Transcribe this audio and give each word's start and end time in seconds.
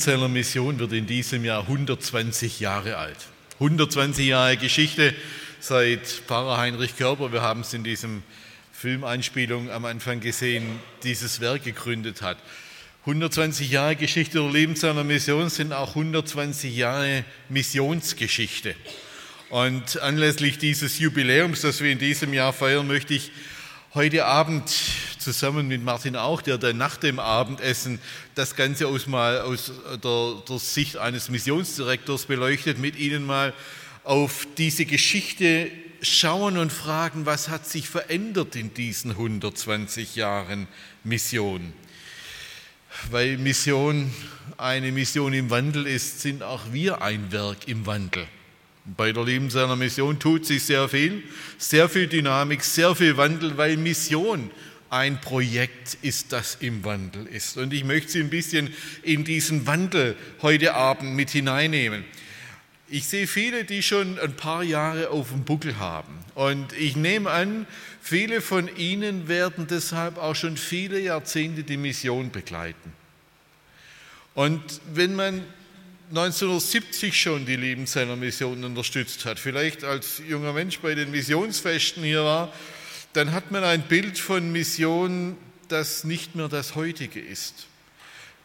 Liebenzeller 0.00 0.28
Mission 0.28 0.78
wird 0.78 0.94
in 0.94 1.06
diesem 1.06 1.44
Jahr 1.44 1.60
120 1.64 2.58
Jahre 2.58 2.96
alt. 2.96 3.18
120 3.56 4.28
Jahre 4.28 4.56
Geschichte 4.56 5.14
seit 5.60 6.06
Pfarrer 6.06 6.56
Heinrich 6.56 6.96
Körper, 6.96 7.34
wir 7.34 7.42
haben 7.42 7.60
es 7.60 7.74
in 7.74 7.84
diesem 7.84 8.22
Filmeinspielung 8.72 9.70
am 9.70 9.84
Anfang 9.84 10.20
gesehen, 10.20 10.78
dieses 11.02 11.40
Werk 11.40 11.64
gegründet 11.64 12.22
hat. 12.22 12.38
120 13.00 13.70
Jahre 13.70 13.94
Geschichte 13.94 14.38
der 14.38 14.50
Lebenszeller 14.50 15.04
Mission 15.04 15.50
sind 15.50 15.74
auch 15.74 15.90
120 15.90 16.74
Jahre 16.74 17.22
Missionsgeschichte. 17.50 18.74
Und 19.50 20.00
anlässlich 20.00 20.56
dieses 20.56 20.98
Jubiläums, 20.98 21.60
das 21.60 21.82
wir 21.82 21.92
in 21.92 21.98
diesem 21.98 22.32
Jahr 22.32 22.54
feiern, 22.54 22.86
möchte 22.86 23.12
ich 23.12 23.32
heute 23.92 24.24
Abend 24.24 24.70
zusammen 25.18 25.66
mit 25.66 25.82
Martin 25.82 26.14
auch, 26.14 26.42
der 26.42 26.58
dann 26.58 26.76
nach 26.76 26.96
dem 26.96 27.18
Abendessen 27.18 27.98
das 28.36 28.54
Ganze 28.54 28.86
aus, 28.86 29.08
mal 29.08 29.40
aus 29.40 29.72
der, 30.02 30.34
der 30.48 30.58
Sicht 30.58 30.96
eines 30.96 31.28
Missionsdirektors 31.28 32.26
beleuchtet, 32.26 32.78
mit 32.78 32.96
Ihnen 32.96 33.26
mal 33.26 33.52
auf 34.04 34.46
diese 34.56 34.84
Geschichte 34.84 35.72
schauen 36.02 36.56
und 36.56 36.72
fragen, 36.72 37.26
was 37.26 37.48
hat 37.48 37.66
sich 37.66 37.88
verändert 37.88 38.54
in 38.54 38.72
diesen 38.72 39.10
120 39.10 40.14
Jahren 40.14 40.68
Mission. 41.02 41.72
Weil 43.10 43.38
Mission 43.38 44.12
eine 44.56 44.92
Mission 44.92 45.32
im 45.32 45.50
Wandel 45.50 45.86
ist, 45.86 46.20
sind 46.20 46.42
auch 46.42 46.72
wir 46.72 47.02
ein 47.02 47.32
Werk 47.32 47.66
im 47.66 47.86
Wandel. 47.86 48.26
Bei 48.84 49.12
der 49.12 49.24
Leben 49.24 49.50
seiner 49.50 49.76
Mission 49.76 50.18
tut 50.18 50.46
sich 50.46 50.64
sehr 50.64 50.88
viel, 50.88 51.22
sehr 51.58 51.88
viel 51.88 52.06
Dynamik, 52.06 52.64
sehr 52.64 52.94
viel 52.94 53.16
Wandel, 53.16 53.56
weil 53.56 53.76
Mission 53.76 54.50
ein 54.88 55.20
Projekt 55.20 55.98
ist, 56.02 56.32
das 56.32 56.56
im 56.60 56.84
Wandel 56.84 57.26
ist. 57.26 57.56
Und 57.56 57.72
ich 57.72 57.84
möchte 57.84 58.10
Sie 58.10 58.20
ein 58.20 58.30
bisschen 58.30 58.74
in 59.02 59.24
diesen 59.24 59.66
Wandel 59.66 60.16
heute 60.42 60.74
Abend 60.74 61.14
mit 61.14 61.30
hineinnehmen. 61.30 62.04
Ich 62.88 63.06
sehe 63.06 63.28
viele, 63.28 63.64
die 63.64 63.84
schon 63.84 64.18
ein 64.18 64.34
paar 64.34 64.64
Jahre 64.64 65.10
auf 65.10 65.30
dem 65.30 65.44
Buckel 65.44 65.78
haben. 65.78 66.18
Und 66.34 66.72
ich 66.72 66.96
nehme 66.96 67.30
an, 67.30 67.66
viele 68.00 68.40
von 68.40 68.68
Ihnen 68.76 69.28
werden 69.28 69.68
deshalb 69.68 70.18
auch 70.18 70.34
schon 70.34 70.56
viele 70.56 70.98
Jahrzehnte 70.98 71.62
die 71.62 71.76
Mission 71.76 72.32
begleiten. 72.32 72.92
Und 74.34 74.80
wenn 74.92 75.14
man 75.14 75.44
1970 76.10 77.20
schon 77.20 77.46
die 77.46 77.54
Lebensseiner 77.54 78.16
Mission 78.16 78.64
unterstützt 78.64 79.24
hat, 79.24 79.38
vielleicht 79.38 79.84
als 79.84 80.20
junger 80.28 80.52
Mensch 80.52 80.80
bei 80.80 80.96
den 80.96 81.12
Missionsfesten 81.12 82.02
hier 82.02 82.24
war, 82.24 82.52
dann 83.12 83.30
hat 83.30 83.52
man 83.52 83.62
ein 83.62 83.82
Bild 83.82 84.18
von 84.18 84.50
Mission, 84.50 85.36
das 85.68 86.02
nicht 86.02 86.34
mehr 86.34 86.48
das 86.48 86.74
heutige 86.74 87.20
ist. 87.20 87.68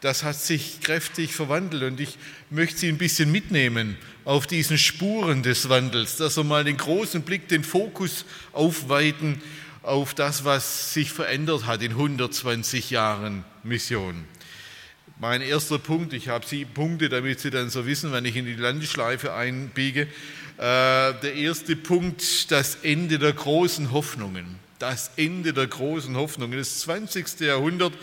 Das 0.00 0.22
hat 0.22 0.36
sich 0.36 0.80
kräftig 0.80 1.34
verwandelt 1.34 1.82
und 1.82 1.98
ich 1.98 2.18
möchte 2.50 2.78
Sie 2.78 2.88
ein 2.88 2.98
bisschen 2.98 3.32
mitnehmen 3.32 3.96
auf 4.24 4.46
diesen 4.46 4.78
Spuren 4.78 5.42
des 5.42 5.68
Wandels, 5.68 6.18
dass 6.18 6.36
wir 6.36 6.44
mal 6.44 6.62
den 6.62 6.76
großen 6.76 7.22
Blick, 7.22 7.48
den 7.48 7.64
Fokus 7.64 8.26
aufweiten 8.52 9.42
auf 9.82 10.14
das, 10.14 10.44
was 10.44 10.94
sich 10.94 11.10
verändert 11.12 11.66
hat 11.66 11.82
in 11.82 11.92
120 11.92 12.90
Jahren 12.90 13.44
Mission. 13.64 14.24
Mein 15.18 15.40
erster 15.40 15.78
Punkt, 15.78 16.12
ich 16.12 16.28
habe 16.28 16.44
sieben 16.44 16.74
Punkte, 16.74 17.08
damit 17.08 17.40
Sie 17.40 17.48
dann 17.48 17.70
so 17.70 17.86
wissen, 17.86 18.12
wenn 18.12 18.26
ich 18.26 18.36
in 18.36 18.44
die 18.44 18.52
Landeschleife 18.52 19.32
einbiege. 19.32 20.02
Äh, 20.02 20.08
der 20.58 21.34
erste 21.34 21.74
Punkt, 21.74 22.50
das 22.50 22.76
Ende 22.82 23.18
der 23.18 23.32
großen 23.32 23.92
Hoffnungen. 23.92 24.56
Das 24.78 25.12
Ende 25.16 25.54
der 25.54 25.68
großen 25.68 26.14
Hoffnungen. 26.18 26.58
Das 26.58 26.80
20. 26.80 27.40
Jahrhundert 27.40 27.94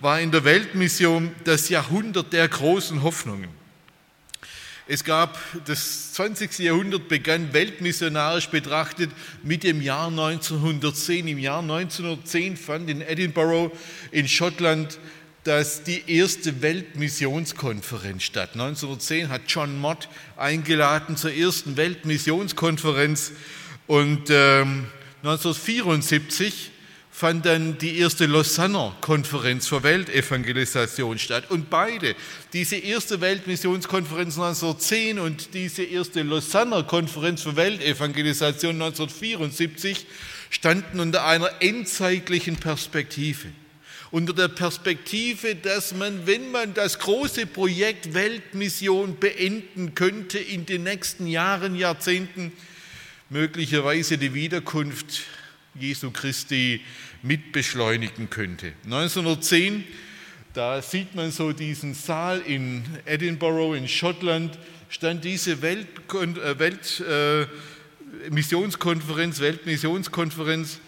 war 0.00 0.20
in 0.20 0.32
der 0.32 0.42
Weltmission 0.42 1.32
das 1.44 1.68
Jahrhundert 1.68 2.32
der 2.32 2.48
großen 2.48 3.00
Hoffnungen. 3.04 3.50
Es 4.88 5.04
gab, 5.04 5.38
das 5.66 6.14
20. 6.14 6.58
Jahrhundert 6.60 7.08
begann 7.08 7.52
weltmissionarisch 7.52 8.48
betrachtet 8.48 9.10
mit 9.44 9.62
dem 9.62 9.80
Jahr 9.82 10.08
1910. 10.08 11.28
Im 11.28 11.38
Jahr 11.38 11.60
1910 11.60 12.56
fand 12.56 12.90
in 12.90 13.02
Edinburgh 13.02 13.70
in 14.10 14.26
Schottland 14.26 14.98
dass 15.46 15.84
die 15.84 16.02
erste 16.08 16.60
Weltmissionskonferenz 16.60 18.24
statt. 18.24 18.50
1910 18.54 19.28
hat 19.28 19.42
John 19.46 19.78
Mott 19.78 20.08
eingeladen 20.36 21.16
zur 21.16 21.32
ersten 21.32 21.76
Weltmissionskonferenz 21.76 23.32
und 23.86 24.28
ähm, 24.30 24.86
1974 25.22 26.72
fand 27.12 27.46
dann 27.46 27.78
die 27.78 27.98
erste 27.98 28.26
Lausanner 28.26 28.96
Konferenz 29.00 29.68
für 29.68 29.82
Weltevangelisation 29.84 31.18
statt. 31.18 31.44
Und 31.48 31.70
beide, 31.70 32.16
diese 32.52 32.76
erste 32.76 33.20
Weltmissionskonferenz 33.20 34.36
1910 34.38 35.20
und 35.20 35.54
diese 35.54 35.84
erste 35.84 36.22
Lausanner 36.22 36.82
Konferenz 36.82 37.42
für 37.42 37.54
Weltevangelisation 37.54 38.74
1974, 38.74 40.06
standen 40.50 40.98
unter 41.00 41.24
einer 41.24 41.50
endzeitlichen 41.60 42.56
Perspektive 42.56 43.48
unter 44.10 44.32
der 44.32 44.48
Perspektive, 44.48 45.54
dass 45.56 45.94
man, 45.94 46.26
wenn 46.26 46.50
man 46.50 46.74
das 46.74 46.98
große 46.98 47.46
Projekt 47.46 48.14
Weltmission 48.14 49.18
beenden 49.18 49.94
könnte, 49.94 50.38
in 50.38 50.66
den 50.66 50.84
nächsten 50.84 51.26
Jahren, 51.26 51.76
Jahrzehnten 51.76 52.52
möglicherweise 53.30 54.18
die 54.18 54.34
Wiederkunft 54.34 55.22
Jesu 55.74 56.10
Christi 56.10 56.80
mitbeschleunigen 57.22 58.30
könnte. 58.30 58.72
1910, 58.84 59.84
da 60.54 60.80
sieht 60.80 61.14
man 61.14 61.30
so 61.32 61.52
diesen 61.52 61.94
Saal 61.94 62.40
in 62.40 62.84
Edinburgh 63.04 63.76
in 63.76 63.88
Schottland, 63.88 64.58
stand 64.88 65.24
diese 65.24 65.60
Welt, 65.62 65.88
äh, 66.14 66.58
Welt 66.58 67.00
äh, 67.00 67.46
Missionskonferenz, 68.30 69.40
Weltmissionskonferenz 69.40 70.78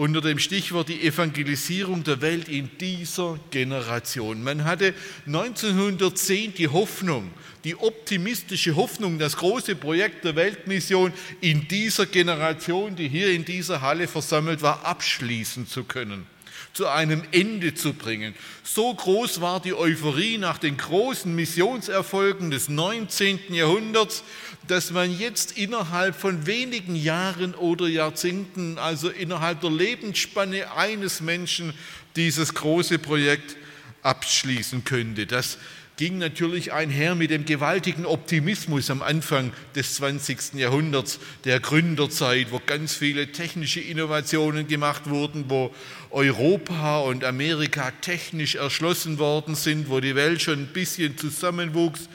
unter 0.00 0.22
dem 0.22 0.38
Stichwort 0.38 0.88
die 0.88 1.02
Evangelisierung 1.02 2.02
der 2.04 2.22
Welt 2.22 2.48
in 2.48 2.70
dieser 2.78 3.38
Generation. 3.50 4.42
Man 4.42 4.64
hatte 4.64 4.94
1910 5.26 6.54
die 6.54 6.68
Hoffnung, 6.68 7.30
die 7.64 7.76
optimistische 7.76 8.76
Hoffnung, 8.76 9.18
das 9.18 9.36
große 9.36 9.76
Projekt 9.76 10.24
der 10.24 10.36
Weltmission 10.36 11.12
in 11.42 11.68
dieser 11.68 12.06
Generation, 12.06 12.96
die 12.96 13.10
hier 13.10 13.30
in 13.30 13.44
dieser 13.44 13.82
Halle 13.82 14.08
versammelt 14.08 14.62
war, 14.62 14.86
abschließen 14.86 15.66
zu 15.66 15.84
können 15.84 16.24
zu 16.72 16.86
einem 16.86 17.22
Ende 17.32 17.74
zu 17.74 17.94
bringen. 17.94 18.34
So 18.62 18.94
groß 18.94 19.40
war 19.40 19.60
die 19.60 19.74
Euphorie 19.74 20.38
nach 20.38 20.58
den 20.58 20.76
großen 20.76 21.34
Missionserfolgen 21.34 22.50
des 22.50 22.68
19. 22.68 23.52
Jahrhunderts, 23.52 24.22
dass 24.70 24.92
man 24.92 25.18
jetzt 25.18 25.58
innerhalb 25.58 26.14
von 26.14 26.46
wenigen 26.46 26.94
Jahren 26.94 27.54
oder 27.56 27.88
Jahrzehnten, 27.88 28.78
also 28.78 29.08
innerhalb 29.08 29.60
der 29.62 29.70
Lebensspanne 29.70 30.72
eines 30.76 31.20
Menschen, 31.20 31.74
dieses 32.14 32.54
große 32.54 33.00
Projekt 33.00 33.56
abschließen 34.02 34.84
könnte. 34.84 35.26
Das 35.26 35.58
ging 35.96 36.18
natürlich 36.18 36.72
einher 36.72 37.14
mit 37.14 37.30
dem 37.30 37.44
gewaltigen 37.44 38.06
Optimismus 38.06 38.90
am 38.90 39.02
Anfang 39.02 39.52
des 39.74 39.96
20. 39.96 40.54
Jahrhunderts, 40.54 41.18
der 41.44 41.60
Gründerzeit, 41.60 42.52
wo 42.52 42.60
ganz 42.64 42.94
viele 42.94 43.32
technische 43.32 43.80
Innovationen 43.80 44.68
gemacht 44.68 45.10
wurden, 45.10 45.46
wo 45.48 45.74
Europa 46.10 47.00
und 47.00 47.24
Amerika 47.24 47.90
technisch 48.00 48.54
erschlossen 48.54 49.18
worden 49.18 49.56
sind, 49.56 49.90
wo 49.90 50.00
die 50.00 50.14
Welt 50.14 50.40
schon 50.40 50.60
ein 50.60 50.72
bisschen 50.72 51.18
zusammenwuchs. 51.18 52.08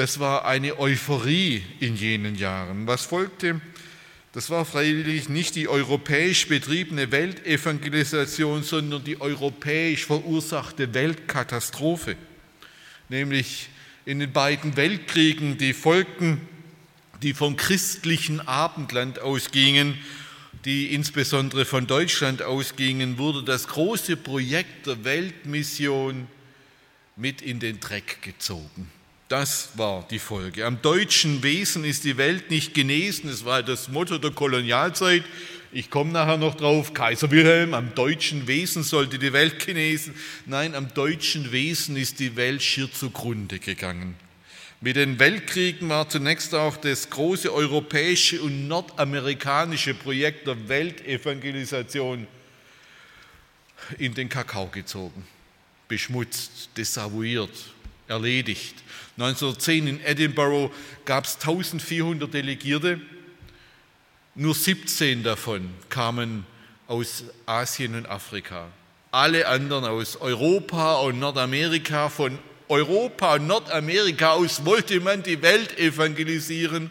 Das 0.00 0.18
war 0.18 0.46
eine 0.46 0.78
Euphorie 0.78 1.62
in 1.78 1.94
jenen 1.94 2.34
Jahren. 2.34 2.86
Was 2.86 3.04
folgte? 3.04 3.60
Das 4.32 4.48
war 4.48 4.64
freiwillig 4.64 5.28
nicht 5.28 5.56
die 5.56 5.68
europäisch 5.68 6.48
betriebene 6.48 7.12
Weltevangelisation, 7.12 8.62
sondern 8.62 9.04
die 9.04 9.20
europäisch 9.20 10.06
verursachte 10.06 10.94
Weltkatastrophe 10.94 12.16
nämlich 13.10 13.68
in 14.06 14.20
den 14.20 14.32
beiden 14.32 14.74
Weltkriegen, 14.78 15.58
die 15.58 15.74
folgten, 15.74 16.40
die 17.20 17.34
vom 17.34 17.58
christlichen 17.58 18.40
Abendland 18.40 19.18
ausgingen 19.18 19.98
die 20.64 20.94
insbesondere 20.94 21.66
von 21.66 21.86
Deutschland 21.86 22.40
ausgingen, 22.40 23.18
wurde 23.18 23.42
das 23.42 23.68
große 23.68 24.16
Projekt 24.16 24.86
der 24.86 25.04
Weltmission 25.04 26.26
mit 27.16 27.42
in 27.42 27.60
den 27.60 27.80
Dreck 27.80 28.22
gezogen. 28.22 28.90
Das 29.30 29.70
war 29.76 30.04
die 30.10 30.18
Folge. 30.18 30.66
Am 30.66 30.82
deutschen 30.82 31.44
Wesen 31.44 31.84
ist 31.84 32.02
die 32.02 32.16
Welt 32.16 32.50
nicht 32.50 32.74
genesen. 32.74 33.30
Das 33.30 33.44
war 33.44 33.62
das 33.62 33.88
Motto 33.88 34.18
der 34.18 34.32
Kolonialzeit. 34.32 35.22
Ich 35.70 35.88
komme 35.88 36.10
nachher 36.10 36.36
noch 36.36 36.56
drauf. 36.56 36.92
Kaiser 36.94 37.30
Wilhelm, 37.30 37.72
am 37.72 37.94
deutschen 37.94 38.48
Wesen 38.48 38.82
sollte 38.82 39.20
die 39.20 39.32
Welt 39.32 39.64
genesen. 39.64 40.16
Nein, 40.46 40.74
am 40.74 40.92
deutschen 40.92 41.52
Wesen 41.52 41.96
ist 41.96 42.18
die 42.18 42.34
Welt 42.34 42.60
schier 42.60 42.92
zugrunde 42.92 43.60
gegangen. 43.60 44.16
Mit 44.80 44.96
den 44.96 45.20
Weltkriegen 45.20 45.88
war 45.90 46.08
zunächst 46.08 46.52
auch 46.52 46.76
das 46.76 47.08
große 47.08 47.54
europäische 47.54 48.42
und 48.42 48.66
nordamerikanische 48.66 49.94
Projekt 49.94 50.48
der 50.48 50.68
Weltevangelisation 50.68 52.26
in 53.96 54.12
den 54.12 54.28
Kakao 54.28 54.66
gezogen, 54.66 55.24
beschmutzt, 55.86 56.70
desavouiert, 56.76 57.52
erledigt. 58.08 58.74
1910 59.20 59.86
in 59.86 60.00
Edinburgh 60.00 60.72
gab 61.04 61.26
es 61.26 61.34
1400 61.34 62.32
Delegierte, 62.32 63.00
nur 64.34 64.54
17 64.54 65.22
davon 65.22 65.68
kamen 65.90 66.46
aus 66.86 67.24
Asien 67.44 67.94
und 67.94 68.06
Afrika. 68.06 68.68
Alle 69.10 69.46
anderen 69.46 69.84
aus 69.84 70.16
Europa 70.16 71.00
und 71.00 71.18
Nordamerika. 71.18 72.08
Von 72.08 72.38
Europa 72.68 73.34
und 73.34 73.46
Nordamerika 73.46 74.32
aus 74.32 74.64
wollte 74.64 75.00
man 75.00 75.22
die 75.22 75.42
Welt 75.42 75.78
evangelisieren. 75.78 76.90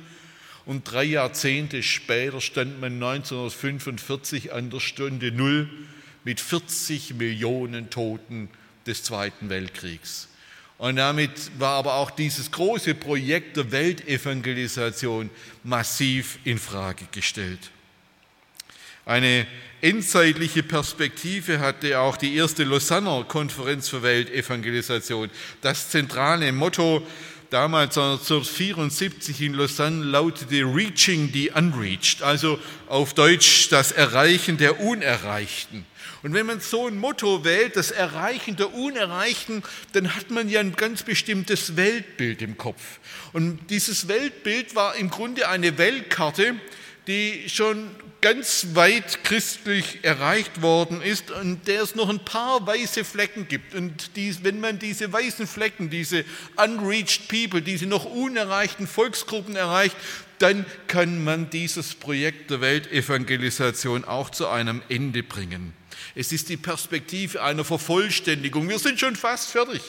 Und 0.66 0.84
drei 0.92 1.06
Jahrzehnte 1.06 1.82
später 1.82 2.42
stand 2.42 2.80
man 2.80 2.94
1945 3.02 4.54
an 4.54 4.70
der 4.70 4.82
Stunde 4.82 5.32
Null 5.32 5.68
mit 6.24 6.40
40 6.40 7.16
Millionen 7.16 7.90
Toten 7.90 8.50
des 8.86 9.02
Zweiten 9.02 9.50
Weltkriegs. 9.50 10.29
Und 10.80 10.96
damit 10.96 11.52
war 11.60 11.74
aber 11.74 11.96
auch 11.96 12.10
dieses 12.10 12.52
große 12.52 12.96
Projekt 12.96 13.58
der 13.58 13.70
Weltevangelisation 13.72 15.30
massiv 15.64 16.40
in 16.46 16.58
Frage 16.58 17.06
gestellt. 17.12 17.60
Eine 19.06 19.46
endzeitliche 19.82 20.64
Perspektive 20.64 21.60
hatte 21.60 22.00
auch 22.00 22.16
die 22.16 22.34
erste 22.36 22.64
Lausanner 22.64 23.26
Konferenz 23.26 23.90
für 23.90 24.04
Weltevangelisation. 24.04 25.30
Das 25.62 25.90
zentrale 25.90 26.50
Motto 26.54 27.06
damals 27.50 27.98
1974 27.98 29.42
in 29.42 29.56
Lausanne 29.56 30.06
lautete 30.06 30.64
Reaching 30.64 31.30
the 31.34 31.52
Unreached, 31.52 32.22
also 32.22 32.58
auf 32.88 33.14
Deutsch 33.14 33.68
das 33.68 33.92
Erreichen 33.92 34.58
der 34.58 34.80
Unerreichten. 34.80 35.86
Und 36.22 36.34
wenn 36.34 36.46
man 36.46 36.60
so 36.60 36.88
ein 36.88 36.98
Motto 36.98 37.44
wählt, 37.44 37.76
das 37.76 37.92
Erreichen 37.92 38.56
der 38.56 38.74
Unerreichten, 38.74 39.64
dann 39.94 40.16
hat 40.16 40.32
man 40.32 40.50
ja 40.50 40.60
ein 40.60 40.76
ganz 40.76 41.04
bestimmtes 41.04 41.76
Weltbild 41.76 42.42
im 42.42 42.58
Kopf. 42.58 43.00
Und 43.32 43.60
dieses 43.70 44.08
Weltbild 44.08 44.76
war 44.76 44.96
im 44.96 45.10
Grunde 45.10 45.48
eine 45.48 45.78
Weltkarte, 45.78 46.56
die 47.08 47.50
schon 47.50 47.90
ganz 48.22 48.68
weit 48.74 49.24
christlich 49.24 50.00
erreicht 50.04 50.62
worden 50.62 51.02
ist 51.02 51.32
und 51.32 51.68
der 51.68 51.82
es 51.82 51.96
noch 51.96 52.10
ein 52.10 52.24
paar 52.24 52.68
weiße 52.68 53.04
Flecken 53.06 53.48
gibt. 53.48 53.74
Und 53.74 54.16
dies, 54.16 54.44
wenn 54.44 54.60
man 54.60 54.78
diese 54.78 55.12
weißen 55.12 55.48
Flecken, 55.48 55.90
diese 55.90 56.26
unreached 56.58 57.30
people, 57.30 57.62
diese 57.62 57.86
noch 57.88 58.06
unerreichten 58.06 58.88
Volksgruppen 58.88 59.56
erreicht, 59.56 59.96
dann 60.40 60.66
kann 60.88 61.24
man 61.24 61.50
dieses 61.50 61.96
Projekt 61.96 62.52
der 62.52 62.62
Weltevangelisation 62.62 64.06
auch 64.06 64.30
zu 64.30 64.48
einem 64.48 64.82
Ende 64.90 65.24
bringen. 65.24 65.79
Es 66.20 66.34
ist 66.34 66.50
die 66.50 66.58
Perspektive 66.58 67.42
einer 67.42 67.64
Vervollständigung. 67.64 68.68
Wir 68.68 68.78
sind 68.78 69.00
schon 69.00 69.16
fast 69.16 69.52
fertig 69.52 69.82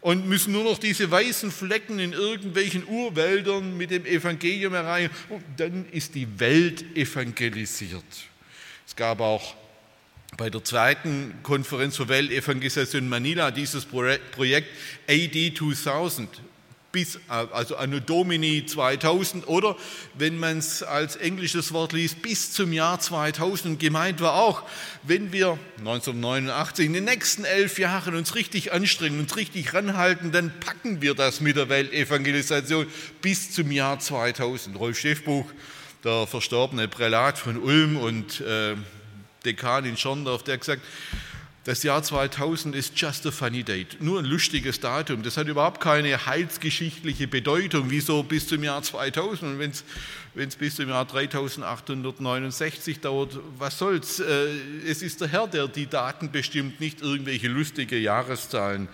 und 0.00 0.26
müssen 0.26 0.52
nur 0.52 0.64
noch 0.64 0.76
diese 0.76 1.08
weißen 1.08 1.52
Flecken 1.52 2.00
in 2.00 2.12
irgendwelchen 2.12 2.84
Urwäldern 2.84 3.76
mit 3.76 3.92
dem 3.92 4.04
Evangelium 4.06 4.74
erreichen. 4.74 5.14
Und 5.28 5.44
dann 5.56 5.86
ist 5.92 6.16
die 6.16 6.40
Welt 6.40 6.96
evangelisiert. 6.96 8.02
Es 8.88 8.96
gab 8.96 9.20
auch 9.20 9.54
bei 10.36 10.50
der 10.50 10.64
zweiten 10.64 11.32
Konferenz 11.44 11.94
für 11.94 12.08
Weltevangelisation 12.08 13.04
in 13.04 13.08
Manila 13.08 13.52
dieses 13.52 13.84
Projekt 13.84 14.66
AD 15.08 15.54
2000 15.54 16.28
bis, 16.96 17.18
also 17.28 17.76
Anno 17.76 18.00
Domini 18.00 18.64
2000 18.64 19.46
oder 19.48 19.76
wenn 20.14 20.38
man 20.38 20.56
es 20.56 20.82
als 20.82 21.16
englisches 21.16 21.74
Wort 21.74 21.92
liest, 21.92 22.22
bis 22.22 22.52
zum 22.52 22.72
Jahr 22.72 22.98
2000. 22.98 23.78
Gemeint 23.78 24.22
war 24.22 24.36
auch, 24.36 24.62
wenn 25.02 25.30
wir 25.30 25.58
1989 25.76 26.86
in 26.86 26.94
den 26.94 27.04
nächsten 27.04 27.44
elf 27.44 27.78
Jahren 27.78 28.14
uns 28.14 28.34
richtig 28.34 28.72
anstrengen, 28.72 29.20
uns 29.20 29.36
richtig 29.36 29.74
ranhalten, 29.74 30.32
dann 30.32 30.58
packen 30.58 31.02
wir 31.02 31.12
das 31.12 31.42
mit 31.42 31.56
der 31.56 31.68
Weltevangelisation 31.68 32.86
bis 33.20 33.52
zum 33.52 33.70
Jahr 33.70 33.98
2000. 33.98 34.78
Rolf 34.78 34.98
Schäfbuch, 34.98 35.44
der 36.02 36.26
verstorbene 36.26 36.88
Prälat 36.88 37.36
von 37.36 37.58
Ulm 37.58 37.98
und 37.98 38.40
äh, 38.40 38.74
Dekan 39.44 39.84
in 39.84 39.98
Schorndorf, 39.98 40.44
der 40.44 40.54
hat 40.54 40.60
gesagt, 40.60 40.82
das 41.66 41.82
Jahr 41.82 42.00
2000 42.00 42.76
ist 42.76 42.92
just 42.94 43.26
a 43.26 43.32
funny 43.32 43.64
date, 43.64 44.00
nur 44.00 44.20
ein 44.20 44.24
lustiges 44.24 44.78
Datum. 44.78 45.24
Das 45.24 45.36
hat 45.36 45.48
überhaupt 45.48 45.80
keine 45.80 46.24
heilsgeschichtliche 46.24 47.26
Bedeutung. 47.26 47.90
Wieso 47.90 48.22
bis 48.22 48.46
zum 48.46 48.62
Jahr 48.62 48.84
2000? 48.84 49.50
Und 49.50 49.58
wenn 49.58 50.48
es 50.48 50.56
bis 50.56 50.76
zum 50.76 50.88
Jahr 50.88 51.04
3869 51.04 53.00
dauert, 53.00 53.40
was 53.58 53.78
soll's? 53.78 54.20
Äh, 54.20 54.46
es 54.86 55.02
ist 55.02 55.20
der 55.20 55.26
Herr, 55.26 55.48
der 55.48 55.66
die 55.66 55.88
Daten 55.88 56.30
bestimmt, 56.30 56.78
nicht 56.78 57.02
irgendwelche 57.02 57.48
lustige 57.48 57.98
Jahreszahlen. 57.98 58.86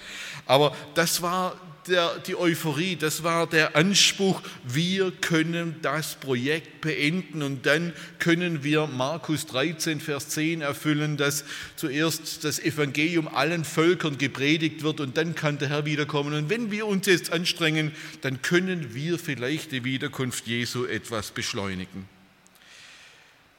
Aber 0.47 0.75
das 0.95 1.21
war 1.21 1.61
der, 1.87 2.19
die 2.21 2.37
Euphorie, 2.37 2.97
das 2.97 3.23
war 3.23 3.47
der 3.47 3.77
Anspruch, 3.77 4.43
wir 4.65 5.11
können 5.11 5.77
das 5.83 6.15
Projekt 6.15 6.81
beenden 6.81 7.43
und 7.43 7.67
dann 7.67 7.93
können 8.19 8.65
wir 8.65 8.87
Markus 8.87 9.47
13, 9.47 10.01
Vers 10.01 10.29
10 10.31 10.61
erfüllen, 10.61 11.17
dass 11.17 11.45
zuerst 11.77 12.45
das 12.45 12.59
Evangelium 12.59 13.29
allen 13.29 13.65
Völkern 13.65 14.19
gepredigt 14.19 14.83
wird 14.83 15.01
und 15.01 15.17
dann 15.17 15.35
kann 15.35 15.59
der 15.59 15.69
Herr 15.69 15.85
wiederkommen. 15.85 16.35
Und 16.35 16.51
wenn 16.51 16.71
wir 16.71 16.87
uns 16.87 17.07
jetzt 17.07 17.33
anstrengen, 17.33 17.93
dann 18.21 18.43
können 18.43 18.95
wir 18.95 19.19
vielleicht 19.19 19.73
die 19.73 19.85
Wiederkunft 19.85 20.47
Jesu 20.47 20.85
etwas 20.85 21.31
beschleunigen. 21.31 22.09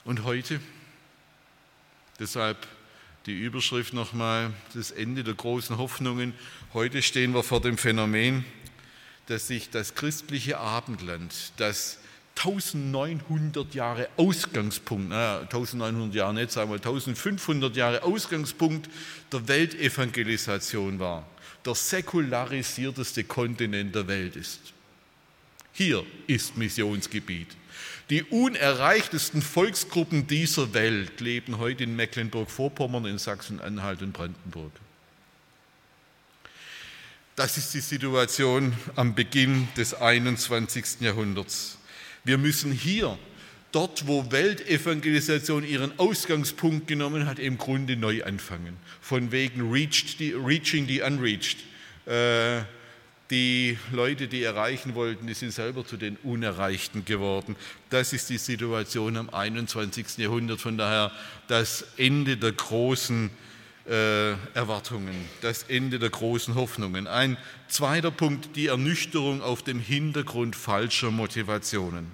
Und 0.05 0.23
heute, 0.23 0.59
deshalb 2.19 2.57
die 3.25 3.39
Überschrift 3.39 3.93
nochmal, 3.93 4.51
das 4.73 4.91
Ende 4.91 5.23
der 5.23 5.33
großen 5.33 5.77
Hoffnungen. 5.77 6.33
Heute 6.73 7.01
stehen 7.01 7.33
wir 7.33 7.43
vor 7.43 7.61
dem 7.61 7.77
Phänomen, 7.77 8.43
dass 9.27 9.47
sich 9.47 9.69
das 9.69 9.95
christliche 9.95 10.57
Abendland, 10.57 11.33
das 11.57 11.99
1900 12.35 13.73
Jahre 13.75 14.09
Ausgangspunkt, 14.17 15.09
naja, 15.09 15.41
1900 15.41 16.15
Jahre 16.15 16.33
nicht, 16.33 16.51
sagen 16.51 16.69
wir 16.69 16.75
1500 16.75 17.75
Jahre 17.75 18.03
Ausgangspunkt 18.03 18.89
der 19.31 19.47
Weltevangelisation 19.47 20.99
war, 20.99 21.25
der 21.65 21.75
säkularisierteste 21.75 23.23
Kontinent 23.23 23.95
der 23.95 24.07
Welt 24.07 24.35
ist. 24.35 24.59
Hier 25.71 26.03
ist 26.27 26.57
Missionsgebiet. 26.57 27.55
Die 28.13 28.21
unerreichtesten 28.21 29.41
Volksgruppen 29.41 30.27
dieser 30.27 30.75
Welt 30.75 31.19
leben 31.19 31.57
heute 31.57 31.85
in 31.85 31.95
Mecklenburg-Vorpommern, 31.95 33.07
in 33.07 33.17
Sachsen-Anhalt 33.17 34.03
und 34.03 34.13
Brandenburg. 34.13 34.71
Das 37.35 37.57
ist 37.57 37.73
die 37.73 37.79
Situation 37.79 38.73
am 38.95 39.15
Beginn 39.15 39.67
des 39.77 39.95
21. 39.95 41.01
Jahrhunderts. 41.01 41.79
Wir 42.23 42.37
müssen 42.37 42.71
hier, 42.71 43.17
dort 43.71 44.05
wo 44.05 44.31
Weltevangelisation 44.31 45.63
ihren 45.63 45.97
Ausgangspunkt 45.97 46.85
genommen 46.85 47.25
hat, 47.25 47.39
im 47.39 47.57
Grunde 47.57 47.97
neu 47.97 48.23
anfangen. 48.23 48.77
Von 49.01 49.31
wegen 49.31 49.71
reached, 49.71 50.19
Reaching 50.19 50.85
the 50.85 51.01
Unreached. 51.01 51.57
Äh, 52.05 52.61
die 53.31 53.77
Leute, 53.91 54.27
die 54.27 54.43
erreichen 54.43 54.95
wollten, 54.95 55.27
die 55.27 55.33
sind 55.33 55.51
selber 55.51 55.85
zu 55.85 55.97
den 55.97 56.17
Unerreichten 56.23 57.05
geworden. 57.05 57.55
Das 57.89 58.13
ist 58.13 58.29
die 58.29 58.37
Situation 58.37 59.17
am 59.17 59.29
21. 59.29 60.17
Jahrhundert. 60.17 60.59
Von 60.61 60.77
daher 60.77 61.11
das 61.47 61.85
Ende 61.97 62.37
der 62.37 62.51
großen 62.51 63.29
äh, 63.87 64.31
Erwartungen, 64.53 65.15
das 65.41 65.63
Ende 65.63 65.99
der 65.99 66.09
großen 66.09 66.55
Hoffnungen. 66.55 67.07
Ein 67.07 67.37
zweiter 67.67 68.11
Punkt, 68.11 68.55
die 68.55 68.67
Ernüchterung 68.67 69.41
auf 69.41 69.63
dem 69.63 69.79
Hintergrund 69.79 70.55
falscher 70.55 71.11
Motivationen. 71.11 72.07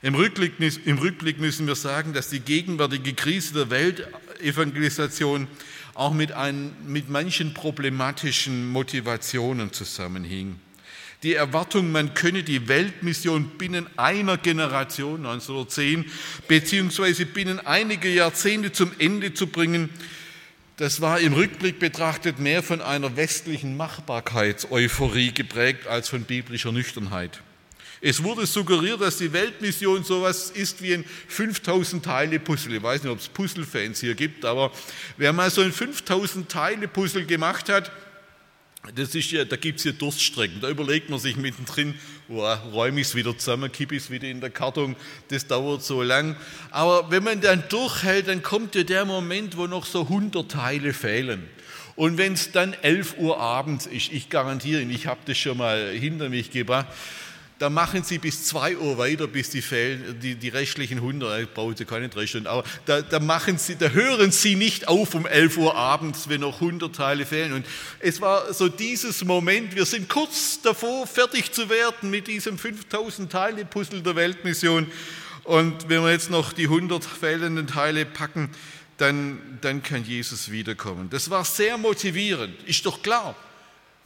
Im 0.00 0.14
Rückblick, 0.14 0.52
Im 0.84 0.98
Rückblick 0.98 1.40
müssen 1.40 1.66
wir 1.66 1.74
sagen, 1.74 2.12
dass 2.12 2.28
die 2.28 2.38
gegenwärtige 2.38 3.14
Krise 3.14 3.54
der 3.54 3.70
Weltevangelisation 3.70 5.48
auch 5.98 6.12
mit, 6.14 6.30
ein, 6.30 6.76
mit 6.86 7.10
manchen 7.10 7.54
problematischen 7.54 8.68
Motivationen 8.68 9.72
zusammenhing. 9.72 10.60
Die 11.24 11.34
Erwartung, 11.34 11.90
man 11.90 12.14
könne 12.14 12.44
die 12.44 12.68
Weltmission 12.68 13.58
binnen 13.58 13.88
einer 13.96 14.36
Generation 14.36 15.26
1910 15.26 16.04
beziehungsweise 16.46 17.26
binnen 17.26 17.58
einiger 17.66 18.08
Jahrzehnte 18.08 18.70
zum 18.70 18.92
Ende 19.00 19.34
zu 19.34 19.48
bringen, 19.48 19.90
das 20.76 21.00
war 21.00 21.18
im 21.18 21.32
Rückblick 21.32 21.80
betrachtet 21.80 22.38
mehr 22.38 22.62
von 22.62 22.80
einer 22.80 23.16
westlichen 23.16 23.76
Machbarkeitseuphorie 23.76 25.32
geprägt 25.32 25.88
als 25.88 26.08
von 26.08 26.22
biblischer 26.22 26.70
Nüchternheit. 26.70 27.42
Es 28.00 28.22
wurde 28.22 28.46
suggeriert, 28.46 29.00
dass 29.00 29.18
die 29.18 29.32
Weltmission 29.32 30.04
sowas 30.04 30.50
ist 30.50 30.80
wie 30.82 30.94
ein 30.94 31.04
5000 31.28 32.04
Teile 32.04 32.38
Puzzle. 32.38 32.76
Ich 32.76 32.82
weiß 32.82 33.02
nicht, 33.02 33.12
ob 33.12 33.18
es 33.18 33.28
Puzzle-Fans 33.28 34.00
hier 34.00 34.14
gibt, 34.14 34.44
aber 34.44 34.70
wer 35.16 35.32
mal 35.32 35.50
so 35.50 35.62
ein 35.62 35.72
5000 35.72 36.48
Teile 36.48 36.86
Puzzle 36.86 37.26
gemacht 37.26 37.68
hat, 37.68 37.90
das 38.94 39.14
ist 39.14 39.32
ja, 39.32 39.44
da 39.44 39.56
gibt 39.56 39.80
es 39.80 39.84
ja 39.84 39.92
Durststrecken. 39.92 40.60
Da 40.60 40.68
überlegt 40.68 41.10
man 41.10 41.18
sich 41.18 41.36
mittendrin, 41.36 41.94
oh, 42.28 42.40
räume 42.72 43.00
ich 43.00 43.08
es 43.08 43.14
wieder 43.16 43.36
zusammen, 43.36 43.70
kippe 43.72 43.96
ich 43.96 44.04
es 44.04 44.10
wieder 44.10 44.28
in 44.28 44.40
der 44.40 44.50
Karton, 44.50 44.94
das 45.28 45.46
dauert 45.46 45.82
so 45.82 46.02
lang. 46.02 46.36
Aber 46.70 47.10
wenn 47.10 47.24
man 47.24 47.40
dann 47.40 47.64
durchhält, 47.68 48.28
dann 48.28 48.42
kommt 48.42 48.76
ja 48.76 48.84
der 48.84 49.04
Moment, 49.04 49.56
wo 49.56 49.66
noch 49.66 49.84
so 49.84 50.02
100 50.02 50.50
Teile 50.50 50.92
fehlen. 50.92 51.48
Und 51.96 52.16
wenn 52.16 52.34
es 52.34 52.52
dann 52.52 52.74
11 52.74 53.16
Uhr 53.18 53.40
abends 53.40 53.86
ist, 53.86 54.12
ich 54.12 54.30
garantiere 54.30 54.80
Ihnen, 54.80 54.92
ich 54.92 55.08
habe 55.08 55.20
das 55.26 55.36
schon 55.36 55.58
mal 55.58 55.90
hinter 55.90 56.28
mich 56.28 56.52
gebracht, 56.52 56.86
da 57.58 57.70
machen 57.70 58.04
sie 58.04 58.18
bis 58.18 58.44
2 58.44 58.76
Uhr 58.76 58.98
weiter, 58.98 59.26
bis 59.26 59.50
die, 59.50 59.62
die, 60.22 60.36
die 60.36 60.48
restlichen 60.48 60.98
100, 60.98 61.54
brauchen 61.54 61.76
sie 61.76 61.84
keine 61.84 62.08
drei 62.08 62.26
Stunden, 62.26 62.46
aber 62.46 62.62
da, 62.86 63.02
da, 63.02 63.18
machen 63.18 63.58
sie, 63.58 63.76
da 63.76 63.88
hören 63.88 64.30
sie 64.30 64.54
nicht 64.54 64.86
auf 64.86 65.14
um 65.14 65.26
11 65.26 65.56
Uhr 65.56 65.74
abends, 65.74 66.28
wenn 66.28 66.42
noch 66.42 66.60
100 66.60 66.94
Teile 66.94 67.26
fehlen. 67.26 67.52
Und 67.52 67.66
es 67.98 68.20
war 68.20 68.52
so 68.54 68.68
dieses 68.68 69.24
Moment, 69.24 69.74
wir 69.74 69.86
sind 69.86 70.08
kurz 70.08 70.60
davor, 70.62 71.06
fertig 71.06 71.52
zu 71.52 71.68
werden 71.68 72.10
mit 72.10 72.28
diesem 72.28 72.58
5000 72.58 73.30
Teile 73.30 73.64
Puzzle 73.64 74.02
der 74.02 74.14
Weltmission. 74.14 74.86
Und 75.42 75.88
wenn 75.88 76.02
wir 76.02 76.12
jetzt 76.12 76.30
noch 76.30 76.52
die 76.52 76.64
100 76.64 77.04
fehlenden 77.04 77.66
Teile 77.66 78.06
packen, 78.06 78.50
dann, 78.98 79.58
dann 79.60 79.82
kann 79.82 80.04
Jesus 80.04 80.50
wiederkommen. 80.50 81.08
Das 81.10 81.30
war 81.30 81.44
sehr 81.44 81.78
motivierend, 81.78 82.62
ist 82.64 82.84
doch 82.86 83.02
klar. 83.02 83.34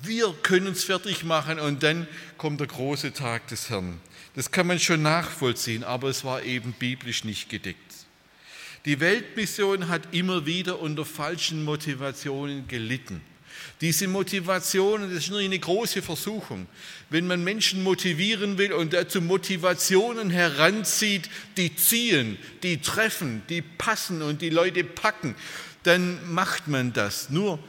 Wir 0.05 0.35
können 0.43 0.73
es 0.73 0.83
fertig 0.83 1.23
machen 1.23 1.61
und 1.61 1.85
dann 1.85 2.09
kommt 2.37 2.59
der 2.59 2.67
große 2.67 3.13
Tag 3.13 3.47
des 3.47 3.71
Herrn. 3.71 4.01
Das 4.35 4.51
kann 4.51 4.67
man 4.67 4.81
schon 4.81 5.01
nachvollziehen, 5.03 5.85
aber 5.85 6.09
es 6.09 6.25
war 6.25 6.43
eben 6.43 6.73
biblisch 6.73 7.23
nicht 7.23 7.49
gedeckt. 7.49 7.79
Die 8.85 8.99
Weltmission 8.99 9.89
hat 9.89 10.13
immer 10.13 10.45
wieder 10.45 10.81
unter 10.81 11.05
falschen 11.05 11.65
Motivationen 11.65 12.67
gelitten. 12.67 13.21
Diese 13.81 14.09
Motivationen, 14.09 15.11
das 15.11 15.25
ist 15.25 15.31
nur 15.31 15.39
eine 15.39 15.59
große 15.59 16.03
Versuchung. 16.03 16.67
Wenn 17.09 17.29
man 17.29 17.45
Menschen 17.45 17.85
motivieren 17.85 18.59
will 18.59 18.73
und 18.73 18.93
dazu 18.93 19.21
Motivationen 19.21 20.31
heranzieht, 20.31 21.31
die 21.57 21.77
ziehen, 21.77 22.39
die 22.65 22.79
treffen, 22.79 23.43
die 23.49 23.63
passen 23.63 24.23
und 24.23 24.43
die 24.43 24.51
Leute 24.51 24.83
packen, 24.83 25.37
dann 25.85 26.33
macht 26.33 26.67
man 26.67 26.93
das. 26.93 27.31
Nur 27.31 27.61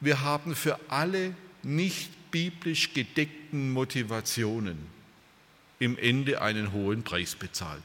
wir 0.00 0.22
haben 0.22 0.54
für 0.54 0.78
alle 0.88 1.34
nicht 1.62 2.30
biblisch 2.30 2.92
gedeckten 2.92 3.70
Motivationen 3.72 4.78
im 5.78 5.98
Ende 5.98 6.42
einen 6.42 6.72
hohen 6.72 7.02
Preis 7.02 7.34
bezahlt. 7.34 7.82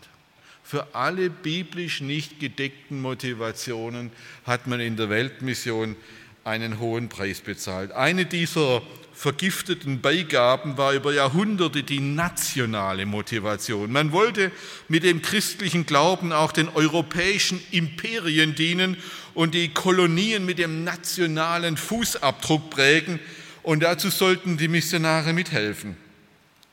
Für 0.64 0.96
alle 0.96 1.30
biblisch 1.30 2.02
nicht 2.02 2.40
gedeckten 2.40 3.02
Motivationen 3.02 4.12
hat 4.46 4.68
man 4.68 4.80
in 4.80 4.96
der 4.96 5.10
Weltmission 5.10 5.96
einen 6.44 6.80
hohen 6.80 7.10
Preis 7.10 7.42
bezahlt. 7.42 7.92
Eine 7.92 8.26
dieser 8.26 8.82
vergifteten 9.24 10.02
Beigaben 10.02 10.78
war 10.78 10.92
über 10.92 11.14
Jahrhunderte 11.14 11.82
die 11.82 12.02
nationale 12.02 13.06
Motivation. 13.06 13.90
Man 13.90 14.12
wollte 14.12 14.52
mit 14.90 15.04
dem 15.04 15.22
christlichen 15.22 15.86
Glauben 15.86 16.34
auch 16.34 16.52
den 16.52 16.68
europäischen 16.68 17.62
Imperien 17.72 18.54
dienen 18.54 18.98
und 19.34 19.54
die 19.54 19.70
Kolonien 19.70 20.46
mit 20.46 20.60
dem 20.60 20.84
nationalen 20.84 21.78
Fußabdruck 21.78 22.70
prägen. 22.70 23.18
Und 23.62 23.82
dazu 23.82 24.10
sollten 24.10 24.58
die 24.58 24.68
Missionare 24.68 25.32
mithelfen. 25.32 25.96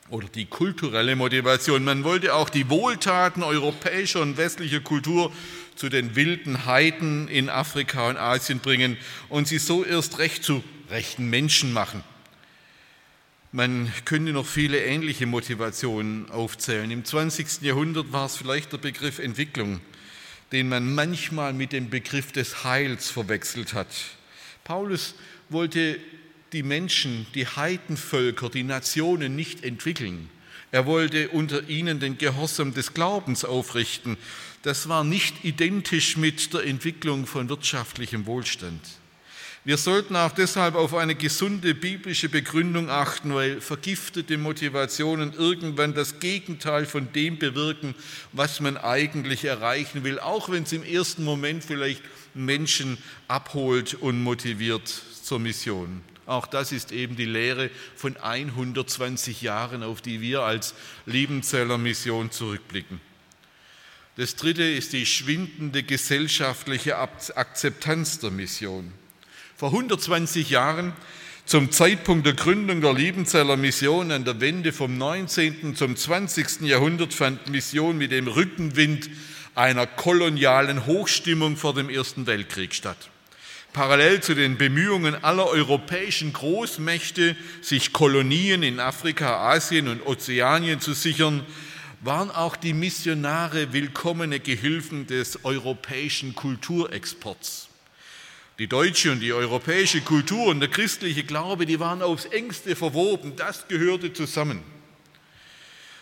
Oder 0.09 0.27
die 0.27 0.45
kulturelle 0.45 1.15
Motivation. 1.15 1.85
Man 1.85 2.03
wollte 2.03 2.35
auch 2.35 2.49
die 2.49 2.69
Wohltaten 2.69 3.43
europäischer 3.43 4.19
und 4.19 4.35
westlicher 4.35 4.81
Kultur 4.81 5.31
zu 5.77 5.87
den 5.87 6.17
wilden 6.17 6.65
Heiden 6.65 7.29
in 7.29 7.47
Afrika 7.49 8.09
und 8.09 8.17
Asien 8.17 8.59
bringen 8.59 8.97
und 9.29 9.47
sie 9.47 9.57
so 9.57 9.85
erst 9.85 10.17
recht 10.17 10.43
zu 10.43 10.61
rechten 10.89 11.29
Menschen 11.29 11.71
machen. 11.71 12.03
Man 13.51 13.91
könnte 14.05 14.31
noch 14.31 14.45
viele 14.45 14.79
ähnliche 14.83 15.25
Motivationen 15.25 16.29
aufzählen. 16.29 16.89
Im 16.89 17.03
20. 17.03 17.61
Jahrhundert 17.61 18.11
war 18.11 18.25
es 18.25 18.37
vielleicht 18.37 18.71
der 18.71 18.77
Begriff 18.77 19.19
Entwicklung 19.19 19.81
den 20.51 20.67
man 20.67 20.93
manchmal 20.93 21.53
mit 21.53 21.71
dem 21.71 21.89
Begriff 21.89 22.31
des 22.31 22.63
Heils 22.63 23.09
verwechselt 23.09 23.73
hat. 23.73 23.87
Paulus 24.63 25.15
wollte 25.49 25.97
die 26.53 26.63
Menschen, 26.63 27.25
die 27.33 27.47
Heidenvölker, 27.47 28.49
die 28.49 28.63
Nationen 28.63 29.35
nicht 29.35 29.63
entwickeln. 29.63 30.29
Er 30.71 30.85
wollte 30.85 31.29
unter 31.29 31.67
ihnen 31.69 31.99
den 31.99 32.17
Gehorsam 32.17 32.73
des 32.73 32.93
Glaubens 32.93 33.45
aufrichten. 33.45 34.17
Das 34.61 34.89
war 34.89 35.03
nicht 35.03 35.43
identisch 35.43 36.17
mit 36.17 36.53
der 36.53 36.65
Entwicklung 36.65 37.25
von 37.25 37.49
wirtschaftlichem 37.49 38.25
Wohlstand. 38.25 38.81
Wir 39.63 39.77
sollten 39.77 40.15
auch 40.15 40.31
deshalb 40.31 40.73
auf 40.73 40.95
eine 40.95 41.13
gesunde 41.13 41.75
biblische 41.75 42.29
Begründung 42.29 42.89
achten, 42.89 43.35
weil 43.35 43.61
vergiftete 43.61 44.39
Motivationen 44.39 45.33
irgendwann 45.33 45.93
das 45.93 46.19
Gegenteil 46.19 46.87
von 46.87 47.13
dem 47.13 47.37
bewirken, 47.37 47.93
was 48.31 48.59
man 48.59 48.75
eigentlich 48.75 49.45
erreichen 49.45 50.03
will, 50.03 50.19
auch 50.19 50.49
wenn 50.49 50.63
es 50.63 50.71
im 50.71 50.83
ersten 50.83 51.23
Moment 51.23 51.63
vielleicht 51.63 52.01
Menschen 52.33 52.97
abholt 53.27 53.93
und 53.93 54.23
motiviert 54.23 54.87
zur 54.87 55.37
Mission. 55.37 56.01
Auch 56.25 56.47
das 56.47 56.71
ist 56.71 56.91
eben 56.91 57.15
die 57.15 57.25
Lehre 57.25 57.69
von 57.95 58.17
120 58.17 59.43
Jahren, 59.43 59.83
auf 59.83 60.01
die 60.01 60.21
wir 60.21 60.41
als 60.41 60.73
Liebenzeller 61.05 61.77
Mission 61.77 62.31
zurückblicken. 62.31 62.99
Das 64.15 64.35
dritte 64.35 64.63
ist 64.63 64.93
die 64.93 65.05
schwindende 65.05 65.83
gesellschaftliche 65.83 66.97
Akzeptanz 66.97 68.17
der 68.17 68.31
Mission. 68.31 68.91
Vor 69.61 69.73
120 69.73 70.49
Jahren, 70.49 70.91
zum 71.45 71.69
Zeitpunkt 71.69 72.25
der 72.25 72.33
Gründung 72.33 72.81
der 72.81 72.95
Liebenzeller 72.95 73.57
Mission 73.57 74.11
an 74.11 74.25
der 74.25 74.41
Wende 74.41 74.73
vom 74.73 74.97
19. 74.97 75.75
zum 75.75 75.95
20. 75.95 76.61
Jahrhundert, 76.61 77.13
fand 77.13 77.47
Mission 77.47 77.95
mit 77.95 78.11
dem 78.11 78.27
Rückenwind 78.27 79.11
einer 79.53 79.85
kolonialen 79.85 80.87
Hochstimmung 80.87 81.57
vor 81.57 81.75
dem 81.75 81.91
Ersten 81.91 82.25
Weltkrieg 82.25 82.73
statt. 82.73 82.97
Parallel 83.71 84.21
zu 84.21 84.33
den 84.33 84.57
Bemühungen 84.57 85.23
aller 85.23 85.45
europäischen 85.45 86.33
Großmächte, 86.33 87.35
sich 87.61 87.93
Kolonien 87.93 88.63
in 88.63 88.79
Afrika, 88.79 89.47
Asien 89.51 89.89
und 89.89 90.03
Ozeanien 90.07 90.81
zu 90.81 90.93
sichern, 90.93 91.45
waren 91.99 92.31
auch 92.31 92.55
die 92.55 92.73
Missionare 92.73 93.73
willkommene 93.73 94.39
Gehilfen 94.39 95.05
des 95.05 95.45
europäischen 95.45 96.33
Kulturexports. 96.33 97.67
Die 98.61 98.67
deutsche 98.67 99.11
und 99.11 99.19
die 99.21 99.33
europäische 99.33 100.01
Kultur 100.01 100.49
und 100.49 100.59
der 100.59 100.69
christliche 100.69 101.23
Glaube, 101.23 101.65
die 101.65 101.79
waren 101.79 102.03
aufs 102.03 102.25
engste 102.25 102.75
verwoben. 102.75 103.35
Das 103.35 103.67
gehörte 103.67 104.13
zusammen. 104.13 104.61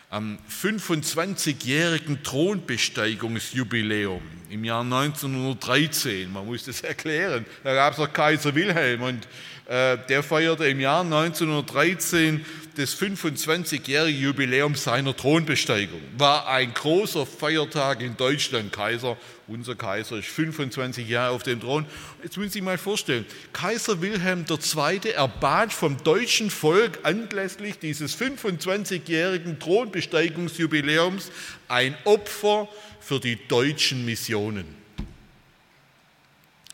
Am 0.09 0.37
25-jährigen 0.61 2.21
Thronbesteigungsjubiläum 2.21 4.21
im 4.49 4.65
Jahr 4.65 4.81
1913, 4.81 6.33
man 6.33 6.47
muss 6.47 6.65
das 6.65 6.81
erklären, 6.81 7.45
da 7.63 7.73
gab 7.73 7.93
es 7.93 7.99
noch 7.99 8.11
Kaiser 8.11 8.53
Wilhelm 8.53 9.03
und 9.03 9.25
der 9.69 10.23
feierte 10.23 10.67
im 10.67 10.79
Jahr 10.79 11.01
1913 11.01 12.43
das 12.75 12.95
25-jährige 12.99 14.17
Jubiläum 14.17 14.73
seiner 14.73 15.15
Thronbesteigung. 15.15 16.01
War 16.17 16.47
ein 16.47 16.73
großer 16.73 17.25
Feiertag 17.25 18.01
in 18.01 18.17
Deutschland. 18.17 18.71
Kaiser, 18.71 19.17
unser 19.47 19.75
Kaiser, 19.75 20.17
ist 20.17 20.29
25 20.29 21.07
Jahre 21.07 21.35
auf 21.35 21.43
dem 21.43 21.59
Thron. 21.59 21.85
Jetzt 22.23 22.37
müssen 22.37 22.49
Sie 22.49 22.53
sich 22.53 22.63
mal 22.63 22.77
vorstellen, 22.77 23.25
Kaiser 23.53 24.01
Wilhelm 24.01 24.45
II. 24.49 25.11
erbat 25.11 25.73
vom 25.73 26.01
deutschen 26.03 26.49
Volk 26.49 26.99
anlässlich 27.03 27.77
dieses 27.77 28.17
25-jährigen 28.17 29.59
Thronbesteigungsjubiläums 29.59 31.31
ein 31.67 31.95
Opfer 32.05 32.69
für 33.01 33.19
die 33.19 33.37
deutschen 33.47 34.05
Missionen. 34.05 34.65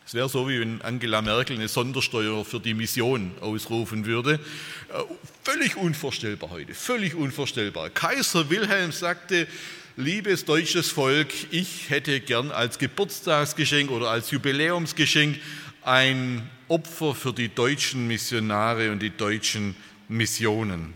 Es 0.08 0.14
wäre 0.14 0.30
so, 0.30 0.48
wie 0.48 0.60
wenn 0.60 0.84
Angela 0.84 1.24
Merkel 1.24 1.56
eine 1.56 1.68
Sondersteuer 1.68 2.46
für 2.46 2.60
die 2.60 2.76
Mission 2.76 3.32
ausrufen 3.42 4.06
würde. 4.06 4.34
Äh, 4.34 5.02
völlig 5.44 5.78
unvorstellbar 5.78 6.52
heute, 6.52 6.76
völlig 6.76 7.16
unvorstellbar. 7.16 7.90
Kaiser 7.90 8.52
Wilhelm 8.52 8.92
sagte, 8.92 9.48
liebes 9.98 10.46
deutsches 10.46 10.90
Volk, 10.90 11.34
ich 11.50 11.90
hätte 11.90 12.20
gern 12.20 12.52
als 12.52 12.78
Geburtstagsgeschenk 12.78 13.90
oder 13.90 14.12
als 14.12 14.30
Jubiläumsgeschenk 14.30 15.40
ein 15.82 16.48
Opfer 16.68 17.16
für 17.16 17.34
die 17.34 17.50
deutschen 17.50 18.08
Missionare 18.08 18.92
und 18.92 19.02
die 19.02 19.16
deutschen 19.16 19.76
Missionen. 20.08 20.94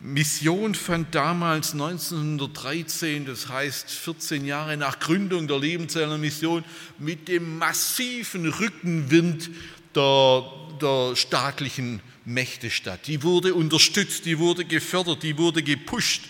Mission 0.00 0.76
fand 0.76 1.12
damals 1.12 1.72
1913, 1.72 3.26
das 3.26 3.48
heißt 3.48 3.90
14 3.90 4.44
Jahre 4.44 4.76
nach 4.76 5.00
Gründung 5.00 5.48
der 5.48 5.58
Liebenzeller 5.58 6.18
Mission, 6.18 6.64
mit 6.98 7.26
dem 7.26 7.58
massiven 7.58 8.46
Rückenwind 8.46 9.50
der, 9.96 10.44
der 10.80 11.16
staatlichen 11.16 12.00
Mächte 12.24 12.70
statt. 12.70 13.08
Die 13.08 13.24
wurde 13.24 13.54
unterstützt, 13.54 14.24
die 14.24 14.38
wurde 14.38 14.64
gefördert, 14.64 15.24
die 15.24 15.36
wurde 15.36 15.64
gepusht. 15.64 16.22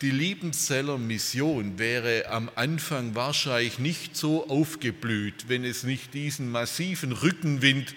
Die 0.00 0.10
Liebenzeller 0.10 0.96
Mission 0.96 1.78
wäre 1.78 2.26
am 2.30 2.50
Anfang 2.54 3.14
wahrscheinlich 3.14 3.78
nicht 3.78 4.16
so 4.16 4.48
aufgeblüht, 4.48 5.48
wenn 5.48 5.64
es 5.64 5.82
nicht 5.82 6.14
diesen 6.14 6.50
massiven 6.50 7.12
Rückenwind 7.12 7.90
äh, 7.90 7.94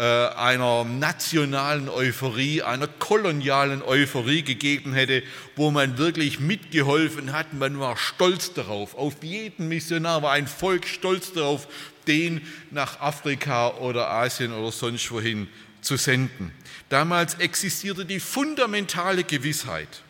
einer 0.00 0.84
nationalen 0.84 1.90
Euphorie, 1.90 2.62
einer 2.62 2.86
kolonialen 2.86 3.82
Euphorie 3.82 4.42
gegeben 4.42 4.94
hätte, 4.94 5.22
wo 5.56 5.70
man 5.70 5.98
wirklich 5.98 6.40
mitgeholfen 6.40 7.32
hat. 7.32 7.52
Man 7.52 7.78
war 7.78 7.98
stolz 7.98 8.54
darauf. 8.54 8.94
Auf 8.94 9.22
jeden 9.22 9.68
Missionar 9.68 10.22
war 10.22 10.32
ein 10.32 10.46
Volk 10.46 10.86
stolz 10.86 11.34
darauf, 11.34 11.68
den 12.06 12.40
nach 12.70 13.00
Afrika 13.00 13.76
oder 13.76 14.10
Asien 14.10 14.52
oder 14.52 14.72
sonst 14.72 15.10
wohin 15.10 15.48
zu 15.82 15.96
senden. 15.96 16.52
Damals 16.88 17.34
existierte 17.34 18.06
die 18.06 18.20
fundamentale 18.20 19.24
Gewissheit, 19.24 20.02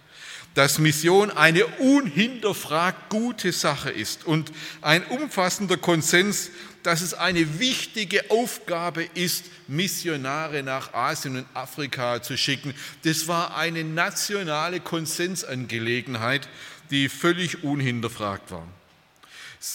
dass 0.54 0.78
Mission 0.78 1.30
eine 1.30 1.66
unhinterfragt 1.66 3.10
gute 3.10 3.52
Sache 3.52 3.90
ist 3.90 4.24
und 4.24 4.52
ein 4.82 5.04
umfassender 5.04 5.76
Konsens 5.76 6.50
dass 6.82 7.00
es 7.00 7.14
eine 7.14 7.58
wichtige 7.58 8.30
Aufgabe 8.30 9.04
ist, 9.14 9.46
Missionare 9.68 10.62
nach 10.62 10.94
Asien 10.94 11.36
und 11.36 11.46
Afrika 11.54 12.22
zu 12.22 12.36
schicken. 12.36 12.74
Das 13.04 13.28
war 13.28 13.56
eine 13.56 13.84
nationale 13.84 14.80
Konsensangelegenheit, 14.80 16.48
die 16.90 17.08
völlig 17.08 17.62
unhinterfragt 17.62 18.50
war. 18.50 18.66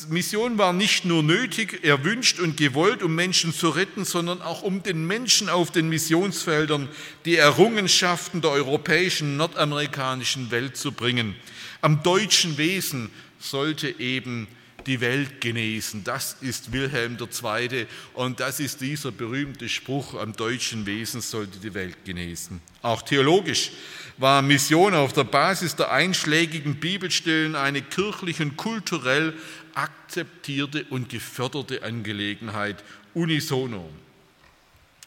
Mission 0.10 0.58
war 0.58 0.74
nicht 0.74 1.06
nur 1.06 1.22
nötig, 1.22 1.84
erwünscht 1.84 2.40
und 2.40 2.58
gewollt, 2.58 3.04
um 3.04 3.14
Menschen 3.14 3.54
zu 3.54 3.70
retten, 3.70 4.04
sondern 4.04 4.42
auch 4.42 4.64
um 4.64 4.82
den 4.82 5.06
Menschen 5.06 5.48
auf 5.48 5.70
den 5.70 5.90
Missionsfeldern 5.90 6.90
die 7.26 7.36
Errungenschaften 7.36 8.42
der 8.42 8.50
europäischen, 8.50 9.38
nordamerikanischen 9.38 10.50
Welt 10.50 10.76
zu 10.76 10.92
bringen. 10.92 11.36
Am 11.82 12.02
deutschen 12.02 12.58
Wesen 12.58 13.12
sollte 13.40 13.88
eben 14.00 14.48
die 14.86 15.02
Welt 15.02 15.42
genesen. 15.42 16.04
Das 16.04 16.38
ist 16.42 16.72
Wilhelm 16.72 17.18
II. 17.20 17.88
und 18.14 18.40
das 18.40 18.60
ist 18.60 18.82
dieser 18.82 19.12
berühmte 19.12 19.68
Spruch, 19.70 20.14
am 20.16 20.34
deutschen 20.34 20.86
Wesen 20.86 21.22
sollte 21.22 21.60
die 21.60 21.74
Welt 21.74 22.06
genesen. 22.06 22.62
Auch 22.82 23.02
theologisch 23.02 23.72
war 24.18 24.42
Mission 24.42 24.94
auf 24.94 25.14
der 25.14 25.24
Basis 25.24 25.76
der 25.76 25.92
einschlägigen 25.92 26.76
Bibelstellen 26.80 27.56
eine 27.56 27.82
kirchlich 27.82 28.40
und 28.42 28.56
kulturell 28.58 29.34
akzeptierte 29.74 30.86
und 30.90 31.10
geförderte 31.10 31.84
Angelegenheit 31.84 32.84
unisono. 33.14 33.90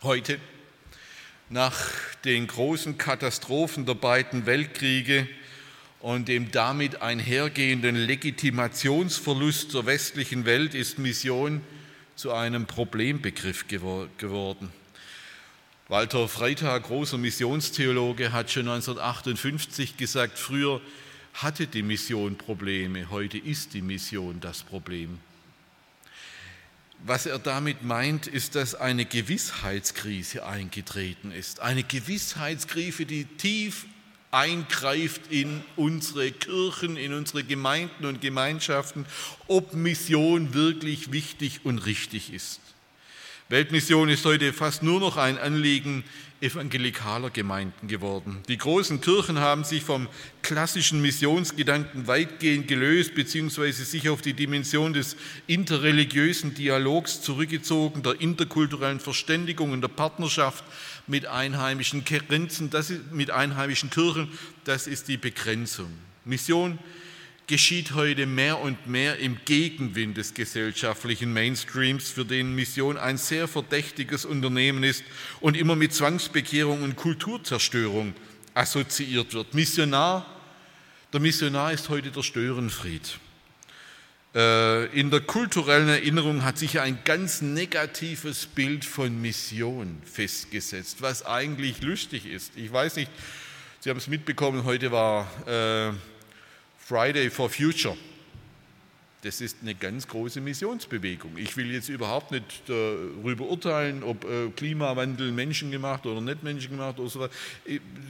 Heute, 0.02 0.38
nach 1.48 1.76
den 2.24 2.46
großen 2.46 2.98
Katastrophen 2.98 3.86
der 3.86 3.94
beiden 3.94 4.44
Weltkriege, 4.44 5.26
und 6.00 6.28
dem 6.28 6.50
damit 6.50 7.02
einhergehenden 7.02 7.96
Legitimationsverlust 7.96 9.74
der 9.74 9.86
westlichen 9.86 10.44
Welt 10.44 10.74
ist 10.74 10.98
Mission 10.98 11.60
zu 12.14 12.32
einem 12.32 12.66
Problembegriff 12.66 13.66
geworden. 13.68 14.70
Walter 15.88 16.28
Freitag, 16.28 16.84
großer 16.84 17.18
Missionstheologe, 17.18 18.32
hat 18.32 18.50
schon 18.50 18.68
1958 18.68 19.96
gesagt, 19.96 20.38
früher 20.38 20.80
hatte 21.34 21.66
die 21.66 21.82
Mission 21.82 22.36
Probleme, 22.36 23.10
heute 23.10 23.38
ist 23.38 23.74
die 23.74 23.82
Mission 23.82 24.40
das 24.40 24.62
Problem. 24.62 25.18
Was 27.04 27.26
er 27.26 27.38
damit 27.38 27.84
meint, 27.84 28.26
ist, 28.26 28.56
dass 28.56 28.74
eine 28.74 29.04
Gewissheitskrise 29.04 30.44
eingetreten 30.44 31.30
ist. 31.30 31.60
Eine 31.60 31.84
Gewissheitskrise, 31.84 33.06
die 33.06 33.24
tief 33.24 33.86
eingreift 34.30 35.30
in 35.30 35.62
unsere 35.76 36.30
Kirchen, 36.30 36.96
in 36.96 37.14
unsere 37.14 37.44
Gemeinden 37.44 38.04
und 38.04 38.20
Gemeinschaften, 38.20 39.06
ob 39.46 39.74
Mission 39.74 40.54
wirklich 40.54 41.12
wichtig 41.12 41.60
und 41.64 41.78
richtig 41.78 42.32
ist. 42.32 42.60
Weltmission 43.50 44.10
ist 44.10 44.26
heute 44.26 44.52
fast 44.52 44.82
nur 44.82 45.00
noch 45.00 45.16
ein 45.16 45.38
Anliegen 45.38 46.04
evangelikaler 46.42 47.30
Gemeinden 47.30 47.88
geworden. 47.88 48.42
Die 48.46 48.58
großen 48.58 49.00
Kirchen 49.00 49.40
haben 49.40 49.64
sich 49.64 49.82
vom 49.82 50.06
klassischen 50.42 51.00
Missionsgedanken 51.00 52.06
weitgehend 52.06 52.68
gelöst 52.68 53.14
beziehungsweise 53.14 53.86
sich 53.86 54.10
auf 54.10 54.20
die 54.20 54.34
Dimension 54.34 54.92
des 54.92 55.16
interreligiösen 55.46 56.54
Dialogs 56.54 57.22
zurückgezogen, 57.22 58.02
der 58.02 58.20
interkulturellen 58.20 59.00
Verständigung 59.00 59.72
und 59.72 59.80
der 59.80 59.88
Partnerschaft 59.88 60.62
mit 61.06 61.24
einheimischen 61.24 62.04
Grenzen, 62.04 62.68
das 62.68 62.90
ist, 62.90 63.12
mit 63.12 63.30
einheimischen 63.30 63.88
Kirchen, 63.88 64.28
das 64.64 64.86
ist 64.86 65.08
die 65.08 65.16
Begrenzung. 65.16 65.88
Mission 66.26 66.78
geschieht 67.48 67.94
heute 67.94 68.26
mehr 68.26 68.60
und 68.60 68.86
mehr 68.86 69.18
im 69.18 69.38
Gegenwind 69.46 70.18
des 70.18 70.34
gesellschaftlichen 70.34 71.32
Mainstreams, 71.32 72.10
für 72.10 72.26
den 72.26 72.54
Mission 72.54 72.98
ein 72.98 73.16
sehr 73.16 73.48
verdächtiges 73.48 74.26
Unternehmen 74.26 74.84
ist 74.84 75.02
und 75.40 75.56
immer 75.56 75.74
mit 75.74 75.94
Zwangsbekehrung 75.94 76.82
und 76.82 76.96
Kulturzerstörung 76.96 78.14
assoziiert 78.52 79.32
wird. 79.32 79.54
Missionar, 79.54 80.26
der 81.12 81.20
Missionar 81.20 81.72
ist 81.72 81.88
heute 81.88 82.10
der 82.10 82.22
Störenfried. 82.22 83.18
Äh, 84.34 84.86
in 84.98 85.10
der 85.10 85.20
kulturellen 85.20 85.88
Erinnerung 85.88 86.44
hat 86.44 86.58
sich 86.58 86.80
ein 86.80 86.98
ganz 87.04 87.40
negatives 87.40 88.46
Bild 88.46 88.84
von 88.84 89.22
Mission 89.22 90.02
festgesetzt, 90.04 90.98
was 91.00 91.24
eigentlich 91.24 91.80
lustig 91.80 92.26
ist. 92.26 92.52
Ich 92.56 92.70
weiß 92.70 92.96
nicht, 92.96 93.10
Sie 93.80 93.88
haben 93.88 93.96
es 93.96 94.08
mitbekommen, 94.08 94.64
heute 94.64 94.92
war 94.92 95.30
äh, 95.46 95.92
Friday 96.88 97.28
for 97.28 97.50
Future. 97.50 97.94
Das 99.20 99.42
ist 99.42 99.58
eine 99.60 99.74
ganz 99.74 100.08
große 100.08 100.40
Missionsbewegung. 100.40 101.36
Ich 101.36 101.54
will 101.58 101.70
jetzt 101.70 101.90
überhaupt 101.90 102.30
nicht 102.30 102.62
darüber 102.66 103.44
urteilen, 103.44 104.02
ob 104.02 104.24
äh, 104.24 104.48
Klimawandel 104.56 105.30
menschengemacht 105.32 106.06
oder 106.06 106.22
nicht 106.22 106.42
menschengemacht 106.42 106.98
oder 106.98 107.10
so. 107.10 107.20
Das 107.26 107.30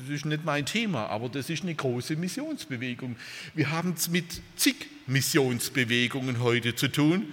ist 0.09 0.27
nicht 0.27 0.45
mein 0.45 0.65
Thema, 0.65 1.07
aber 1.07 1.29
das 1.29 1.51
ist 1.51 1.65
eine 1.65 1.75
große 1.75 2.15
Missionsbewegung. 2.15 3.17
Wir 3.53 3.69
haben 3.71 3.95
es 3.97 4.11
mit 4.11 4.41
zig 4.55 4.77
Missionsbewegungen 5.09 6.39
heute 6.39 6.77
zu 6.77 6.87
tun. 6.87 7.27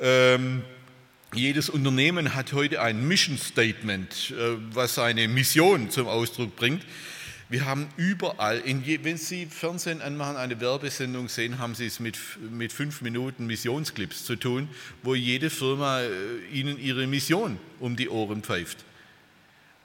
Ähm, 0.00 0.62
jedes 1.32 1.70
Unternehmen 1.70 2.34
hat 2.34 2.52
heute 2.54 2.82
ein 2.82 3.06
Mission 3.06 3.38
Statement, 3.38 4.32
äh, 4.32 4.56
was 4.72 4.96
seine 4.96 5.28
Mission 5.28 5.90
zum 5.90 6.08
Ausdruck 6.08 6.56
bringt. 6.56 6.82
Wir 7.50 7.64
haben 7.64 7.88
überall, 7.96 8.62
je, 8.66 9.00
wenn 9.04 9.16
Sie 9.16 9.46
Fernsehen 9.46 10.02
anmachen, 10.02 10.36
eine 10.36 10.60
Werbesendung 10.60 11.28
sehen, 11.28 11.58
haben 11.58 11.74
Sie 11.74 11.86
es 11.86 11.98
mit, 11.98 12.18
mit 12.50 12.72
fünf 12.72 13.00
Minuten 13.00 13.46
Missionsclips 13.46 14.26
zu 14.26 14.36
tun, 14.36 14.68
wo 15.02 15.14
jede 15.14 15.48
Firma 15.48 16.02
äh, 16.02 16.10
Ihnen 16.52 16.78
ihre 16.78 17.06
Mission 17.06 17.58
um 17.80 17.96
die 17.96 18.10
Ohren 18.10 18.42
pfeift. 18.42 18.84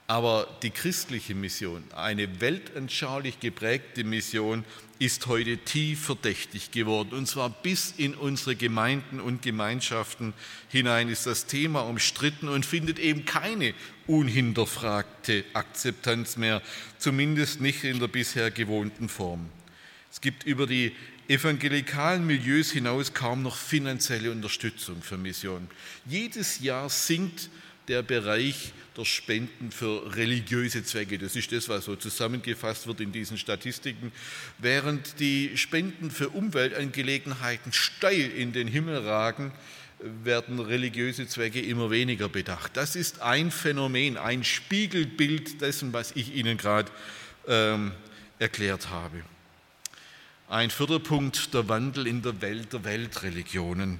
Aber 0.06 0.46
die 0.62 0.68
christliche 0.68 1.34
Mission, 1.34 1.82
eine 1.96 2.42
weltanschaulich 2.42 3.40
geprägte 3.40 4.04
Mission, 4.04 4.66
ist 4.98 5.26
heute 5.26 5.58
tief 5.58 6.04
verdächtig 6.04 6.70
geworden. 6.70 7.14
Und 7.14 7.26
zwar 7.26 7.50
bis 7.50 7.92
in 7.96 8.14
unsere 8.14 8.56
Gemeinden 8.56 9.20
und 9.20 9.42
Gemeinschaften 9.42 10.34
hinein 10.68 11.08
ist 11.08 11.26
das 11.26 11.46
Thema 11.46 11.80
umstritten 11.80 12.48
und 12.48 12.64
findet 12.64 12.98
eben 12.98 13.24
keine 13.24 13.74
unhinterfragte 14.06 15.44
Akzeptanz 15.52 16.36
mehr, 16.36 16.62
zumindest 16.98 17.60
nicht 17.60 17.84
in 17.84 17.98
der 17.98 18.08
bisher 18.08 18.50
gewohnten 18.50 19.08
Form. 19.08 19.48
Es 20.10 20.20
gibt 20.20 20.44
über 20.44 20.66
die 20.66 20.92
evangelikalen 21.28 22.26
Milieus 22.26 22.70
hinaus 22.70 23.14
kaum 23.14 23.42
noch 23.42 23.56
finanzielle 23.56 24.30
Unterstützung 24.30 25.02
für 25.02 25.16
Missionen. 25.16 25.68
Jedes 26.06 26.60
Jahr 26.60 26.88
sinkt 26.88 27.50
der 27.88 28.02
Bereich 28.02 28.72
der 28.96 29.04
Spenden 29.04 29.70
für 29.70 30.14
religiöse 30.14 30.84
Zwecke. 30.84 31.18
Das 31.18 31.36
ist 31.36 31.50
das, 31.52 31.68
was 31.68 31.84
so 31.84 31.96
zusammengefasst 31.96 32.86
wird 32.86 33.00
in 33.00 33.12
diesen 33.12 33.38
Statistiken. 33.38 34.12
Während 34.58 35.18
die 35.20 35.56
Spenden 35.56 36.10
für 36.10 36.28
Umweltangelegenheiten 36.30 37.72
steil 37.72 38.30
in 38.30 38.52
den 38.52 38.68
Himmel 38.68 38.98
ragen, 38.98 39.52
werden 40.22 40.60
religiöse 40.60 41.26
Zwecke 41.26 41.60
immer 41.60 41.90
weniger 41.90 42.28
bedacht. 42.28 42.76
Das 42.76 42.94
ist 42.94 43.22
ein 43.22 43.50
Phänomen, 43.50 44.16
ein 44.16 44.44
Spiegelbild 44.44 45.60
dessen, 45.60 45.92
was 45.92 46.12
ich 46.14 46.34
Ihnen 46.34 46.58
gerade 46.58 46.90
ähm, 47.48 47.92
erklärt 48.38 48.90
habe. 48.90 49.22
Ein 50.48 50.70
vierter 50.70 50.98
Punkt, 50.98 51.54
der 51.54 51.68
Wandel 51.68 52.06
in 52.06 52.22
der 52.22 52.40
Welt 52.42 52.72
der 52.72 52.84
Weltreligionen. 52.84 53.98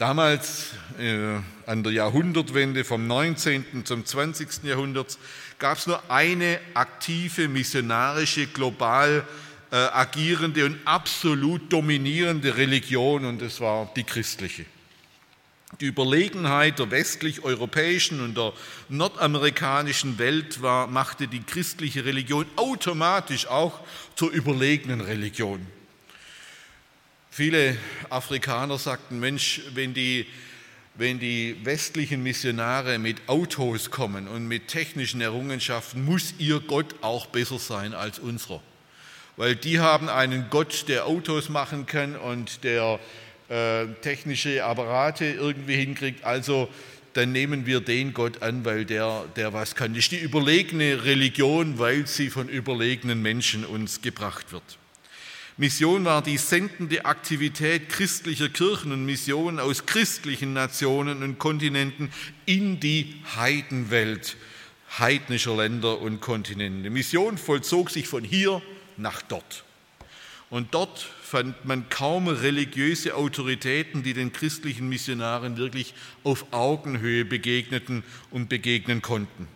Damals 0.00 0.70
äh, 0.98 1.36
an 1.66 1.82
der 1.82 1.92
Jahrhundertwende 1.92 2.84
vom 2.84 3.06
19. 3.06 3.84
zum 3.84 4.06
20. 4.06 4.64
Jahrhundert 4.64 5.18
gab 5.58 5.76
es 5.76 5.86
nur 5.86 6.10
eine 6.10 6.58
aktive 6.72 7.48
missionarische, 7.48 8.46
global 8.46 9.26
äh, 9.70 9.76
agierende 9.76 10.64
und 10.64 10.78
absolut 10.86 11.70
dominierende 11.70 12.56
Religion 12.56 13.26
und 13.26 13.42
das 13.42 13.60
war 13.60 13.92
die 13.94 14.04
christliche. 14.04 14.64
Die 15.82 15.86
Überlegenheit 15.88 16.78
der 16.78 16.90
westlich-europäischen 16.90 18.22
und 18.22 18.38
der 18.38 18.54
nordamerikanischen 18.88 20.18
Welt 20.18 20.62
war, 20.62 20.86
machte 20.86 21.28
die 21.28 21.42
christliche 21.42 22.06
Religion 22.06 22.46
automatisch 22.56 23.48
auch 23.48 23.80
zur 24.16 24.30
überlegenen 24.30 25.02
Religion. 25.02 25.66
Viele 27.32 27.76
Afrikaner 28.10 28.76
sagten, 28.76 29.20
Mensch, 29.20 29.60
wenn 29.74 29.94
die, 29.94 30.26
wenn 30.96 31.20
die 31.20 31.56
westlichen 31.62 32.24
Missionare 32.24 32.98
mit 32.98 33.28
Autos 33.28 33.92
kommen 33.92 34.26
und 34.26 34.48
mit 34.48 34.66
technischen 34.66 35.20
Errungenschaften, 35.20 36.04
muss 36.04 36.34
ihr 36.38 36.58
Gott 36.58 36.96
auch 37.02 37.26
besser 37.26 37.60
sein 37.60 37.94
als 37.94 38.18
unserer. 38.18 38.60
Weil 39.36 39.54
die 39.54 39.78
haben 39.78 40.08
einen 40.08 40.50
Gott, 40.50 40.88
der 40.88 41.06
Autos 41.06 41.48
machen 41.48 41.86
kann 41.86 42.16
und 42.16 42.64
der 42.64 42.98
äh, 43.48 43.86
technische 44.02 44.64
Apparate 44.64 45.24
irgendwie 45.26 45.76
hinkriegt. 45.76 46.24
Also 46.24 46.68
dann 47.12 47.30
nehmen 47.30 47.64
wir 47.64 47.80
den 47.80 48.12
Gott 48.12 48.42
an, 48.42 48.64
weil 48.64 48.84
der, 48.84 49.24
der 49.36 49.52
was 49.52 49.76
kann. 49.76 49.94
Das 49.94 50.02
ist 50.04 50.12
die 50.12 50.18
überlegene 50.18 51.04
Religion, 51.04 51.78
weil 51.78 52.08
sie 52.08 52.28
von 52.28 52.48
überlegenen 52.48 53.22
Menschen 53.22 53.64
uns 53.64 54.02
gebracht 54.02 54.50
wird. 54.50 54.79
Mission 55.60 56.06
war 56.06 56.22
die 56.22 56.38
sendende 56.38 57.04
Aktivität 57.04 57.90
christlicher 57.90 58.48
Kirchen 58.48 58.92
und 58.92 59.04
Missionen 59.04 59.60
aus 59.60 59.84
christlichen 59.84 60.54
Nationen 60.54 61.22
und 61.22 61.38
Kontinenten 61.38 62.10
in 62.46 62.80
die 62.80 63.16
Heidenwelt 63.36 64.38
heidnischer 64.98 65.54
Länder 65.54 66.00
und 66.00 66.22
Kontinente. 66.22 66.88
Mission 66.88 67.36
vollzog 67.36 67.90
sich 67.90 68.08
von 68.08 68.24
hier 68.24 68.62
nach 68.96 69.20
dort. 69.20 69.64
Und 70.48 70.72
dort 70.72 71.06
fand 71.22 71.62
man 71.66 71.90
kaum 71.90 72.28
religiöse 72.28 73.14
Autoritäten, 73.14 74.02
die 74.02 74.14
den 74.14 74.32
christlichen 74.32 74.88
Missionaren 74.88 75.58
wirklich 75.58 75.92
auf 76.24 76.46
Augenhöhe 76.52 77.26
begegneten 77.26 78.02
und 78.30 78.48
begegnen 78.48 79.02
konnten. 79.02 79.46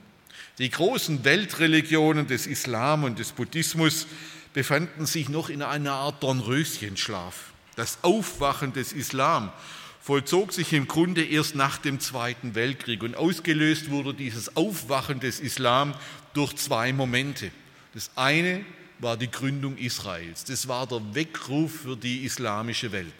Die 0.59 0.69
großen 0.69 1.25
Weltreligionen 1.25 2.27
des 2.27 2.47
Islam 2.47 3.05
und 3.05 3.19
des 3.19 3.33
Buddhismus 3.33 4.07
befanden 4.55 5.05
sich 5.05 5.29
noch 5.29 5.51
in 5.51 5.61
einer 5.61 5.93
Art 5.93 6.23
Dornröschenschlaf. 6.23 7.53
Das 7.77 7.99
Aufwachen 8.03 8.73
des 8.73 8.93
Islam 8.93 9.53
vollzog 10.01 10.53
sich 10.53 10.73
im 10.73 10.87
Grunde 10.87 11.25
erst 11.25 11.57
nach 11.57 11.77
dem 11.77 11.99
Zweiten 12.01 12.55
Weltkrieg 12.55 13.03
und 13.03 13.17
ausgelöst 13.17 13.91
wurde 13.91 14.15
dieses 14.15 14.57
Aufwachen 14.57 15.19
des 15.19 15.41
Islam 15.41 15.95
durch 16.35 16.55
zwei 16.57 16.93
Momente. 16.93 17.51
Das 17.95 18.11
eine 18.15 18.65
war 19.01 19.17
die 19.17 19.31
Gründung 19.31 19.77
Israels, 19.77 20.45
das 20.45 20.69
war 20.69 20.87
der 20.87 21.03
Weckruf 21.15 21.81
für 21.83 21.97
die 21.97 22.25
islamische 22.25 22.93
Welt. 22.93 23.13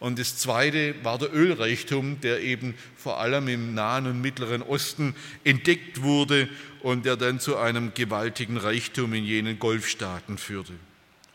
Und 0.00 0.18
das 0.18 0.36
zweite 0.36 0.94
war 1.02 1.18
der 1.18 1.34
Ölreichtum, 1.34 2.20
der 2.20 2.40
eben 2.40 2.74
vor 2.96 3.20
allem 3.20 3.48
im 3.48 3.74
Nahen 3.74 4.06
und 4.06 4.20
Mittleren 4.20 4.62
Osten 4.62 5.14
entdeckt 5.42 6.02
wurde 6.02 6.48
und 6.82 7.04
der 7.04 7.16
dann 7.16 7.40
zu 7.40 7.56
einem 7.56 7.92
gewaltigen 7.94 8.56
Reichtum 8.56 9.12
in 9.12 9.24
jenen 9.24 9.58
Golfstaaten 9.58 10.38
führte. 10.38 10.74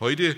Heute 0.00 0.34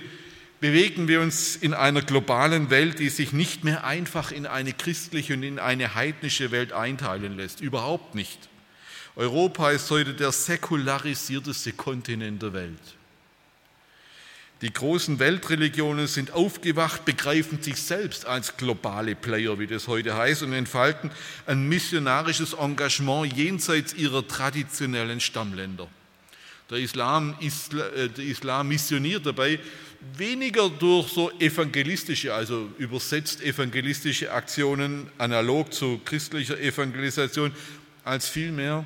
bewegen 0.61 1.07
wir 1.07 1.21
uns 1.21 1.55
in 1.55 1.75
einer 1.75 2.03
globalen 2.03 2.71
Welt, 2.71 2.99
die 2.99 3.11
sich 3.11 3.33
nicht 3.33 3.63
mehr 3.63 3.85
einfach 3.85 4.33
in 4.33 4.47
eine 4.47 4.73
christliche 4.73 5.35
und 5.35 5.45
in 5.45 5.59
eine 5.61 5.95
heidnische 5.95 6.51
Welt 6.51 6.73
einteilen 6.73 7.37
lässt. 7.37 7.61
Überhaupt 7.61 8.15
nicht. 8.17 8.49
Europa 9.15 9.71
ist 9.71 9.91
heute 9.91 10.15
der 10.15 10.33
säkularisierteste 10.33 11.73
Kontinent 11.73 12.43
der 12.43 12.53
Welt. 12.53 12.96
Die 14.67 14.73
großen 14.73 15.21
Weltreligionen 15.21 16.09
sind 16.09 16.33
aufgewacht, 16.33 17.05
begreifen 17.05 17.63
sich 17.63 17.77
selbst 17.77 18.27
als 18.27 18.57
globale 18.57 19.15
Player, 19.15 19.61
wie 19.61 19.69
das 19.69 19.87
heute 19.87 20.17
heißt, 20.17 20.43
und 20.43 20.53
entfalten 20.53 21.13
ein 21.47 21.69
missionarisches 21.69 22.53
Engagement 22.53 23.33
jenseits 23.33 23.95
ihrer 23.95 24.27
traditionellen 24.27 25.21
Stammländer. 25.21 25.87
Der 26.69 26.79
Islam, 26.79 27.37
äh, 27.41 28.09
der 28.09 28.25
Islam 28.25 28.67
missioniert 28.67 29.25
dabei 29.25 29.61
weniger 30.17 30.69
durch 30.69 31.11
so 31.13 31.31
evangelistische, 31.39 32.35
also 32.35 32.69
übersetzt 32.79 33.45
evangelistische 33.45 34.33
Aktionen, 34.33 35.09
analog 35.17 35.73
zu 35.73 36.01
christlicher 36.05 36.59
Evangelisation, 36.59 37.53
als 38.03 38.29
vielmehr 38.29 38.85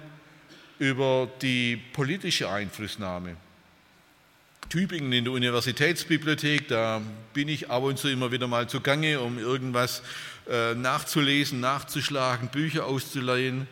über 0.79 1.31
die 1.41 1.81
politische 1.95 2.51
Einflussnahme 2.51 3.39
Tübingen 4.71 5.13
in 5.13 5.25
der 5.25 5.33
Universitätsbibliothek. 5.33 6.69
Da 6.69 7.03
bin 7.35 7.49
ich 7.49 7.71
ab 7.71 7.83
und 7.83 7.99
zu 7.99 8.09
immer 8.09 8.31
wieder 8.31 8.47
mal 8.47 8.69
zugange, 8.69 9.19
um 9.19 9.37
irgendwas 9.37 10.01
äh, 10.49 10.75
nachzulesen, 10.75 11.59
nachzuschlagen, 11.59 12.51
Bücher 12.51 12.87
auszuleihen. 12.87 13.67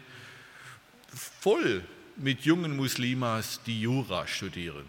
Voll 1.40 1.84
mit 2.16 2.40
jungen 2.40 2.76
Muslimas, 2.76 3.61
die 3.64 3.80
Jura 3.80 4.26
studieren. 4.26 4.84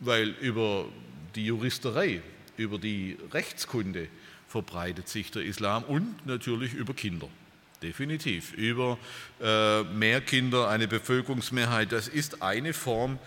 Weil 0.00 0.30
über 0.40 0.86
die 1.36 1.46
Juristerei, 1.46 2.20
über 2.56 2.78
die 2.78 3.16
Rechtskunde 3.32 4.08
verbreitet 4.48 5.08
sich 5.08 5.30
der 5.30 5.44
Islam 5.44 5.84
und 5.84 6.26
natürlich 6.26 6.74
über 6.74 6.94
Kinder. 6.94 7.28
Definitiv. 7.80 8.54
Über 8.54 8.98
äh, 9.40 9.82
mehr 9.84 10.20
Kinder, 10.20 10.68
eine 10.68 10.88
Bevölkerungsmehrheit. 10.88 11.92
Das 11.92 12.08
ist 12.08 12.42
eine 12.42 12.72
Form 12.72 13.18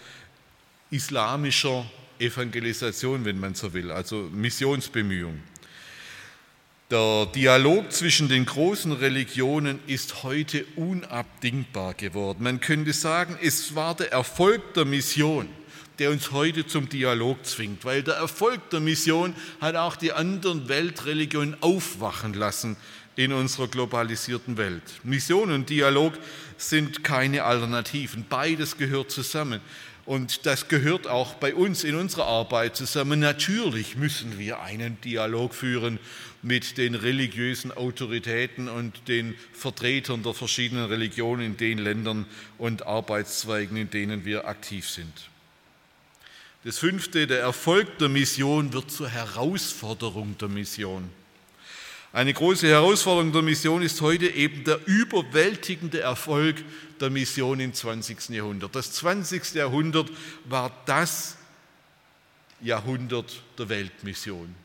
islamischer 0.91 1.85
Evangelisation, 2.19 3.25
wenn 3.25 3.39
man 3.39 3.55
so 3.55 3.73
will, 3.73 3.91
also 3.91 4.29
Missionsbemühung. 4.31 5.39
Der 6.91 7.27
Dialog 7.27 7.91
zwischen 7.91 8.29
den 8.29 8.45
großen 8.45 8.91
Religionen 8.93 9.79
ist 9.85 10.23
heute 10.23 10.65
unabdingbar 10.75 11.93
geworden. 11.93 12.43
Man 12.43 12.59
könnte 12.59 12.93
sagen, 12.93 13.37
es 13.41 13.75
war 13.75 13.95
der 13.95 14.11
Erfolg 14.11 14.73
der 14.73 14.85
Mission, 14.85 15.47
der 15.99 16.09
uns 16.09 16.31
heute 16.31 16.65
zum 16.65 16.89
Dialog 16.89 17.45
zwingt, 17.45 17.85
weil 17.85 18.01
der 18.01 18.15
Erfolg 18.15 18.71
der 18.71 18.79
Mission 18.79 19.35
hat 19.61 19.75
auch 19.75 19.97
die 19.97 20.13
anderen 20.13 20.67
Weltreligionen 20.67 21.61
aufwachen 21.61 22.33
lassen 22.33 22.75
in 23.15 23.33
unserer 23.33 23.67
globalisierten 23.67 24.57
Welt. 24.57 24.81
Mission 25.03 25.51
und 25.51 25.69
Dialog 25.69 26.13
sind 26.57 27.03
keine 27.03 27.43
Alternativen, 27.43 28.25
beides 28.27 28.77
gehört 28.77 29.11
zusammen. 29.11 29.61
Und 30.09 30.47
das 30.47 30.69
gehört 30.69 31.05
auch 31.05 31.35
bei 31.35 31.53
uns 31.53 31.83
in 31.83 31.93
unserer 31.93 32.25
Arbeit 32.25 32.75
zusammen. 32.75 33.19
Natürlich 33.19 33.95
müssen 33.95 34.39
wir 34.39 34.59
einen 34.59 34.99
Dialog 35.01 35.53
führen 35.53 35.99
mit 36.41 36.79
den 36.79 36.95
religiösen 36.95 37.71
Autoritäten 37.71 38.69
und 38.69 39.07
den 39.07 39.35
Vertretern 39.53 40.23
der 40.23 40.33
verschiedenen 40.33 40.85
Religionen 40.85 41.45
in 41.45 41.57
den 41.57 41.77
Ländern 41.77 42.25
und 42.57 42.87
Arbeitszweigen, 42.87 43.77
in 43.77 43.91
denen 43.91 44.25
wir 44.25 44.47
aktiv 44.47 44.89
sind. 44.89 45.29
Das 46.63 46.79
fünfte, 46.79 47.27
der 47.27 47.41
Erfolg 47.41 47.99
der 47.99 48.09
Mission 48.09 48.73
wird 48.73 48.89
zur 48.89 49.09
Herausforderung 49.09 50.35
der 50.39 50.49
Mission. 50.49 51.07
Eine 52.11 52.33
große 52.33 52.67
Herausforderung 52.67 53.31
der 53.31 53.43
Mission 53.43 53.83
ist 53.83 54.01
heute 54.01 54.27
eben 54.27 54.63
der 54.63 54.79
überwältigende 54.87 56.01
Erfolg 56.01 56.57
der 56.99 57.11
Mission 57.11 57.59
im 57.59 57.71
20. 57.71 58.29
Jahrhundert. 58.29 58.75
Das 58.75 58.93
20. 58.93 59.53
Jahrhundert 59.53 60.09
war 60.45 60.71
das 60.87 61.37
Jahrhundert 62.61 63.43
der 63.59 63.69
Weltmission, 63.69 64.55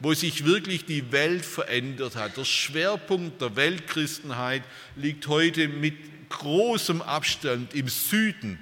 wo 0.00 0.14
sich 0.14 0.46
wirklich 0.46 0.86
die 0.86 1.12
Welt 1.12 1.44
verändert 1.44 2.16
hat. 2.16 2.38
Der 2.38 2.46
Schwerpunkt 2.46 3.38
der 3.42 3.54
Weltchristenheit 3.54 4.62
liegt 4.96 5.26
heute 5.26 5.68
mit 5.68 6.30
großem 6.30 7.02
Abstand 7.02 7.74
im 7.74 7.88
Süden 7.88 8.58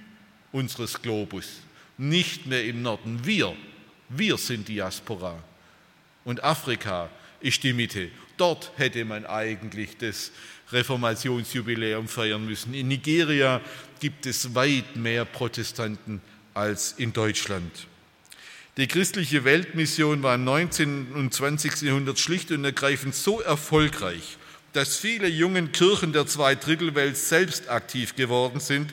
unseres 0.51 1.01
Globus, 1.01 1.47
nicht 1.97 2.47
mehr 2.47 2.65
im 2.65 2.83
Norden. 2.83 3.21
Wir, 3.25 3.55
wir 4.09 4.37
sind 4.37 4.67
Diaspora. 4.67 5.41
Und 6.25 6.43
Afrika 6.43 7.09
ist 7.43 7.63
die 7.63 7.73
Mitte. 7.73 8.11
Dort 8.43 8.73
hätte 8.75 9.05
man 9.05 9.25
eigentlich 9.25 9.99
das 9.99 10.33
Reformationsjubiläum 10.73 12.09
feiern 12.09 12.45
müssen. 12.45 12.75
In 12.75 12.89
Nigeria 12.89 13.61
gibt 14.01 14.27
es 14.27 14.57
weit 14.57 14.97
mehr 14.97 15.25
Protestanten 15.25 16.21
als 16.53 16.91
in 16.97 17.13
Deutschland. 17.13 17.71
Die 18.77 18.89
christliche 18.89 19.45
Weltmission 19.45 20.25
war 20.25 20.35
im 20.35 20.43
19. 20.43 21.13
und 21.13 21.33
20. 21.33 21.83
Jahrhundert 21.83 22.19
schlicht 22.19 22.51
und 22.51 22.65
ergreifend 22.65 23.15
so 23.15 23.41
erfolgreich, 23.41 24.39
dass 24.73 24.97
viele 24.97 25.29
jungen 25.29 25.71
Kirchen 25.71 26.13
der 26.13 26.27
Zweidrittelwelt 26.27 27.17
selbst 27.17 27.69
aktiv 27.69 28.17
geworden 28.17 28.59
sind 28.59 28.93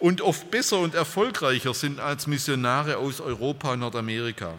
und 0.00 0.22
oft 0.22 0.50
besser 0.50 0.80
und 0.80 0.96
erfolgreicher 0.96 1.72
sind 1.72 2.00
als 2.00 2.26
Missionare 2.26 2.96
aus 2.96 3.20
Europa 3.20 3.74
und 3.74 3.78
Nordamerika. 3.78 4.54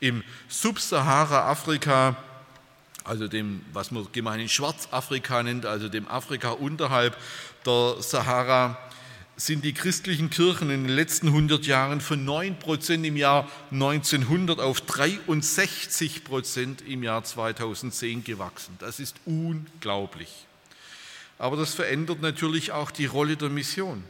Im 0.00 0.24
Subsahara-Afrika 0.48 2.16
also 3.10 3.26
dem, 3.26 3.62
was 3.72 3.90
man 3.90 4.06
gemeinhin 4.12 4.48
Schwarzafrika 4.48 5.42
nennt, 5.42 5.66
also 5.66 5.88
dem 5.88 6.06
Afrika 6.06 6.50
unterhalb 6.50 7.16
der 7.66 7.96
Sahara, 7.98 8.78
sind 9.36 9.64
die 9.64 9.72
christlichen 9.72 10.30
Kirchen 10.30 10.70
in 10.70 10.84
den 10.84 10.94
letzten 10.94 11.26
100 11.26 11.66
Jahren 11.66 12.00
von 12.00 12.24
9 12.24 12.60
Prozent 12.60 13.04
im 13.04 13.16
Jahr 13.16 13.50
1900 13.72 14.60
auf 14.60 14.80
63 14.82 16.22
Prozent 16.22 16.82
im 16.86 17.02
Jahr 17.02 17.24
2010 17.24 18.22
gewachsen. 18.22 18.76
Das 18.78 19.00
ist 19.00 19.16
unglaublich. 19.24 20.46
Aber 21.36 21.56
das 21.56 21.74
verändert 21.74 22.20
natürlich 22.20 22.70
auch 22.70 22.92
die 22.92 23.06
Rolle 23.06 23.36
der 23.36 23.48
Mission. 23.48 24.04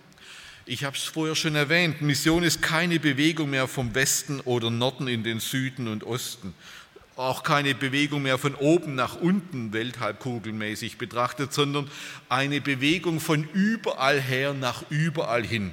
Ich 0.67 0.85
habe 0.85 0.95
es 0.95 1.05
vorher 1.05 1.37
schon 1.37 1.55
erwähnt, 1.55 2.03
Mission 2.03 2.43
ist 2.43 2.61
keine 2.61 3.01
Bewegung 3.01 3.49
mehr 3.49 3.67
vom 3.67 3.95
Westen 3.95 4.41
oder 4.41 4.71
Norden 4.71 5.09
in 5.09 5.25
den 5.25 5.41
Süden 5.41 5.89
und 5.89 6.05
Osten, 6.05 6.53
auch 7.17 7.43
keine 7.43 7.75
Bewegung 7.75 8.23
mehr 8.23 8.39
von 8.39 8.55
oben 8.55 8.95
nach 8.95 9.17
unten, 9.17 9.73
welthalbkugelmäßig 9.73 10.99
betrachtet, 10.99 11.53
sondern 11.53 11.91
eine 12.29 12.61
Bewegung 12.61 13.21
von 13.21 13.49
überall 13.53 14.21
her 14.21 14.55
nach 14.55 14.85
überall 14.91 15.45
hin. 15.45 15.73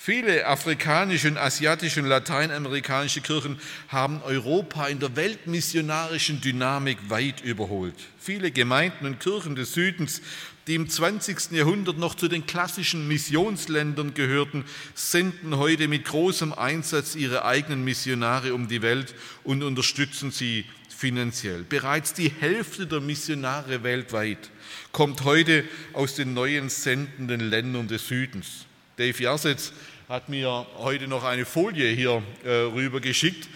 Viele 0.00 0.46
afrikanische 0.46 1.26
und 1.26 1.38
asiatische 1.38 2.00
und 2.00 2.06
lateinamerikanische 2.06 3.20
Kirchen 3.20 3.58
haben 3.88 4.22
Europa 4.22 4.86
in 4.86 5.00
der 5.00 5.16
weltmissionarischen 5.16 6.40
Dynamik 6.40 6.98
weit 7.08 7.40
überholt. 7.40 7.96
Viele 8.20 8.52
Gemeinden 8.52 9.06
und 9.06 9.18
Kirchen 9.18 9.56
des 9.56 9.74
Südens 9.74 10.22
die 10.68 10.74
im 10.74 10.88
20. 10.88 11.52
Jahrhundert 11.52 11.96
noch 11.96 12.14
zu 12.14 12.28
den 12.28 12.46
klassischen 12.46 13.08
Missionsländern 13.08 14.12
gehörten, 14.12 14.64
senden 14.94 15.56
heute 15.56 15.88
mit 15.88 16.04
großem 16.04 16.52
Einsatz 16.52 17.14
ihre 17.14 17.46
eigenen 17.46 17.84
Missionare 17.84 18.52
um 18.52 18.68
die 18.68 18.82
Welt 18.82 19.14
und 19.44 19.62
unterstützen 19.62 20.30
sie 20.30 20.66
finanziell. 20.94 21.64
Bereits 21.64 22.12
die 22.12 22.28
Hälfte 22.28 22.86
der 22.86 23.00
Missionare 23.00 23.82
weltweit 23.82 24.50
kommt 24.92 25.24
heute 25.24 25.64
aus 25.94 26.16
den 26.16 26.34
neuen 26.34 26.68
sendenden 26.68 27.40
Ländern 27.40 27.88
des 27.88 28.06
Südens. 28.06 28.66
Dave 28.98 29.22
Jassetz 29.22 29.72
hat 30.08 30.28
mir 30.28 30.66
heute 30.76 31.08
noch 31.08 31.24
eine 31.24 31.46
Folie 31.46 31.88
hier 31.92 32.22
äh, 32.44 32.50
rüber 32.50 33.00
geschickt, 33.00 33.48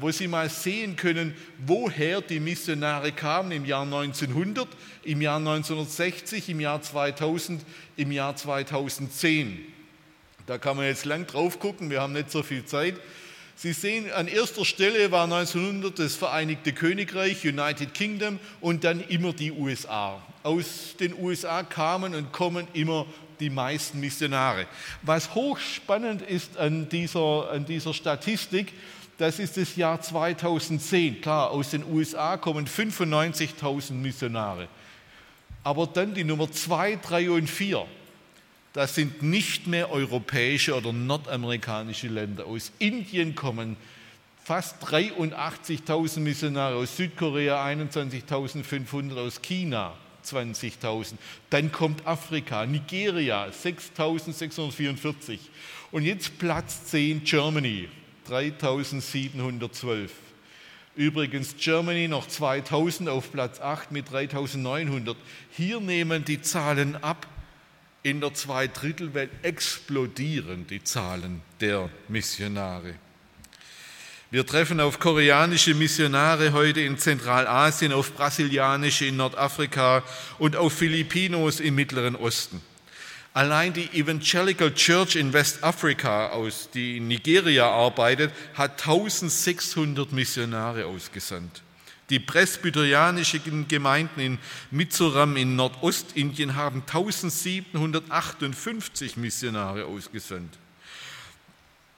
wo 0.00 0.10
Sie 0.10 0.28
mal 0.28 0.48
sehen 0.48 0.94
können, 0.94 1.34
woher 1.66 2.20
die 2.20 2.38
Missionare 2.38 3.12
kamen 3.12 3.50
im 3.50 3.64
Jahr 3.64 3.82
1900, 3.82 4.68
im 5.02 5.20
Jahr 5.20 5.38
1960, 5.38 6.48
im 6.50 6.60
Jahr 6.60 6.80
2000, 6.80 7.64
im 7.96 8.12
Jahr 8.12 8.36
2010. 8.36 9.58
Da 10.46 10.58
kann 10.58 10.76
man 10.76 10.86
jetzt 10.86 11.04
lang 11.04 11.26
drauf 11.26 11.58
gucken, 11.58 11.90
wir 11.90 12.00
haben 12.00 12.12
nicht 12.12 12.30
so 12.30 12.42
viel 12.42 12.64
Zeit. 12.64 12.94
Sie 13.54 13.72
sehen, 13.72 14.10
an 14.12 14.28
erster 14.28 14.64
Stelle 14.64 15.12
war 15.12 15.24
1900 15.24 15.98
das 15.98 16.16
Vereinigte 16.16 16.72
Königreich, 16.72 17.46
United 17.46 17.94
Kingdom 17.94 18.40
und 18.60 18.82
dann 18.82 19.00
immer 19.08 19.32
die 19.32 19.52
USA. 19.52 20.20
Aus 20.42 20.96
den 20.98 21.14
USA 21.16 21.62
kamen 21.62 22.14
und 22.14 22.32
kommen 22.32 22.66
immer 22.72 23.06
die 23.42 23.50
meisten 23.50 24.00
Missionare. 24.00 24.66
Was 25.02 25.34
hochspannend 25.34 26.22
ist 26.22 26.56
an 26.56 26.88
dieser, 26.88 27.50
an 27.50 27.66
dieser 27.66 27.92
Statistik, 27.92 28.72
das 29.18 29.38
ist 29.38 29.56
das 29.56 29.76
Jahr 29.76 30.00
2010. 30.00 31.20
Klar, 31.20 31.50
aus 31.50 31.70
den 31.70 31.84
USA 31.84 32.36
kommen 32.36 32.66
95.000 32.66 33.92
Missionare. 33.92 34.68
Aber 35.64 35.86
dann 35.86 36.14
die 36.14 36.24
Nummer 36.24 36.50
2, 36.50 36.98
3 37.02 37.30
und 37.30 37.50
4, 37.50 37.84
das 38.72 38.94
sind 38.94 39.22
nicht 39.22 39.66
mehr 39.66 39.90
europäische 39.90 40.74
oder 40.74 40.92
nordamerikanische 40.92 42.08
Länder. 42.08 42.46
Aus 42.46 42.72
Indien 42.78 43.34
kommen 43.34 43.76
fast 44.42 44.82
83.000 44.84 46.20
Missionare, 46.20 46.76
aus 46.76 46.96
Südkorea 46.96 47.64
21.500, 47.64 49.18
aus 49.18 49.42
China 49.42 49.94
20.000. 50.24 51.14
Dann 51.50 51.72
kommt 51.72 52.06
Afrika, 52.06 52.66
Nigeria 52.66 53.46
6.644. 53.46 55.38
Und 55.90 56.04
jetzt 56.04 56.38
Platz 56.38 56.84
10 56.86 57.24
Germany 57.24 57.88
3712. 58.26 60.12
Übrigens 60.94 61.56
Germany 61.56 62.06
noch 62.06 62.28
2000 62.28 63.08
auf 63.08 63.32
Platz 63.32 63.60
8 63.60 63.92
mit 63.92 64.10
3900. 64.12 65.16
Hier 65.50 65.80
nehmen 65.80 66.24
die 66.24 66.42
Zahlen 66.42 67.02
ab. 67.02 67.26
In 68.02 68.20
der 68.20 68.34
Zweidrittelwelt 68.34 69.30
explodieren 69.42 70.66
die 70.66 70.82
Zahlen 70.82 71.40
der 71.60 71.88
Missionare. 72.08 72.94
Wir 74.32 74.44
treffen 74.46 74.80
auf 74.80 74.98
koreanische 74.98 75.74
Missionare 75.74 76.54
heute 76.54 76.80
in 76.80 76.96
Zentralasien, 76.96 77.92
auf 77.92 78.14
brasilianische 78.14 79.04
in 79.04 79.18
Nordafrika 79.18 80.02
und 80.38 80.56
auf 80.56 80.72
Filipinos 80.72 81.60
im 81.60 81.74
Mittleren 81.74 82.16
Osten. 82.16 82.62
Allein 83.34 83.74
die 83.74 83.90
Evangelical 83.92 84.72
Church 84.72 85.16
in 85.16 85.34
Westafrika, 85.34 86.30
aus, 86.30 86.70
die 86.72 86.96
in 86.96 87.08
Nigeria 87.08 87.70
arbeitet, 87.70 88.32
hat 88.54 88.80
1600 88.80 90.12
Missionare 90.12 90.86
ausgesandt. 90.86 91.60
Die 92.08 92.18
presbyterianischen 92.18 93.68
Gemeinden 93.68 94.18
in 94.18 94.38
Mizoram 94.70 95.36
in 95.36 95.56
Nordostindien 95.56 96.56
haben 96.56 96.84
1758 96.86 99.18
Missionare 99.18 99.84
ausgesandt. 99.84 100.56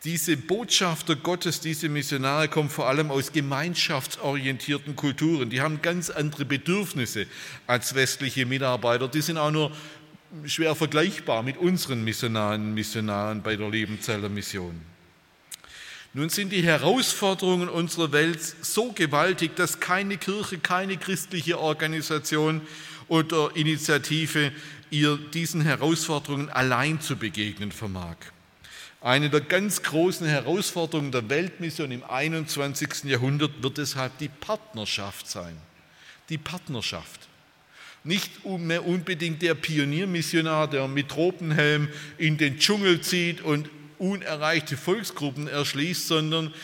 Diese 0.04 0.36
Botschafter 0.36 1.16
Gottes, 1.16 1.60
diese 1.60 1.88
Missionare 1.88 2.48
kommen 2.48 2.68
vor 2.68 2.88
allem 2.88 3.10
aus 3.10 3.32
gemeinschaftsorientierten 3.32 4.96
Kulturen. 4.96 5.48
Die 5.48 5.62
haben 5.62 5.80
ganz 5.80 6.10
andere 6.10 6.44
Bedürfnisse 6.44 7.26
als 7.66 7.94
westliche 7.94 8.44
Mitarbeiter. 8.44 9.08
Die 9.08 9.22
sind 9.22 9.38
auch 9.38 9.50
nur 9.50 9.72
schwer 10.44 10.74
vergleichbar 10.74 11.42
mit 11.42 11.56
unseren 11.56 12.04
Missionaren 12.04 12.74
Missionaren 12.74 13.42
bei 13.42 13.56
der 13.56 13.70
Liebenzeller 13.70 14.28
Mission. 14.28 14.78
Nun 16.12 16.28
sind 16.28 16.52
die 16.52 16.62
Herausforderungen 16.62 17.70
unserer 17.70 18.12
Welt 18.12 18.40
so 18.60 18.92
gewaltig, 18.92 19.56
dass 19.56 19.80
keine 19.80 20.18
Kirche, 20.18 20.58
keine 20.58 20.98
christliche 20.98 21.58
Organisation 21.58 22.60
oder 23.08 23.56
Initiative 23.56 24.52
ihr 24.90 25.16
diesen 25.16 25.62
Herausforderungen 25.62 26.50
allein 26.50 27.00
zu 27.00 27.16
begegnen 27.16 27.72
vermag. 27.72 28.16
Eine 29.04 29.28
der 29.28 29.42
ganz 29.42 29.82
großen 29.82 30.26
Herausforderungen 30.26 31.12
der 31.12 31.28
Weltmission 31.28 31.90
im 31.90 32.02
21. 32.02 33.04
Jahrhundert 33.04 33.62
wird 33.62 33.76
deshalb 33.76 34.16
die 34.16 34.30
Partnerschaft 34.30 35.28
sein. 35.28 35.58
Die 36.30 36.38
Partnerschaft. 36.38 37.28
Nicht 38.02 38.46
mehr 38.46 38.86
unbedingt 38.86 39.42
der 39.42 39.56
Pioniermissionar, 39.56 40.70
der 40.70 40.88
mit 40.88 41.10
Tropenhelm 41.10 41.90
in 42.16 42.38
den 42.38 42.58
Dschungel 42.58 43.02
zieht 43.02 43.42
und 43.42 43.68
unerreichte 43.98 44.78
Volksgruppen 44.78 45.48
erschließt, 45.48 46.08
sondern 46.08 46.54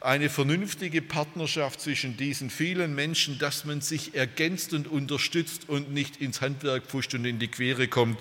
eine 0.00 0.30
vernünftige 0.30 1.02
Partnerschaft 1.02 1.80
zwischen 1.80 2.16
diesen 2.16 2.50
vielen 2.50 2.94
Menschen, 2.94 3.40
dass 3.40 3.64
man 3.64 3.80
sich 3.80 4.14
ergänzt 4.14 4.72
und 4.72 4.86
unterstützt 4.86 5.68
und 5.68 5.92
nicht 5.92 6.18
ins 6.18 6.40
Handwerk 6.40 6.86
pfuscht 6.86 7.14
und 7.14 7.24
in 7.24 7.40
die 7.40 7.48
Quere 7.48 7.88
kommt 7.88 8.20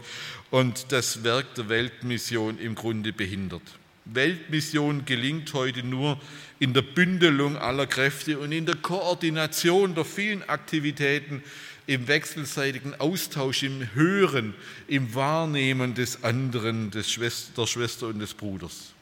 und 0.52 0.92
das 0.92 1.24
Werk 1.24 1.56
der 1.56 1.70
Weltmission 1.70 2.58
im 2.60 2.76
Grunde 2.76 3.14
behindert. 3.14 3.64
Weltmission 4.06 5.06
gelingt 5.06 5.54
heute 5.54 5.84
nur 5.84 6.20
in 6.60 6.74
der 6.74 6.82
Bündelung 6.82 7.58
aller 7.58 7.88
Kräfte 7.88 8.40
und 8.40 8.52
in 8.52 8.66
der 8.66 8.76
Koordination 8.76 9.96
der 9.96 10.06
vielen 10.06 10.48
Aktivitäten, 10.48 11.44
im 11.88 12.08
wechselseitigen 12.08 13.00
Austausch, 13.00 13.64
im 13.64 13.94
Hören, 13.96 14.54
im 14.88 15.16
Wahrnehmen 15.16 15.94
des 15.94 16.24
anderen, 16.24 16.92
des 16.92 17.10
Schwester, 17.10 17.62
der 17.62 17.68
Schwester 17.68 18.08
und 18.08 18.20
des 18.20 18.34
Bruders. 18.34 18.94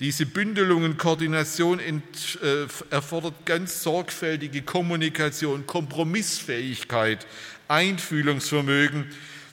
Diese 0.00 0.24
Bündelung 0.24 0.84
und 0.84 0.96
Koordination 0.98 1.78
äh, 1.78 2.66
erfordert 2.90 3.44
ganz 3.44 3.82
sorgfältige 3.82 4.62
Kommunikation, 4.62 5.66
Kompromissfähigkeit, 5.66 7.26
Einfühlungsvermögen, 7.68 9.06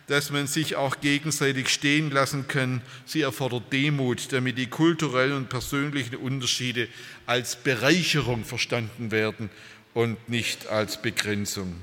dass 0.10 0.32
man 0.32 0.48
sich 0.48 0.76
auch 0.76 1.02
gegenseitig 1.02 1.70
stehen 1.70 2.10
lassen 2.10 2.48
kann. 2.48 2.82
Sie 3.06 3.22
erfordert 3.22 3.72
Demut, 3.72 4.34
damit 4.34 4.58
die 4.58 4.66
kulturellen 4.66 5.34
und 5.34 5.50
persönlichen 5.50 6.16
Unterschiede 6.16 6.88
als 7.28 7.56
Bereicherung 7.56 8.44
verstanden 8.44 9.12
werden 9.12 9.52
und 9.94 10.28
nicht 10.28 10.68
als 10.68 11.02
Begrenzung. 11.02 11.76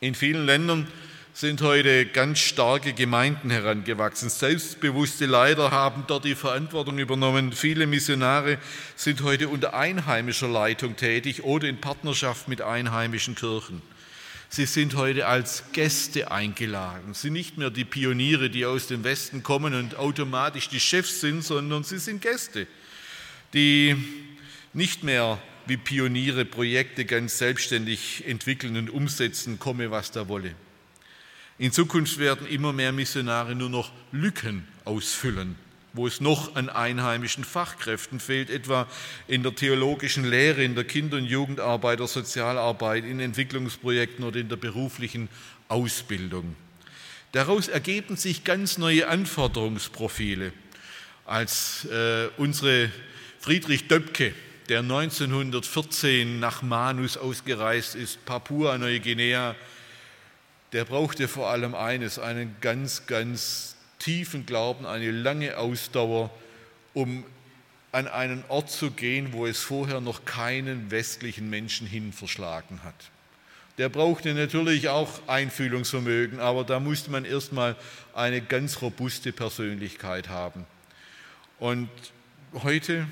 In 0.00 0.14
vielen 0.14 0.44
Ländern 0.44 0.88
sind 1.32 1.62
heute 1.62 2.04
ganz 2.04 2.40
starke 2.40 2.92
Gemeinden 2.92 3.48
herangewachsen. 3.48 4.28
Selbstbewusste 4.28 5.24
Leiter 5.24 5.70
haben 5.70 6.04
dort 6.06 6.26
die 6.26 6.34
Verantwortung 6.34 6.98
übernommen. 6.98 7.52
Viele 7.52 7.86
Missionare 7.86 8.58
sind 8.96 9.22
heute 9.22 9.48
unter 9.48 9.72
einheimischer 9.72 10.48
Leitung 10.48 10.96
tätig 10.96 11.44
oder 11.44 11.66
in 11.66 11.80
Partnerschaft 11.80 12.48
mit 12.48 12.60
einheimischen 12.60 13.36
Kirchen. 13.36 13.80
Sie 14.52 14.66
sind 14.66 14.96
heute 14.96 15.28
als 15.28 15.62
Gäste 15.72 16.32
eingeladen. 16.32 17.14
Sie 17.14 17.20
sind 17.22 17.34
nicht 17.34 17.56
mehr 17.56 17.70
die 17.70 17.84
Pioniere, 17.84 18.50
die 18.50 18.66
aus 18.66 18.88
dem 18.88 19.04
Westen 19.04 19.44
kommen 19.44 19.74
und 19.74 19.94
automatisch 19.94 20.68
die 20.68 20.80
Chefs 20.80 21.20
sind, 21.20 21.44
sondern 21.44 21.84
sie 21.84 22.00
sind 22.00 22.20
Gäste, 22.20 22.66
die 23.54 23.94
nicht 24.72 25.04
mehr 25.04 25.40
wie 25.66 25.76
Pioniere 25.76 26.44
Projekte 26.44 27.04
ganz 27.04 27.38
selbstständig 27.38 28.26
entwickeln 28.26 28.76
und 28.76 28.90
umsetzen, 28.90 29.60
komme 29.60 29.92
was 29.92 30.10
da 30.10 30.26
wolle. 30.26 30.56
In 31.58 31.70
Zukunft 31.70 32.18
werden 32.18 32.48
immer 32.48 32.72
mehr 32.72 32.90
Missionare 32.90 33.54
nur 33.54 33.70
noch 33.70 33.92
Lücken 34.10 34.66
ausfüllen, 34.84 35.54
wo 35.92 36.06
es 36.06 36.20
noch 36.20 36.54
an 36.54 36.68
einheimischen 36.68 37.44
Fachkräften 37.44 38.20
fehlt, 38.20 38.50
etwa 38.50 38.86
in 39.26 39.42
der 39.42 39.54
theologischen 39.54 40.24
Lehre, 40.24 40.62
in 40.62 40.74
der 40.74 40.84
Kinder- 40.84 41.16
und 41.16 41.26
Jugendarbeit, 41.26 42.00
der 42.00 42.06
Sozialarbeit, 42.06 43.04
in 43.04 43.20
Entwicklungsprojekten 43.20 44.24
oder 44.24 44.38
in 44.38 44.48
der 44.48 44.56
beruflichen 44.56 45.28
Ausbildung. 45.68 46.56
Daraus 47.32 47.68
ergeben 47.68 48.16
sich 48.16 48.44
ganz 48.44 48.78
neue 48.78 49.08
Anforderungsprofile. 49.08 50.52
Als 51.26 51.84
äh, 51.84 52.28
unsere 52.36 52.90
Friedrich 53.38 53.86
Döpke, 53.86 54.34
der 54.68 54.80
1914 54.80 56.40
nach 56.40 56.62
Manus 56.62 57.16
ausgereist 57.16 57.94
ist, 57.94 58.24
Papua-Neuguinea, 58.24 59.54
der 60.72 60.84
brauchte 60.84 61.28
vor 61.28 61.50
allem 61.50 61.74
eines, 61.74 62.18
einen 62.18 62.56
ganz, 62.60 63.06
ganz 63.06 63.69
tiefen 64.00 64.44
Glauben, 64.46 64.84
eine 64.84 65.12
lange 65.12 65.56
Ausdauer, 65.56 66.30
um 66.92 67.24
an 67.92 68.08
einen 68.08 68.44
Ort 68.48 68.70
zu 68.70 68.90
gehen, 68.90 69.32
wo 69.32 69.46
es 69.46 69.60
vorher 69.60 70.00
noch 70.00 70.24
keinen 70.24 70.90
westlichen 70.90 71.48
Menschen 71.48 71.86
hin 71.86 72.12
verschlagen 72.12 72.82
hat 72.82 73.10
der 73.80 73.88
brauchte 73.88 74.34
natürlich 74.34 74.90
auch 74.90 75.26
Einfühlungsvermögen, 75.26 76.38
aber 76.38 76.64
da 76.64 76.80
musste 76.80 77.10
man 77.10 77.24
erstmal 77.24 77.76
eine 78.12 78.42
ganz 78.42 78.82
robuste 78.82 79.32
Persönlichkeit 79.32 80.28
haben. 80.28 80.66
Und 81.58 81.88
heute 82.62 83.06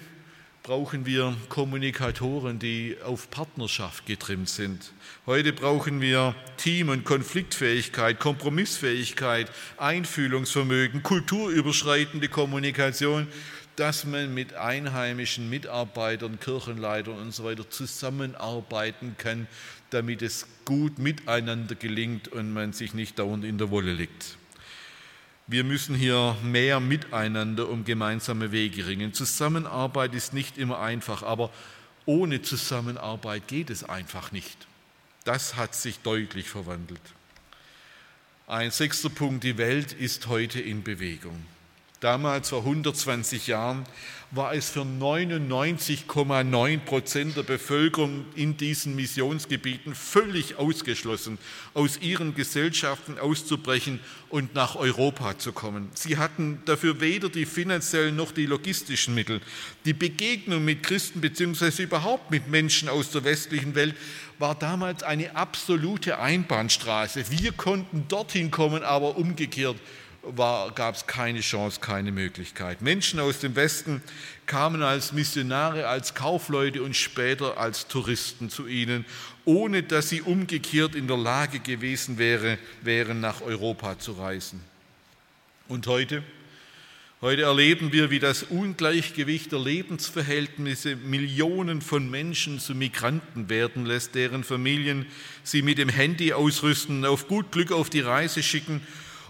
brauchen 0.69 1.07
wir 1.07 1.35
Kommunikatoren, 1.49 2.59
die 2.59 2.99
auf 3.03 3.31
Partnerschaft 3.31 4.05
getrimmt 4.05 4.51
sind. 4.51 4.93
Heute 5.25 5.55
brauchen 5.55 6.03
wir 6.03 6.35
Team- 6.59 6.91
und 6.91 7.07
Konfliktfähigkeit, 7.07 8.21
Kompromissfähigkeit, 8.21 9.51
Einfühlungsvermögen, 9.79 11.03
kulturüberschreitende 11.03 12.29
Kommunikation, 12.29 13.29
dass 13.77 14.05
man 14.05 14.35
mit 14.35 14.53
einheimischen 14.53 15.49
Mitarbeitern, 15.49 16.39
Kirchenleitern 16.39 17.17
und 17.17 17.33
so 17.33 17.45
weiter 17.45 17.71
zusammenarbeiten 17.71 19.15
kann, 19.17 19.47
damit 19.89 20.21
es 20.21 20.47
gut 20.67 20.99
miteinander 20.99 21.77
gelingt 21.77 22.29
und 22.29 22.53
man 22.53 22.75
sich 22.75 22.93
nicht 22.93 23.19
dauernd 23.19 23.47
in 23.47 23.57
der 23.57 23.71
Wolle 23.71 23.95
liegt. 23.95 24.38
Wir 25.51 25.65
müssen 25.65 25.95
hier 25.95 26.37
mehr 26.43 26.79
miteinander 26.79 27.71
um 27.71 27.87
gemeinsame 27.87 28.53
Wege 28.53 28.87
ringen. 28.87 29.15
Zusammenarbeit 29.15 30.15
ist 30.15 30.35
nicht 30.35 30.59
immer 30.59 30.79
einfach, 30.79 31.23
aber 31.23 31.51
ohne 32.05 32.43
Zusammenarbeit 32.43 33.49
geht 33.49 33.71
es 33.71 33.83
einfach 33.83 34.31
nicht. 34.31 34.67
Das 35.25 35.57
hat 35.57 35.75
sich 35.75 36.01
deutlich 36.01 36.51
verwandelt. 36.51 37.01
Ein 38.47 38.71
sechster 38.71 39.09
Punkt, 39.09 39.43
die 39.43 39.57
Welt 39.57 39.95
ist 39.95 40.27
heute 40.27 40.61
in 40.61 40.83
Bewegung. 40.83 41.47
Damals 42.01 42.51
vor 42.51 42.61
120 42.61 43.49
Jahren 43.49 43.85
war 44.31 44.55
es 44.55 44.69
für 44.69 44.83
99,9 44.83 46.79
Prozent 46.81 47.37
der 47.37 47.43
Bevölkerung 47.43 48.25
in 48.37 48.57
diesen 48.57 48.95
Missionsgebieten 48.95 49.97
völlig 49.97 50.57
ausgeschlossen, 50.57 51.39
aus 51.75 51.99
ihren 51.99 52.37
Gesellschaften 52.37 53.19
auszubrechen 53.19 53.99
und 54.29 54.55
nach 54.55 54.77
Europa 54.77 55.39
zu 55.39 55.53
kommen. 55.53 55.91
Sie 55.95 56.19
hatten 56.19 56.63
dafür 56.67 57.01
weder 57.01 57.31
die 57.31 57.47
finanziellen 57.47 58.15
noch 58.15 58.31
die 58.31 58.47
logistischen 58.47 59.17
Mittel. 59.17 59.41
Die 59.85 59.95
Begegnung 59.95 60.65
mit 60.65 60.85
Christen 60.85 61.21
bzw. 61.21 61.83
überhaupt 61.83 62.31
mit 62.31 62.49
Menschen 62.49 62.89
aus 62.89 63.11
der 63.11 63.25
westlichen 63.25 63.75
Welt 63.75 63.97
war 64.39 64.55
damals 64.55 65.03
eine 65.03 65.35
absolute 65.35 66.21
Einbahnstraße. 66.21 67.31
Wir 67.31 67.51
konnten 67.51 68.05
dorthin 68.07 68.53
kommen, 68.53 68.85
aber 68.85 69.17
umgekehrt 69.17 69.79
gab 70.37 70.95
es 70.95 71.07
keine 71.07 71.41
Chance, 71.41 71.81
keine 71.81 72.13
Möglichkeit. 72.13 72.83
Menschen 72.83 73.21
aus 73.21 73.39
dem 73.39 73.57
Westen 73.57 74.03
kamen 74.47 74.83
als 74.83 75.13
Missionare, 75.13 75.89
als 75.89 76.15
Kaufleute 76.15 76.83
und 76.83 76.97
später 76.97 77.59
als 77.59 77.89
Touristen 77.89 78.51
zu 78.51 78.67
ihnen, 78.67 79.05
ohne 79.45 79.83
dass 79.83 80.09
sie 80.09 80.23
umgekehrt 80.23 80.95
in 80.95 81.07
der 81.07 81.17
Lage 81.17 81.61
gewesen 81.61 82.19
wäre, 82.19 82.59
wären, 82.83 83.21
nach 83.21 83.41
Europa 83.41 83.99
zu 83.99 84.13
reisen. 84.13 84.61
Und 85.69 85.87
heute? 85.87 86.23
Heute 87.21 87.43
erleben 87.43 87.93
wir, 87.93 88.11
wie 88.11 88.21
das 88.21 88.45
Ungleichgewicht 88.45 89.51
der 89.51 89.59
Lebensverhältnisse 89.59 90.95
Millionen 90.95 91.83
von 91.83 92.09
Menschen 92.09 92.61
zu 92.61 92.77
Migranten 92.77 93.49
werden 93.49 93.87
lässt, 93.87 94.15
deren 94.15 94.45
Familien 94.45 95.05
sie 95.43 95.63
mit 95.63 95.79
dem 95.79 95.89
Handy 95.89 96.33
ausrüsten, 96.33 97.05
auf 97.05 97.27
gut 97.27 97.51
Glück 97.51 97.73
auf 97.73 97.91
die 97.91 98.03
Reise 98.03 98.43
schicken 98.43 98.83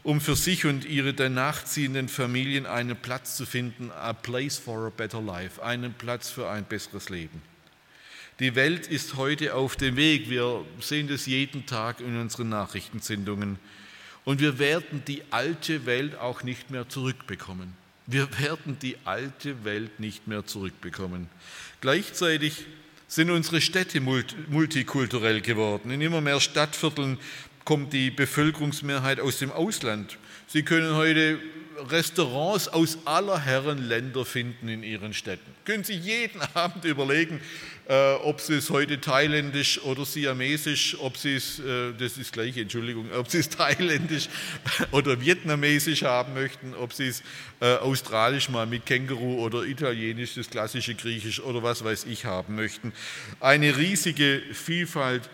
um 0.08 0.22
für 0.22 0.36
sich 0.36 0.64
und 0.64 0.86
ihre 0.86 1.12
danach 1.12 1.64
ziehenden 1.64 2.08
Familien 2.08 2.64
einen 2.64 2.96
Platz 2.96 3.36
zu 3.36 3.44
finden, 3.44 3.90
a 3.90 4.14
place 4.14 4.56
for 4.56 4.86
a 4.86 4.88
better 4.88 5.20
life, 5.20 5.62
einen 5.62 5.92
Platz 5.92 6.30
für 6.30 6.48
ein 6.48 6.64
besseres 6.64 7.10
Leben. 7.10 7.42
Die 8.40 8.54
Welt 8.54 8.86
ist 8.86 9.16
heute 9.16 9.52
auf 9.52 9.76
dem 9.76 9.96
Weg, 9.96 10.30
wir 10.30 10.64
sehen 10.80 11.08
das 11.08 11.26
jeden 11.26 11.66
Tag 11.66 12.00
in 12.00 12.18
unseren 12.18 12.48
Nachrichtensendungen 12.48 13.58
und 14.24 14.40
wir 14.40 14.58
werden 14.58 15.02
die 15.06 15.24
alte 15.28 15.84
Welt 15.84 16.16
auch 16.16 16.42
nicht 16.42 16.70
mehr 16.70 16.88
zurückbekommen. 16.88 17.74
Wir 18.06 18.30
werden 18.38 18.78
die 18.80 18.96
alte 19.04 19.62
Welt 19.64 20.00
nicht 20.00 20.26
mehr 20.26 20.46
zurückbekommen. 20.46 21.28
Gleichzeitig 21.82 22.64
sind 23.08 23.30
unsere 23.30 23.62
Städte 23.62 24.00
multikulturell 24.00 25.40
geworden. 25.40 25.90
In 25.90 26.00
immer 26.02 26.20
mehr 26.20 26.40
Stadtvierteln 26.40 27.18
kommt 27.68 27.92
die 27.92 28.10
Bevölkerungsmehrheit 28.10 29.20
aus 29.20 29.40
dem 29.40 29.52
Ausland. 29.52 30.16
Sie 30.46 30.62
können 30.62 30.94
heute 30.94 31.38
Restaurants 31.90 32.66
aus 32.66 32.96
aller 33.04 33.38
Herren 33.40 33.86
Länder 33.86 34.24
finden 34.24 34.68
in 34.68 34.82
ihren 34.82 35.12
Städten. 35.12 35.54
Können 35.66 35.84
Sie 35.84 35.92
jeden 35.92 36.40
Abend 36.54 36.86
überlegen, 36.86 37.42
äh, 37.86 38.14
ob 38.22 38.40
Sie 38.40 38.54
es 38.54 38.70
heute 38.70 39.02
thailändisch 39.02 39.82
oder 39.82 40.06
siamesisch, 40.06 40.96
ob 40.98 41.18
Sie 41.18 41.34
es, 41.34 41.58
äh, 41.58 41.92
das 41.92 42.16
ist 42.16 42.32
gleich, 42.32 42.56
Entschuldigung, 42.56 43.12
ob 43.14 43.28
Sie 43.28 43.36
es 43.36 43.50
thailändisch 43.50 44.30
oder 44.92 45.20
vietnamesisch 45.20 46.04
haben 46.04 46.32
möchten, 46.32 46.72
ob 46.72 46.94
Sie 46.94 47.08
es 47.08 47.22
äh, 47.60 47.74
australisch 47.74 48.48
mal 48.48 48.64
mit 48.64 48.86
Känguru 48.86 49.44
oder 49.44 49.64
italienisch, 49.64 50.36
das 50.36 50.48
klassische 50.48 50.94
Griechisch 50.94 51.38
oder 51.40 51.62
was 51.62 51.84
weiß 51.84 52.06
ich 52.06 52.24
haben 52.24 52.54
möchten. 52.54 52.94
Eine 53.40 53.76
riesige 53.76 54.40
Vielfalt 54.54 55.28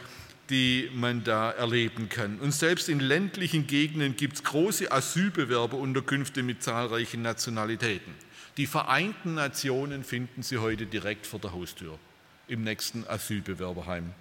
die 0.51 0.91
man 0.95 1.25
da 1.25 1.51
erleben 1.51 2.09
kann. 2.09 2.39
Und 2.39 2.53
selbst 2.53 2.89
in 2.89 3.01
ländlichen 3.01 3.67
Gegenden 3.67 4.17
gibt 4.17 4.37
es 4.37 4.45
große 4.45 4.93
Asylbewerberunterkünfte 4.93 6.43
mit 6.43 6.63
zahlreichen 6.63 7.23
Nationalitäten. 7.23 8.15
Die 8.57 8.67
Vereinten 8.67 9.35
Nationen 9.35 10.05
finden 10.05 10.43
Sie 10.43 10.59
heute 10.59 10.87
direkt 10.87 11.27
vor 11.27 11.41
der 11.41 11.53
Haustür 11.53 11.99
im 12.47 12.63
nächsten 12.63 13.07
Asylbewerberheim. 13.09 14.13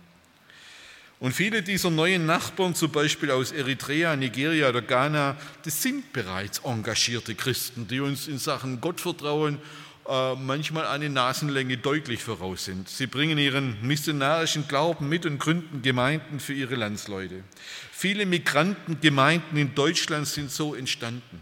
Und 1.19 1.33
viele 1.33 1.61
dieser 1.61 1.89
neuen 1.89 2.25
Nachbarn, 2.25 2.75
zum 2.75 2.91
Beispiel 2.91 3.31
aus 3.31 3.51
Eritrea, 3.51 4.15
Nigeria 4.15 4.69
oder 4.69 4.81
Ghana, 4.81 5.37
das 5.63 5.81
sind 5.81 6.11
bereits 6.11 6.59
engagierte 6.65 7.35
Christen, 7.35 7.87
die 7.87 7.99
uns 7.99 8.27
in 8.27 8.37
Sachen 8.37 8.81
Gottvertrauen 8.81 9.55
äh, 9.55 9.59
manchmal 10.05 10.85
eine 10.85 11.09
Nasenlänge 11.09 11.77
deutlich 11.77 12.21
voraus 12.21 12.65
sind. 12.65 12.89
Sie 12.89 13.07
bringen 13.07 13.37
ihren 13.37 13.77
missionarischen 13.81 14.67
Glauben 14.67 15.07
mit 15.07 15.25
und 15.25 15.39
gründen 15.39 15.81
Gemeinden 15.81 16.39
für 16.39 16.53
ihre 16.53 16.75
Landsleute. 16.75 17.43
Viele 17.91 18.25
Migrantengemeinden 18.25 19.57
in 19.57 19.75
Deutschland 19.75 20.27
sind 20.27 20.51
so 20.51 20.75
entstanden. 20.75 21.41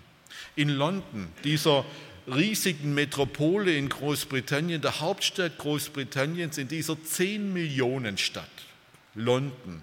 In 0.55 0.69
London, 0.69 1.27
dieser 1.43 1.85
riesigen 2.27 2.93
Metropole 2.93 3.75
in 3.75 3.89
Großbritannien, 3.89 4.81
der 4.81 4.99
Hauptstadt 4.99 5.57
Großbritanniens, 5.57 6.57
in 6.57 6.67
dieser 6.67 7.01
10 7.03 7.51
Millionen 7.51 8.17
Stadt, 8.17 8.45
London, 9.15 9.81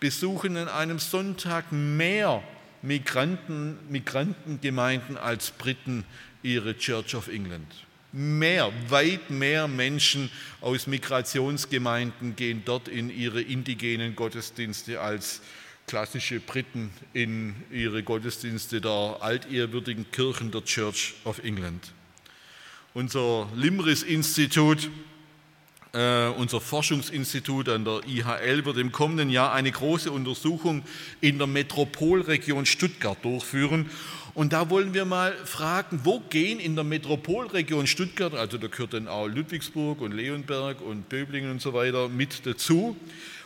besuchen 0.00 0.56
an 0.56 0.68
einem 0.68 0.98
Sonntag 0.98 1.70
mehr 1.72 2.42
Migranten, 2.82 3.78
Migrantengemeinden 3.88 5.16
als 5.16 5.50
Briten 5.50 6.04
ihre 6.42 6.76
Church 6.76 7.14
of 7.14 7.28
England. 7.28 7.66
Mehr, 8.10 8.72
weit 8.88 9.28
mehr 9.28 9.68
Menschen 9.68 10.30
aus 10.62 10.86
Migrationsgemeinden 10.86 12.36
gehen 12.36 12.62
dort 12.64 12.88
in 12.88 13.10
ihre 13.10 13.42
indigenen 13.42 14.16
Gottesdienste 14.16 15.00
als 15.00 15.42
klassische 15.86 16.40
Briten 16.40 16.90
in 17.12 17.54
ihre 17.70 18.02
Gottesdienste 18.02 18.80
der 18.80 19.18
altehrwürdigen 19.20 20.10
Kirchen 20.10 20.50
der 20.50 20.64
Church 20.64 21.14
of 21.24 21.38
England. 21.40 21.92
Unser 22.94 23.48
Limris-Institut 23.54 24.88
äh, 25.94 26.28
unser 26.36 26.60
Forschungsinstitut 26.60 27.68
an 27.70 27.84
der 27.84 28.00
IHL 28.06 28.64
wird 28.66 28.76
im 28.76 28.92
kommenden 28.92 29.30
Jahr 29.30 29.52
eine 29.54 29.72
große 29.72 30.12
Untersuchung 30.12 30.82
in 31.20 31.38
der 31.38 31.46
Metropolregion 31.46 32.66
Stuttgart 32.66 33.16
durchführen. 33.24 33.88
Und 34.38 34.52
da 34.52 34.70
wollen 34.70 34.94
wir 34.94 35.04
mal 35.04 35.34
fragen, 35.46 36.02
wo 36.04 36.20
gehen 36.20 36.60
in 36.60 36.76
der 36.76 36.84
Metropolregion 36.84 37.88
Stuttgart, 37.88 38.34
also 38.34 38.56
da 38.56 38.68
gehört 38.68 38.92
dann 38.94 39.08
auch 39.08 39.26
Ludwigsburg 39.26 40.00
und 40.00 40.12
Leonberg 40.12 40.80
und 40.80 41.08
Böblingen 41.08 41.50
und 41.50 41.60
so 41.60 41.74
weiter 41.74 42.08
mit 42.08 42.46
dazu, 42.46 42.96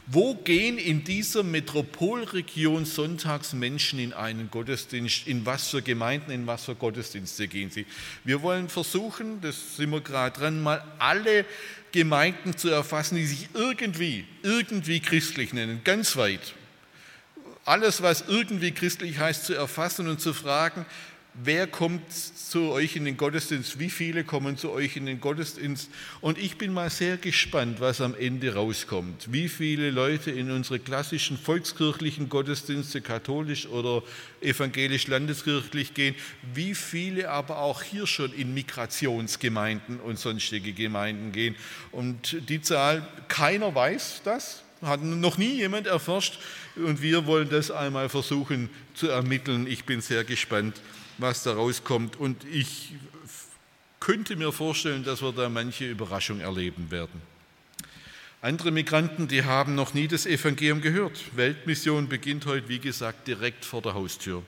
wo 0.06 0.34
gehen 0.34 0.76
in 0.76 1.02
dieser 1.02 1.44
Metropolregion 1.44 2.84
sonntags 2.84 3.54
Menschen 3.54 4.00
in 4.00 4.12
einen 4.12 4.50
Gottesdienst? 4.50 5.26
In 5.26 5.46
was 5.46 5.68
für 5.68 5.80
Gemeinden, 5.80 6.30
in 6.30 6.46
was 6.46 6.66
für 6.66 6.74
Gottesdienste 6.74 7.48
gehen 7.48 7.70
sie? 7.70 7.86
Wir 8.24 8.42
wollen 8.42 8.68
versuchen, 8.68 9.40
das 9.40 9.76
sind 9.78 9.88
wir 9.92 10.02
gerade 10.02 10.38
dran, 10.38 10.62
mal 10.62 10.84
alle 10.98 11.46
Gemeinden 11.92 12.58
zu 12.58 12.68
erfassen, 12.68 13.16
die 13.16 13.24
sich 13.24 13.48
irgendwie, 13.54 14.26
irgendwie 14.42 15.00
christlich 15.00 15.54
nennen, 15.54 15.80
ganz 15.84 16.18
weit. 16.18 16.52
Alles, 17.64 18.02
was 18.02 18.24
irgendwie 18.26 18.72
christlich 18.72 19.18
heißt, 19.18 19.44
zu 19.44 19.54
erfassen 19.54 20.08
und 20.08 20.20
zu 20.20 20.34
fragen, 20.34 20.84
wer 21.34 21.66
kommt 21.66 22.12
zu 22.12 22.70
euch 22.70 22.96
in 22.96 23.04
den 23.04 23.16
Gottesdienst, 23.16 23.78
wie 23.78 23.88
viele 23.88 24.24
kommen 24.24 24.58
zu 24.58 24.70
euch 24.72 24.96
in 24.96 25.06
den 25.06 25.20
Gottesdienst. 25.20 25.88
Und 26.20 26.38
ich 26.38 26.58
bin 26.58 26.72
mal 26.74 26.90
sehr 26.90 27.16
gespannt, 27.16 27.80
was 27.80 28.00
am 28.00 28.14
Ende 28.14 28.54
rauskommt. 28.54 29.32
Wie 29.32 29.48
viele 29.48 29.90
Leute 29.90 30.32
in 30.32 30.50
unsere 30.50 30.80
klassischen 30.80 31.38
volkskirchlichen 31.38 32.28
Gottesdienste, 32.28 33.00
katholisch 33.00 33.66
oder 33.66 34.02
evangelisch 34.40 35.06
landeskirchlich 35.06 35.94
gehen, 35.94 36.16
wie 36.52 36.74
viele 36.74 37.30
aber 37.30 37.58
auch 37.58 37.82
hier 37.82 38.08
schon 38.08 38.32
in 38.34 38.52
Migrationsgemeinden 38.54 40.00
und 40.00 40.18
sonstige 40.18 40.72
Gemeinden 40.72 41.30
gehen. 41.32 41.54
Und 41.92 42.48
die 42.48 42.60
Zahl, 42.60 43.06
keiner 43.28 43.72
weiß 43.74 44.22
das, 44.24 44.64
hat 44.82 45.02
noch 45.02 45.38
nie 45.38 45.54
jemand 45.54 45.86
erforscht. 45.86 46.38
Und 46.76 47.02
wir 47.02 47.26
wollen 47.26 47.50
das 47.50 47.70
einmal 47.70 48.08
versuchen 48.08 48.70
zu 48.94 49.08
ermitteln. 49.08 49.66
Ich 49.66 49.84
bin 49.84 50.00
sehr 50.00 50.24
gespannt 50.24 50.80
was 51.18 51.42
da 51.42 51.52
rauskommt. 51.52 52.16
Und 52.16 52.44
ich 52.52 52.92
könnte 54.00 54.36
mir 54.36 54.52
vorstellen, 54.52 55.04
dass 55.04 55.22
wir 55.22 55.32
da 55.32 55.48
manche 55.48 55.88
Überraschung 55.88 56.40
erleben 56.40 56.90
werden. 56.90 57.22
Andere 58.40 58.72
Migranten, 58.72 59.28
die 59.28 59.44
haben 59.44 59.76
noch 59.76 59.94
nie 59.94 60.08
das 60.08 60.26
Evangelium 60.26 60.80
gehört. 60.80 61.36
Weltmission 61.36 62.08
beginnt 62.08 62.44
heute, 62.46 62.68
wie 62.68 62.80
gesagt, 62.80 63.28
direkt 63.28 63.64
vor 63.64 63.82
der 63.82 63.94
Haustür. 63.94 64.42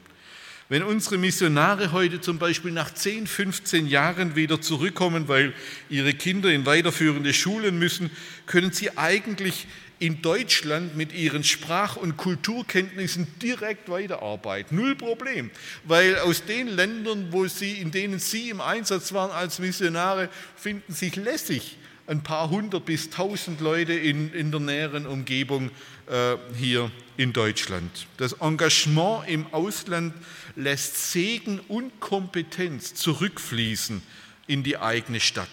Wenn 0.68 0.82
unsere 0.82 1.18
Missionare 1.18 1.92
heute 1.92 2.20
zum 2.20 2.38
Beispiel 2.38 2.72
nach 2.72 2.92
10, 2.92 3.26
15 3.26 3.86
Jahren 3.86 4.34
wieder 4.34 4.60
zurückkommen, 4.60 5.28
weil 5.28 5.52
ihre 5.90 6.14
Kinder 6.14 6.50
in 6.50 6.66
weiterführende 6.66 7.34
Schulen 7.34 7.78
müssen, 7.78 8.10
können 8.46 8.72
sie 8.72 8.96
eigentlich 8.96 9.66
in 9.98 10.22
Deutschland 10.22 10.96
mit 10.96 11.12
ihren 11.12 11.44
Sprach- 11.44 11.96
und 11.96 12.16
Kulturkenntnissen 12.16 13.26
direkt 13.40 13.88
weiterarbeiten. 13.88 14.76
Null 14.76 14.96
Problem, 14.96 15.50
weil 15.84 16.18
aus 16.18 16.44
den 16.44 16.68
Ländern, 16.68 17.28
wo 17.30 17.46
sie, 17.46 17.72
in 17.72 17.90
denen 17.90 18.18
sie 18.18 18.50
im 18.50 18.60
Einsatz 18.60 19.12
waren 19.12 19.30
als 19.30 19.58
Missionare, 19.58 20.28
finden 20.56 20.92
sich 20.92 21.16
lässig 21.16 21.76
ein 22.06 22.22
paar 22.22 22.50
hundert 22.50 22.84
bis 22.84 23.10
tausend 23.10 23.60
Leute 23.60 23.94
in, 23.94 24.32
in 24.34 24.50
der 24.50 24.60
näheren 24.60 25.06
Umgebung 25.06 25.70
äh, 26.06 26.36
hier 26.54 26.90
in 27.16 27.32
Deutschland. 27.32 28.06
Das 28.18 28.34
Engagement 28.34 29.28
im 29.28 29.46
Ausland 29.54 30.12
lässt 30.56 31.12
Segen 31.12 31.60
und 31.60 32.00
Kompetenz 32.00 32.94
zurückfließen 32.94 34.02
in 34.46 34.62
die 34.62 34.76
eigene 34.76 35.20
Stadt. 35.20 35.48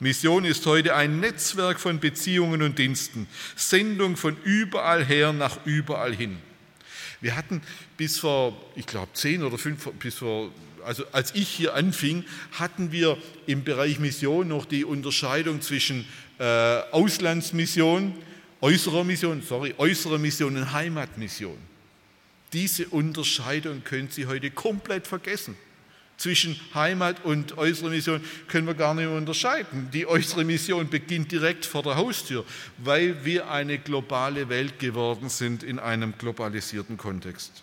Mission 0.00 0.44
ist 0.44 0.64
heute 0.66 0.94
ein 0.94 1.18
Netzwerk 1.18 1.80
von 1.80 1.98
Beziehungen 1.98 2.62
und 2.62 2.78
Diensten, 2.78 3.26
Sendung 3.56 4.16
von 4.16 4.36
überall 4.44 5.04
her 5.04 5.32
nach 5.32 5.58
überall 5.64 6.14
hin. 6.14 6.38
Wir 7.20 7.34
hatten 7.34 7.62
bis 7.96 8.18
vor, 8.18 8.56
ich 8.76 8.86
glaube, 8.86 9.12
zehn 9.14 9.42
oder 9.42 9.58
fünf, 9.58 9.90
bis 9.98 10.16
vor, 10.16 10.52
also 10.84 11.04
als 11.10 11.34
ich 11.34 11.48
hier 11.48 11.74
anfing, 11.74 12.24
hatten 12.52 12.92
wir 12.92 13.18
im 13.46 13.64
Bereich 13.64 13.98
Mission 13.98 14.46
noch 14.46 14.66
die 14.66 14.84
Unterscheidung 14.84 15.60
zwischen 15.62 16.06
äh, 16.38 16.44
Auslandsmission, 16.92 18.14
äußerer 18.60 19.02
Mission, 19.02 19.42
sorry, 19.42 19.74
äußerer 19.78 20.18
Mission 20.18 20.56
und 20.56 20.72
Heimatmission. 20.72 21.58
Diese 22.52 22.86
Unterscheidung 22.86 23.82
können 23.82 24.10
Sie 24.10 24.26
heute 24.26 24.52
komplett 24.52 25.08
vergessen 25.08 25.56
zwischen 26.18 26.60
Heimat 26.74 27.24
und 27.24 27.56
äußere 27.56 27.90
Mission 27.90 28.20
können 28.48 28.66
wir 28.66 28.74
gar 28.74 28.92
nicht 28.94 29.06
unterscheiden. 29.06 29.88
Die 29.92 30.06
äußere 30.06 30.44
Mission 30.44 30.88
beginnt 30.88 31.32
direkt 31.32 31.64
vor 31.64 31.84
der 31.84 31.96
Haustür, 31.96 32.44
weil 32.78 33.24
wir 33.24 33.50
eine 33.50 33.78
globale 33.78 34.48
Welt 34.48 34.80
geworden 34.80 35.28
sind 35.28 35.62
in 35.62 35.78
einem 35.78 36.14
globalisierten 36.18 36.96
Kontext. 36.96 37.62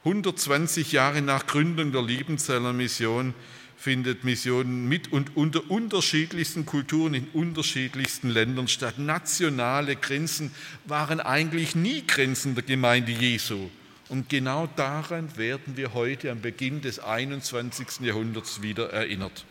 120 0.00 0.92
Jahre 0.92 1.22
nach 1.22 1.46
Gründung 1.46 1.92
der 1.92 2.02
Liebenzeller 2.02 2.74
Mission 2.74 3.32
findet 3.76 4.24
Mission 4.24 4.88
mit 4.88 5.12
und 5.12 5.36
unter 5.36 5.70
unterschiedlichsten 5.70 6.66
Kulturen 6.66 7.14
in 7.14 7.28
unterschiedlichsten 7.32 8.30
Ländern 8.30 8.66
statt. 8.66 8.98
Nationale 8.98 9.96
Grenzen 9.96 10.50
waren 10.86 11.20
eigentlich 11.20 11.74
nie 11.74 12.04
Grenzen 12.06 12.54
der 12.54 12.64
Gemeinde 12.64 13.12
Jesu. 13.12 13.70
Und 14.08 14.28
genau 14.28 14.68
daran 14.76 15.36
werden 15.36 15.76
wir 15.76 15.94
heute 15.94 16.30
am 16.30 16.40
Beginn 16.40 16.82
des 16.82 16.98
21. 16.98 18.00
Jahrhunderts 18.00 18.60
wieder 18.60 18.90
erinnert. 18.90 19.44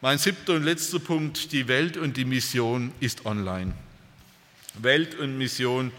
Mein 0.00 0.18
siebter 0.18 0.54
und 0.54 0.64
letzter 0.64 0.98
Punkt, 0.98 1.52
die 1.52 1.68
Welt 1.68 1.96
und 1.96 2.16
die 2.16 2.24
Mission 2.24 2.92
ist 2.98 3.24
online. 3.24 3.72
Welt 4.74 5.14
und 5.14 5.38
Mission, 5.38 5.92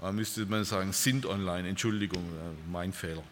da 0.00 0.12
müsste 0.12 0.46
man 0.46 0.64
sagen, 0.64 0.92
sind 0.92 1.26
online, 1.26 1.68
Entschuldigung, 1.68 2.22
äh, 2.22 2.70
mein 2.70 2.92
Fehler. 2.92 3.24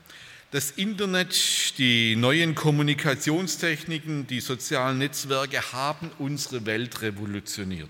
Das 0.50 0.72
Internet, 0.72 1.78
die 1.78 2.16
neuen 2.16 2.54
Kommunikationstechniken, 2.54 4.26
die 4.26 4.40
sozialen 4.40 4.98
Netzwerke 4.98 5.72
haben 5.72 6.10
unsere 6.18 6.66
Welt 6.66 7.00
revolutioniert. 7.00 7.88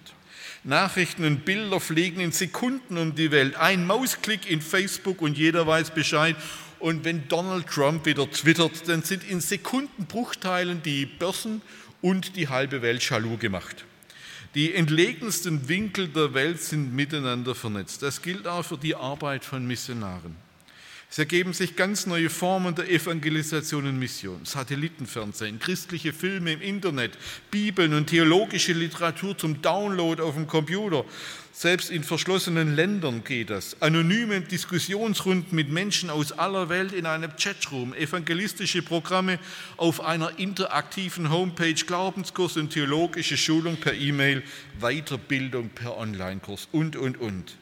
Nachrichten 0.64 1.24
und 1.24 1.44
Bilder 1.44 1.80
fliegen 1.80 2.20
in 2.20 2.30
Sekunden 2.30 2.96
um 2.96 3.14
die 3.16 3.32
Welt. 3.32 3.56
Ein 3.56 3.84
Mausklick 3.84 4.48
in 4.48 4.60
Facebook 4.60 5.20
und 5.20 5.36
jeder 5.36 5.66
weiß 5.66 5.90
Bescheid. 5.90 6.36
Und 6.78 7.04
wenn 7.04 7.26
Donald 7.28 7.66
Trump 7.66 8.06
wieder 8.06 8.30
twittert, 8.30 8.88
dann 8.88 9.02
sind 9.02 9.24
in 9.24 9.40
Sekundenbruchteilen 9.40 10.82
die 10.82 11.06
Börsen 11.06 11.62
und 12.00 12.36
die 12.36 12.48
halbe 12.48 12.82
Welt 12.82 13.08
jaloux 13.08 13.38
gemacht. 13.38 13.84
Die 14.54 14.74
entlegensten 14.74 15.68
Winkel 15.68 16.08
der 16.08 16.34
Welt 16.34 16.60
sind 16.60 16.94
miteinander 16.94 17.54
vernetzt. 17.54 18.02
Das 18.02 18.22
gilt 18.22 18.46
auch 18.46 18.64
für 18.64 18.78
die 18.78 18.94
Arbeit 18.94 19.44
von 19.44 19.66
Missionaren. 19.66 20.36
Es 21.12 21.18
ergeben 21.18 21.52
sich 21.52 21.76
ganz 21.76 22.06
neue 22.06 22.30
Formen 22.30 22.74
der 22.74 22.90
Evangelisation 22.90 23.86
und 23.86 23.98
Mission. 23.98 24.46
Satellitenfernsehen, 24.46 25.58
christliche 25.58 26.14
Filme 26.14 26.54
im 26.54 26.62
Internet, 26.62 27.18
Bibeln 27.50 27.92
und 27.92 28.06
theologische 28.06 28.72
Literatur 28.72 29.36
zum 29.36 29.60
Download 29.60 30.22
auf 30.22 30.36
dem 30.36 30.46
Computer. 30.46 31.04
Selbst 31.52 31.90
in 31.90 32.02
verschlossenen 32.02 32.74
Ländern 32.74 33.24
geht 33.24 33.50
das. 33.50 33.76
Anonyme 33.82 34.40
Diskussionsrunden 34.40 35.54
mit 35.54 35.68
Menschen 35.68 36.08
aus 36.08 36.32
aller 36.32 36.70
Welt 36.70 36.94
in 36.94 37.04
einem 37.04 37.36
Chatroom, 37.36 37.92
evangelistische 37.92 38.80
Programme 38.80 39.38
auf 39.76 40.00
einer 40.00 40.38
interaktiven 40.38 41.28
Homepage, 41.28 41.74
Glaubenskurs 41.74 42.56
und 42.56 42.70
theologische 42.70 43.36
Schulung 43.36 43.76
per 43.76 43.92
E-Mail, 43.92 44.42
Weiterbildung 44.80 45.68
per 45.68 45.98
Online-Kurs 45.98 46.68
und, 46.72 46.96
und, 46.96 47.20
und. 47.20 47.61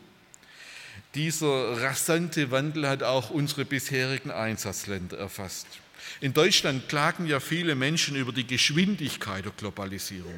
Dieser 1.16 1.82
rasante 1.82 2.52
Wandel 2.52 2.88
hat 2.88 3.02
auch 3.02 3.30
unsere 3.30 3.64
bisherigen 3.64 4.30
Einsatzländer 4.30 5.18
erfasst. 5.18 5.66
In 6.20 6.32
Deutschland 6.32 6.88
klagen 6.88 7.26
ja 7.26 7.40
viele 7.40 7.74
Menschen 7.74 8.14
über 8.14 8.32
die 8.32 8.46
Geschwindigkeit 8.46 9.44
der 9.44 9.52
Globalisierung. 9.52 10.34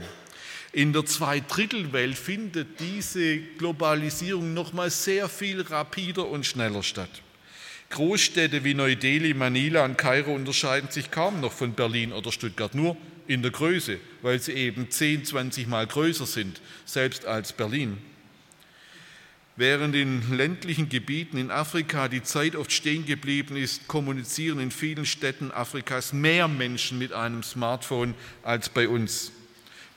In 0.73 0.95
der 0.95 1.05
Zweidrittelwelt 1.05 2.17
findet 2.17 2.81
diese 2.81 3.37
Globalisierung 3.59 4.55
noch 4.55 4.73
mal 4.73 4.91
sehr 4.91 5.29
viel 5.29 5.61
rapider 5.61 6.27
und 6.27 6.47
schneller 6.47 6.83
statt. 6.83 7.21
Großstädte 7.91 8.65
wie 8.65 8.73
Neu-Delhi, 8.73 9.35
Manila 9.35 9.85
und 9.85 9.99
Kairo 9.99 10.35
unterscheiden 10.35 10.91
sich 10.91 11.11
kaum 11.11 11.41
noch 11.43 11.53
von 11.53 11.75
Berlin 11.75 12.15
oder 12.15 12.33
Stuttgart, 12.33 12.75
nur 12.75 12.97
in 13.27 13.43
der 13.43 13.51
Größe, 13.51 13.99
weil 14.23 14.41
sie 14.41 14.53
eben 14.53 14.91
10, 14.91 15.27
20 15.27 15.67
Mal 15.67 15.87
größer 15.87 16.25
sind, 16.25 16.63
selbst 16.87 17.27
als 17.27 17.53
Berlin. 17.53 17.99
Während 19.57 19.95
in 19.95 20.35
ländlichen 20.35 20.89
Gebieten 20.89 21.37
in 21.37 21.51
Afrika 21.51 22.09
die 22.09 22.23
Zeit 22.23 22.57
oft 22.57 22.73
stehen 22.73 23.05
geblieben 23.05 23.55
ist, 23.57 23.87
kommunizieren 23.87 24.61
in 24.61 24.71
vielen 24.71 25.05
Städten 25.05 25.51
Afrikas 25.51 26.15
mehr 26.15 26.49
Menschen 26.49 26.99
mit 26.99 27.13
einem 27.13 27.43
Smartphone 27.43 28.15
als 28.43 28.71
bei 28.71 28.89
uns. 28.89 29.31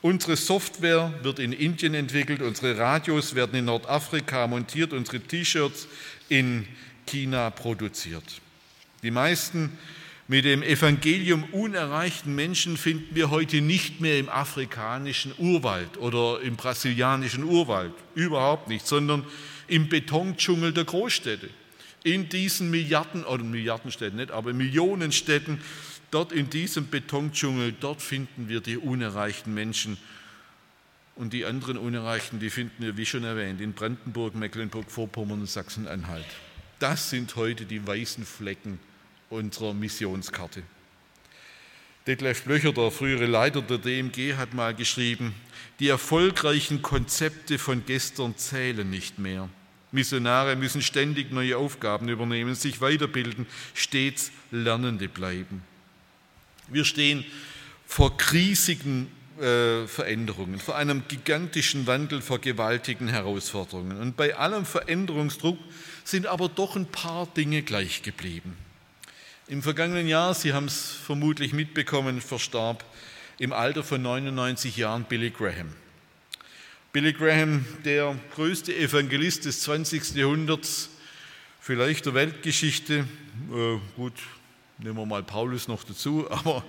Unsere 0.02 0.36
Software 0.36 1.12
wird 1.22 1.38
in 1.38 1.54
Indien 1.54 1.94
entwickelt, 1.94 2.42
unsere 2.42 2.76
Radios 2.76 3.34
werden 3.34 3.58
in 3.58 3.64
Nordafrika 3.64 4.46
montiert, 4.46 4.92
unsere 4.92 5.20
T-Shirts 5.20 5.88
in 6.28 6.66
China 7.06 7.48
produziert. 7.48 8.42
Die 9.02 9.10
meisten 9.10 9.78
mit 10.28 10.44
dem 10.44 10.62
Evangelium 10.62 11.44
unerreichten 11.52 12.34
Menschen 12.34 12.76
finden 12.76 13.14
wir 13.14 13.30
heute 13.30 13.60
nicht 13.60 14.00
mehr 14.00 14.18
im 14.18 14.28
afrikanischen 14.28 15.32
Urwald 15.38 15.98
oder 15.98 16.40
im 16.40 16.56
brasilianischen 16.56 17.44
Urwald, 17.44 17.92
überhaupt 18.14 18.68
nicht, 18.68 18.86
sondern 18.86 19.24
im 19.68 19.88
Betondschungel 19.88 20.72
der 20.72 20.84
Großstädte. 20.84 21.48
In 22.02 22.28
diesen 22.28 22.70
Milliarden, 22.70 23.24
oder 23.24 23.44
Milliardenstädten 23.44 24.16
nicht, 24.16 24.32
aber 24.32 24.52
Millionenstädten, 24.52 25.60
dort 26.10 26.32
in 26.32 26.50
diesem 26.50 26.88
Betondschungel, 26.88 27.72
dort 27.78 28.02
finden 28.02 28.48
wir 28.48 28.60
die 28.60 28.78
unerreichten 28.78 29.54
Menschen. 29.54 29.96
Und 31.14 31.32
die 31.32 31.44
anderen 31.44 31.78
Unerreichten, 31.78 32.40
die 32.40 32.50
finden 32.50 32.82
wir, 32.82 32.96
wie 32.96 33.06
schon 33.06 33.24
erwähnt, 33.24 33.60
in 33.60 33.72
Brandenburg, 33.72 34.34
Mecklenburg-Vorpommern 34.34 35.40
und 35.40 35.48
Sachsen-Anhalt. 35.48 36.26
Das 36.78 37.10
sind 37.10 37.36
heute 37.36 37.64
die 37.64 37.84
weißen 37.86 38.24
Flecken 38.24 38.78
unserer 39.30 39.74
Missionskarte. 39.74 40.62
Detlef 42.06 42.44
Blöcher, 42.44 42.72
der 42.72 42.90
frühere 42.90 43.26
Leiter 43.26 43.62
der 43.62 43.78
DMG, 43.78 44.34
hat 44.36 44.54
mal 44.54 44.74
geschrieben, 44.74 45.34
die 45.80 45.88
erfolgreichen 45.88 46.80
Konzepte 46.80 47.58
von 47.58 47.84
gestern 47.84 48.36
zählen 48.36 48.88
nicht 48.88 49.18
mehr. 49.18 49.48
Missionare 49.90 50.56
müssen 50.56 50.82
ständig 50.82 51.32
neue 51.32 51.56
Aufgaben 51.56 52.08
übernehmen, 52.08 52.54
sich 52.54 52.80
weiterbilden, 52.80 53.46
stets 53.74 54.30
Lernende 54.50 55.08
bleiben. 55.08 55.62
Wir 56.68 56.84
stehen 56.84 57.24
vor 57.86 58.16
riesigen 58.32 59.10
äh, 59.40 59.86
Veränderungen, 59.86 60.58
vor 60.58 60.76
einem 60.76 61.02
gigantischen 61.08 61.86
Wandel, 61.86 62.20
vor 62.20 62.40
gewaltigen 62.40 63.08
Herausforderungen. 63.08 63.98
Und 63.98 64.16
bei 64.16 64.36
allem 64.36 64.64
Veränderungsdruck 64.64 65.58
sind 66.04 66.26
aber 66.26 66.48
doch 66.48 66.76
ein 66.76 66.86
paar 66.86 67.26
Dinge 67.26 67.62
gleich 67.62 68.02
geblieben. 68.02 68.56
Im 69.48 69.62
vergangenen 69.62 70.08
Jahr, 70.08 70.34
Sie 70.34 70.52
haben 70.52 70.66
es 70.66 70.90
vermutlich 70.90 71.52
mitbekommen, 71.52 72.20
verstarb 72.20 72.84
im 73.38 73.52
Alter 73.52 73.84
von 73.84 74.02
99 74.02 74.76
Jahren 74.76 75.04
Billy 75.04 75.30
Graham. 75.30 75.68
Billy 76.92 77.12
Graham, 77.12 77.64
der 77.84 78.16
größte 78.34 78.74
Evangelist 78.74 79.44
des 79.44 79.60
20. 79.60 80.16
Jahrhunderts, 80.16 80.88
vielleicht 81.60 82.06
der 82.06 82.14
Weltgeschichte, 82.14 83.06
äh, 83.52 83.78
gut, 83.94 84.14
nehmen 84.78 84.96
wir 84.96 85.06
mal 85.06 85.22
Paulus 85.22 85.68
noch 85.68 85.84
dazu, 85.84 86.28
aber 86.30 86.64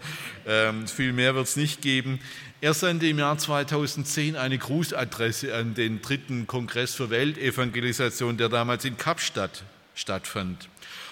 äh, 0.46 0.72
viel 0.86 1.14
mehr 1.14 1.34
wird 1.34 1.48
es 1.48 1.56
nicht 1.56 1.82
geben. 1.82 2.20
Er 2.62 2.76
sandte 2.76 3.08
im 3.08 3.18
Jahr 3.18 3.40
2010 3.40 4.36
eine 4.36 4.60
Grußadresse 4.60 5.56
an 5.56 5.74
den 5.74 6.04
dritten 6.04 6.46
Kongress 6.46 6.94
für 6.94 7.10
Weltevangelisation, 7.10 8.38
der 8.38 8.50
damals 8.50 8.86
in 8.86 8.98
Kapstadt 8.98 9.64
stattfand. 9.98 10.70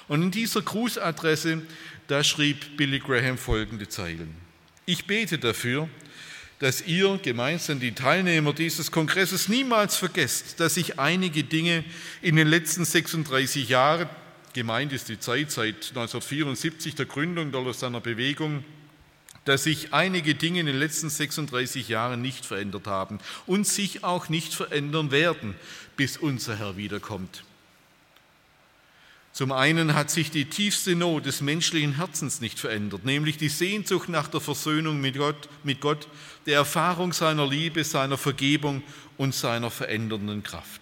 Und 0.07 0.21
in 0.21 0.31
dieser 0.31 0.61
Grußadresse, 0.61 1.63
da 2.07 2.23
schrieb 2.23 2.77
Billy 2.77 2.99
Graham 2.99 3.37
folgende 3.37 3.89
Zeilen. 3.89 4.35
Ich 4.85 5.05
bete 5.05 5.39
dafür, 5.39 5.89
dass 6.59 6.85
ihr 6.85 7.19
gemeinsam 7.21 7.79
die 7.79 7.93
Teilnehmer 7.93 8.53
dieses 8.53 8.91
Kongresses 8.91 9.49
niemals 9.49 9.97
vergesst, 9.97 10.59
dass 10.59 10.75
sich 10.75 10.99
einige 10.99 11.43
Dinge 11.43 11.83
in 12.21 12.35
den 12.35 12.47
letzten 12.47 12.85
36 12.85 13.67
Jahren, 13.67 14.07
gemeint 14.53 14.93
ist 14.93 15.09
die 15.09 15.19
Zeit 15.19 15.51
seit 15.51 15.89
1974 15.89 16.95
der 16.95 17.07
Gründung 17.07 17.51
der 17.51 17.61
Lausanner 17.61 17.99
Bewegung, 17.99 18.63
dass 19.43 19.63
sich 19.63 19.93
einige 19.93 20.35
Dinge 20.35 20.61
in 20.61 20.65
den 20.65 20.77
letzten 20.77 21.09
36 21.09 21.89
Jahren 21.89 22.21
nicht 22.21 22.45
verändert 22.45 22.87
haben 22.87 23.19
und 23.45 23.67
sich 23.67 24.03
auch 24.03 24.29
nicht 24.29 24.53
verändern 24.53 25.11
werden, 25.11 25.55
bis 25.97 26.17
unser 26.17 26.57
Herr 26.57 26.77
wiederkommt. 26.77 27.43
Zum 29.35 29.51
einen 29.51 29.95
hat 29.95 30.09
sich 30.11 30.31
die 30.31 30.45
tiefste 30.45 30.95
Not 30.95 31.25
des 31.25 31.41
menschlichen 31.41 31.97
Herzens 31.97 32.39
nicht 32.39 32.57
verändert, 32.57 33.03
nämlich 33.03 33.35
die 33.35 33.49
Sehnsucht 33.49 34.07
nach 34.07 34.29
der 34.29 34.39
Versöhnung 34.39 35.01
mit 35.01 35.17
Gott, 35.17 35.49
mit 35.65 35.81
Gott, 35.81 36.07
der 36.45 36.55
Erfahrung 36.55 37.11
seiner 37.11 37.45
Liebe, 37.45 37.83
seiner 37.83 38.17
Vergebung 38.17 38.81
und 39.17 39.35
seiner 39.35 39.71
verändernden 39.71 40.41
Kraft. 40.41 40.79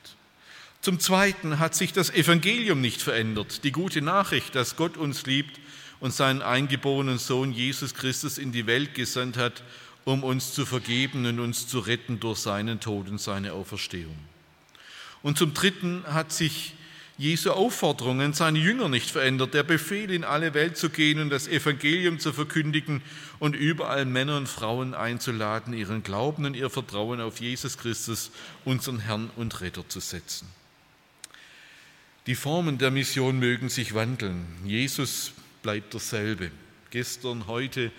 Zum 0.81 0.99
Zweiten 0.99 1.57
hat 1.57 1.73
sich 1.73 1.93
das 1.93 2.11
Evangelium 2.11 2.79
nicht 2.79 3.01
verändert, 3.01 3.63
die 3.63 3.71
gute 3.71 4.03
Nachricht, 4.03 4.53
dass 4.53 4.75
Gott 4.75 4.97
uns 4.97 5.25
liebt 5.25 5.59
und 5.99 6.13
seinen 6.13 6.43
eingeborenen 6.43 7.17
Sohn 7.17 7.53
Jesus 7.53 7.95
Christus 7.95 8.37
in 8.37 8.51
die 8.51 8.67
Welt 8.67 8.93
gesandt 8.93 9.35
hat, 9.35 9.63
um 10.05 10.23
uns 10.23 10.53
zu 10.53 10.67
vergeben 10.67 11.25
und 11.25 11.39
uns 11.39 11.67
zu 11.67 11.79
retten 11.79 12.19
durch 12.19 12.37
seinen 12.37 12.79
Tod 12.79 13.09
und 13.09 13.19
seine 13.19 13.53
Auferstehung. 13.53 14.15
Und 15.23 15.39
zum 15.39 15.55
Dritten 15.55 16.03
hat 16.05 16.31
sich 16.31 16.75
Jesu 17.23 17.51
Aufforderungen 17.51 18.33
seine 18.33 18.59
Jünger 18.59 18.89
nicht 18.89 19.09
verändert. 19.09 19.53
Der 19.53 19.63
Befehl, 19.63 20.11
in 20.11 20.25
alle 20.25 20.53
Welt 20.53 20.75
zu 20.75 20.89
gehen 20.89 21.21
und 21.21 21.29
das 21.29 21.47
Evangelium 21.47 22.19
zu 22.19 22.33
verkündigen 22.33 23.01
und 23.39 23.55
überall 23.55 24.03
Männer 24.03 24.35
und 24.35 24.49
Frauen 24.49 24.93
einzuladen, 24.93 25.73
ihren 25.73 26.03
Glauben 26.03 26.43
und 26.43 26.53
ihr 26.53 26.69
Vertrauen 26.69 27.21
auf 27.21 27.39
Jesus 27.39 27.77
Christus, 27.77 28.29
unseren 28.65 28.99
Herrn 28.99 29.29
und 29.37 29.61
Retter 29.61 29.87
zu 29.87 30.01
setzen. 30.01 30.49
Die 32.27 32.35
Formen 32.35 32.77
der 32.77 32.91
Mission 32.91 33.39
mögen 33.39 33.69
sich 33.69 33.93
wandeln. 33.93 34.45
Jesus 34.65 35.31
bleibt 35.61 35.93
derselbe, 35.93 36.51
gestern, 36.89 37.47
heute 37.47 37.93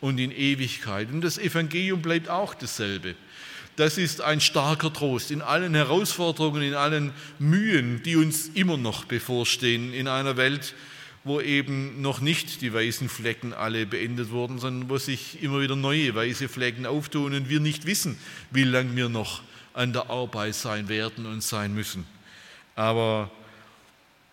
und 0.00 0.16
in 0.16 0.32
Ewigkeit. 0.32 1.10
Und 1.12 1.20
das 1.20 1.36
Evangelium 1.36 2.00
bleibt 2.00 2.30
auch 2.30 2.54
dasselbe. 2.54 3.14
Das 3.76 3.98
ist 3.98 4.20
ein 4.20 4.40
starker 4.40 4.92
Trost 4.92 5.30
in 5.30 5.42
allen 5.42 5.74
Herausforderungen, 5.74 6.62
in 6.62 6.74
allen 6.74 7.12
Mühen, 7.38 8.02
die 8.02 8.16
uns 8.16 8.48
immer 8.48 8.76
noch 8.76 9.04
bevorstehen, 9.04 9.92
in 9.92 10.08
einer 10.08 10.36
Welt, 10.36 10.74
wo 11.24 11.40
eben 11.40 12.00
noch 12.00 12.20
nicht 12.20 12.62
die 12.62 12.72
weißen 12.72 13.08
Flecken 13.08 13.52
alle 13.52 13.86
beendet 13.86 14.30
wurden, 14.30 14.58
sondern 14.58 14.88
wo 14.88 14.98
sich 14.98 15.42
immer 15.42 15.60
wieder 15.60 15.76
neue 15.76 16.14
weiße 16.14 16.48
Flecken 16.48 16.86
auftun 16.86 17.34
und 17.34 17.48
wir 17.48 17.60
nicht 17.60 17.86
wissen, 17.86 18.18
wie 18.50 18.64
lange 18.64 18.96
wir 18.96 19.08
noch 19.08 19.42
an 19.74 19.92
der 19.92 20.10
Arbeit 20.10 20.54
sein 20.54 20.88
werden 20.88 21.26
und 21.26 21.42
sein 21.42 21.74
müssen. 21.74 22.06
Aber 22.74 23.30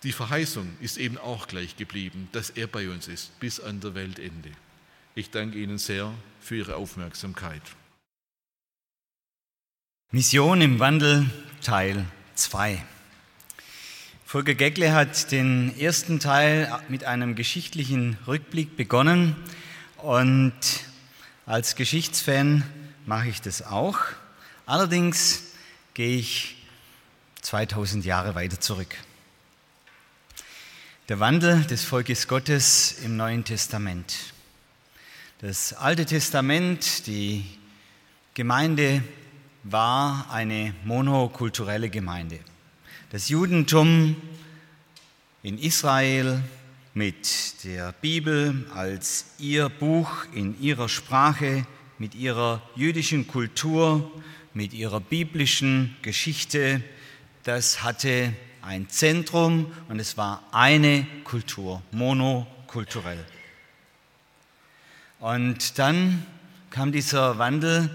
die 0.04 0.12
Verheißung 0.12 0.78
ist 0.80 0.98
eben 0.98 1.18
auch 1.18 1.48
gleich 1.48 1.76
geblieben, 1.76 2.30
dass 2.32 2.50
er 2.52 2.68
bei 2.68 2.90
uns 2.90 3.08
ist 3.08 3.38
bis 3.40 3.60
an 3.60 3.82
der 3.82 3.94
Weltende. 3.96 4.52
Ich 5.16 5.32
danke 5.32 5.58
Ihnen 5.58 5.78
sehr 5.78 6.14
für 6.40 6.56
Ihre 6.56 6.76
Aufmerksamkeit. 6.76 7.64
Mission 10.12 10.62
im 10.62 10.80
Wandel 10.80 11.30
Teil 11.62 12.06
2. 12.36 12.82
Volker 14.26 14.56
Geckle 14.56 14.94
hat 14.94 15.34
den 15.34 15.78
ersten 15.78 16.22
Teil 16.22 16.74
mit 16.88 17.04
einem 17.04 17.36
geschichtlichen 17.36 18.18
Rückblick 18.26 18.78
begonnen 18.78 19.36
und 19.98 20.54
als 21.46 21.76
Geschichtsfan 21.76 22.64
mache 23.06 23.28
ich 23.28 23.42
das 23.42 23.64
auch. 23.64 24.00
Allerdings 24.66 25.44
gehe 25.94 26.18
ich 26.18 26.56
2000 27.42 28.06
Jahre 28.06 28.34
weiter 28.34 28.62
zurück. 28.62 28.96
Der 31.10 31.20
Wandel 31.20 31.66
des 31.66 31.84
Volkes 31.84 32.30
Gottes 32.30 32.94
im 33.04 33.18
Neuen 33.18 33.44
Testament. 33.44 34.16
Das 35.40 35.74
Alte 35.74 36.06
Testament, 36.06 37.08
die 37.08 37.44
Gemeinde 38.36 39.04
war 39.72 40.28
eine 40.32 40.74
monokulturelle 40.86 41.90
Gemeinde. 41.90 42.40
Das 43.10 43.30
Judentum 43.30 44.16
in 45.44 45.58
Israel 45.58 46.42
mit 46.94 47.64
der 47.64 47.92
Bibel 47.92 48.66
als 48.74 49.34
ihr 49.40 49.70
Buch 49.70 50.26
in 50.34 50.60
ihrer 50.62 50.90
Sprache, 50.90 51.66
mit 51.98 52.16
ihrer 52.16 52.62
jüdischen 52.76 53.28
Kultur, 53.28 54.10
mit 54.54 54.74
ihrer 54.74 55.00
biblischen 55.00 55.96
Geschichte, 56.02 56.82
das 57.44 57.84
hatte 57.84 58.34
ein 58.62 58.90
Zentrum 58.90 59.72
und 59.90 60.00
es 60.00 60.18
war 60.18 60.44
eine 60.52 61.06
Kultur, 61.24 61.82
monokulturell. 61.92 63.24
Und 65.20 65.78
dann 65.80 66.26
kam 66.70 66.92
dieser 66.92 67.38
Wandel 67.38 67.90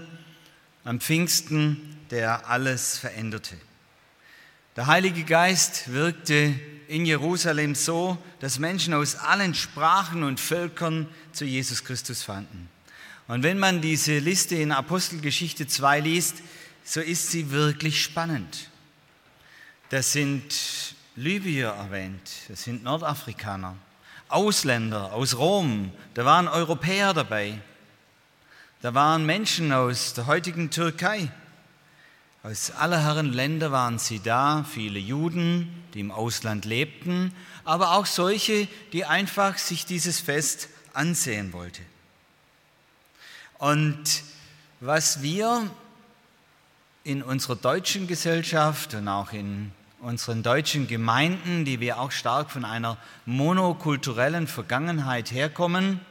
am 0.83 0.99
Pfingsten, 0.99 1.97
der 2.11 2.49
alles 2.49 2.97
veränderte. 2.97 3.55
Der 4.75 4.87
Heilige 4.87 5.23
Geist 5.23 5.91
wirkte 5.91 6.53
in 6.87 7.05
Jerusalem 7.05 7.75
so, 7.75 8.17
dass 8.39 8.59
Menschen 8.59 8.93
aus 8.93 9.15
allen 9.15 9.53
Sprachen 9.53 10.23
und 10.23 10.39
Völkern 10.39 11.07
zu 11.31 11.45
Jesus 11.45 11.83
Christus 11.83 12.23
fanden. 12.23 12.69
Und 13.27 13.43
wenn 13.43 13.59
man 13.59 13.81
diese 13.81 14.19
Liste 14.19 14.55
in 14.55 14.71
Apostelgeschichte 14.71 15.67
2 15.67 15.99
liest, 16.01 16.37
so 16.83 16.99
ist 16.99 17.31
sie 17.31 17.51
wirklich 17.51 18.03
spannend. 18.03 18.69
Das 19.89 20.11
sind 20.11 20.95
Libyer 21.15 21.73
erwähnt, 21.73 22.31
das 22.49 22.63
sind 22.63 22.83
Nordafrikaner, 22.83 23.75
Ausländer 24.27 25.13
aus 25.13 25.37
Rom, 25.37 25.91
da 26.15 26.25
waren 26.25 26.47
Europäer 26.47 27.13
dabei, 27.13 27.59
da 28.83 28.93
waren 28.93 29.25
Menschen 29.25 29.71
aus 29.71 30.13
der 30.13 30.25
heutigen 30.27 30.69
Türkei. 30.69 31.31
Aus 32.43 32.69
aller 32.69 33.01
Herren 33.01 33.31
Länder 33.31 33.71
waren 33.71 33.97
sie 33.97 34.19
da, 34.19 34.65
viele 34.69 34.99
Juden, 34.99 35.85
die 35.93 36.01
im 36.01 36.11
Ausland 36.11 36.65
lebten, 36.65 37.33
aber 37.63 37.93
auch 37.93 38.05
solche, 38.05 38.67
die 38.91 39.05
einfach 39.05 39.57
sich 39.57 39.85
dieses 39.85 40.19
Fest 40.19 40.67
ansehen 40.91 41.53
wollte. 41.53 41.81
Und 43.57 44.03
was 44.81 45.21
wir 45.21 45.71
in 47.05 47.23
unserer 47.23 47.55
deutschen 47.55 48.05
Gesellschaft 48.07 48.95
und 48.95 49.07
auch 49.07 49.31
in 49.31 49.71
unseren 50.01 50.43
deutschen 50.43 50.89
Gemeinden, 50.89 51.63
die 51.63 51.79
wir 51.79 52.01
auch 52.01 52.11
stark 52.11 52.51
von 52.51 52.65
einer 52.65 52.97
monokulturellen 53.25 54.45
Vergangenheit 54.45 55.31
herkommen, 55.31 56.01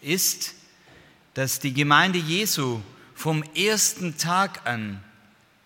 ist, 0.00 0.54
dass 1.38 1.60
die 1.60 1.72
Gemeinde 1.72 2.18
Jesu 2.18 2.80
vom 3.14 3.44
ersten 3.54 4.18
Tag 4.18 4.66
an 4.66 5.00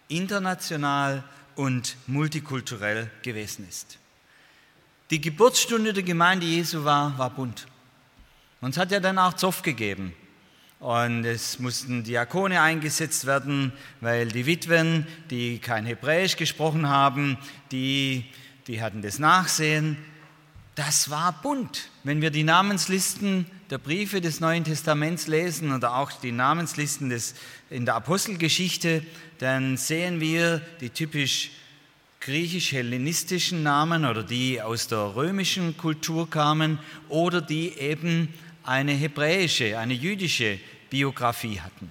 international 0.08 1.24
und 1.54 1.96
multikulturell 2.06 3.10
gewesen 3.22 3.66
ist. 3.66 3.96
Die 5.10 5.18
Geburtsstunde 5.18 5.94
der 5.94 6.02
Gemeinde 6.02 6.44
Jesu 6.44 6.84
war, 6.84 7.16
war 7.16 7.30
bunt. 7.30 7.66
Und 8.60 8.72
es 8.72 8.76
hat 8.76 8.90
ja 8.90 9.00
dann 9.00 9.16
auch 9.16 9.32
Zoff 9.32 9.62
gegeben. 9.62 10.12
Und 10.78 11.24
es 11.24 11.58
mussten 11.58 12.04
Diakone 12.04 12.60
eingesetzt 12.60 13.24
werden, 13.24 13.72
weil 14.02 14.28
die 14.28 14.44
Witwen, 14.44 15.06
die 15.30 15.58
kein 15.58 15.86
Hebräisch 15.86 16.36
gesprochen 16.36 16.86
haben, 16.86 17.38
die, 17.70 18.26
die 18.66 18.82
hatten 18.82 19.00
das 19.00 19.18
Nachsehen. 19.18 19.96
Das 20.74 21.08
war 21.08 21.32
bunt. 21.40 21.88
Wenn 22.04 22.20
wir 22.20 22.30
die 22.30 22.44
Namenslisten 22.44 23.46
der 23.72 23.78
Briefe 23.78 24.20
des 24.20 24.38
Neuen 24.38 24.64
Testaments 24.64 25.28
lesen 25.28 25.72
oder 25.72 25.96
auch 25.96 26.12
die 26.12 26.30
Namenslisten 26.30 27.08
des, 27.08 27.34
in 27.70 27.86
der 27.86 27.94
Apostelgeschichte, 27.94 29.02
dann 29.38 29.78
sehen 29.78 30.20
wir 30.20 30.60
die 30.82 30.90
typisch 30.90 31.52
griechisch-hellenistischen 32.20 33.62
Namen 33.62 34.04
oder 34.04 34.24
die 34.24 34.60
aus 34.60 34.88
der 34.88 35.16
römischen 35.16 35.78
Kultur 35.78 36.28
kamen 36.28 36.80
oder 37.08 37.40
die 37.40 37.72
eben 37.78 38.28
eine 38.62 38.92
hebräische, 38.92 39.78
eine 39.78 39.94
jüdische 39.94 40.58
Biografie 40.90 41.58
hatten. 41.60 41.90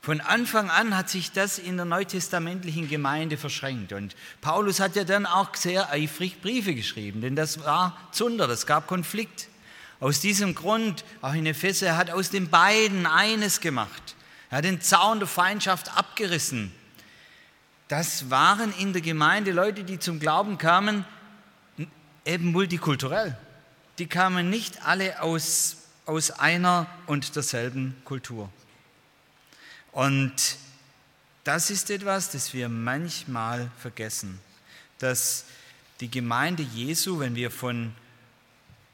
Von 0.00 0.22
Anfang 0.22 0.70
an 0.70 0.96
hat 0.96 1.10
sich 1.10 1.30
das 1.30 1.58
in 1.58 1.76
der 1.76 1.84
neutestamentlichen 1.84 2.88
Gemeinde 2.88 3.36
verschränkt. 3.36 3.92
Und 3.92 4.16
Paulus 4.40 4.80
hat 4.80 4.96
ja 4.96 5.04
dann 5.04 5.26
auch 5.26 5.54
sehr 5.56 5.90
eifrig 5.90 6.40
Briefe 6.40 6.74
geschrieben, 6.74 7.20
denn 7.20 7.36
das 7.36 7.62
war 7.62 7.98
Zunder, 8.12 8.46
das 8.46 8.64
gab 8.64 8.86
Konflikt. 8.86 9.48
Aus 10.00 10.20
diesem 10.20 10.54
Grund, 10.54 11.04
auch 11.22 11.34
in 11.34 11.46
Epheser, 11.46 11.86
er 11.86 11.96
hat 11.96 12.10
aus 12.10 12.30
den 12.30 12.50
beiden 12.50 13.06
eines 13.06 13.60
gemacht. 13.60 14.14
Er 14.50 14.58
hat 14.58 14.64
den 14.64 14.80
Zaun 14.80 15.18
der 15.18 15.28
Feindschaft 15.28 15.96
abgerissen. 15.96 16.72
Das 17.88 18.30
waren 18.30 18.72
in 18.78 18.92
der 18.92 19.02
Gemeinde 19.02 19.52
Leute, 19.52 19.84
die 19.84 19.98
zum 19.98 20.20
Glauben 20.20 20.58
kamen, 20.58 21.04
eben 22.24 22.52
multikulturell. 22.52 23.36
Die 23.98 24.06
kamen 24.06 24.50
nicht 24.50 24.84
alle 24.84 25.22
aus 25.22 25.76
aus 26.06 26.30
einer 26.30 26.86
und 27.06 27.34
derselben 27.36 27.96
Kultur. 28.04 28.48
Und 29.92 30.56
das 31.44 31.70
ist 31.70 31.90
etwas, 31.90 32.30
das 32.30 32.54
wir 32.54 32.68
manchmal 32.68 33.70
vergessen, 33.78 34.38
dass 34.98 35.44
die 36.00 36.10
Gemeinde 36.10 36.62
Jesu, 36.62 37.18
wenn 37.18 37.34
wir 37.34 37.50
von 37.50 37.92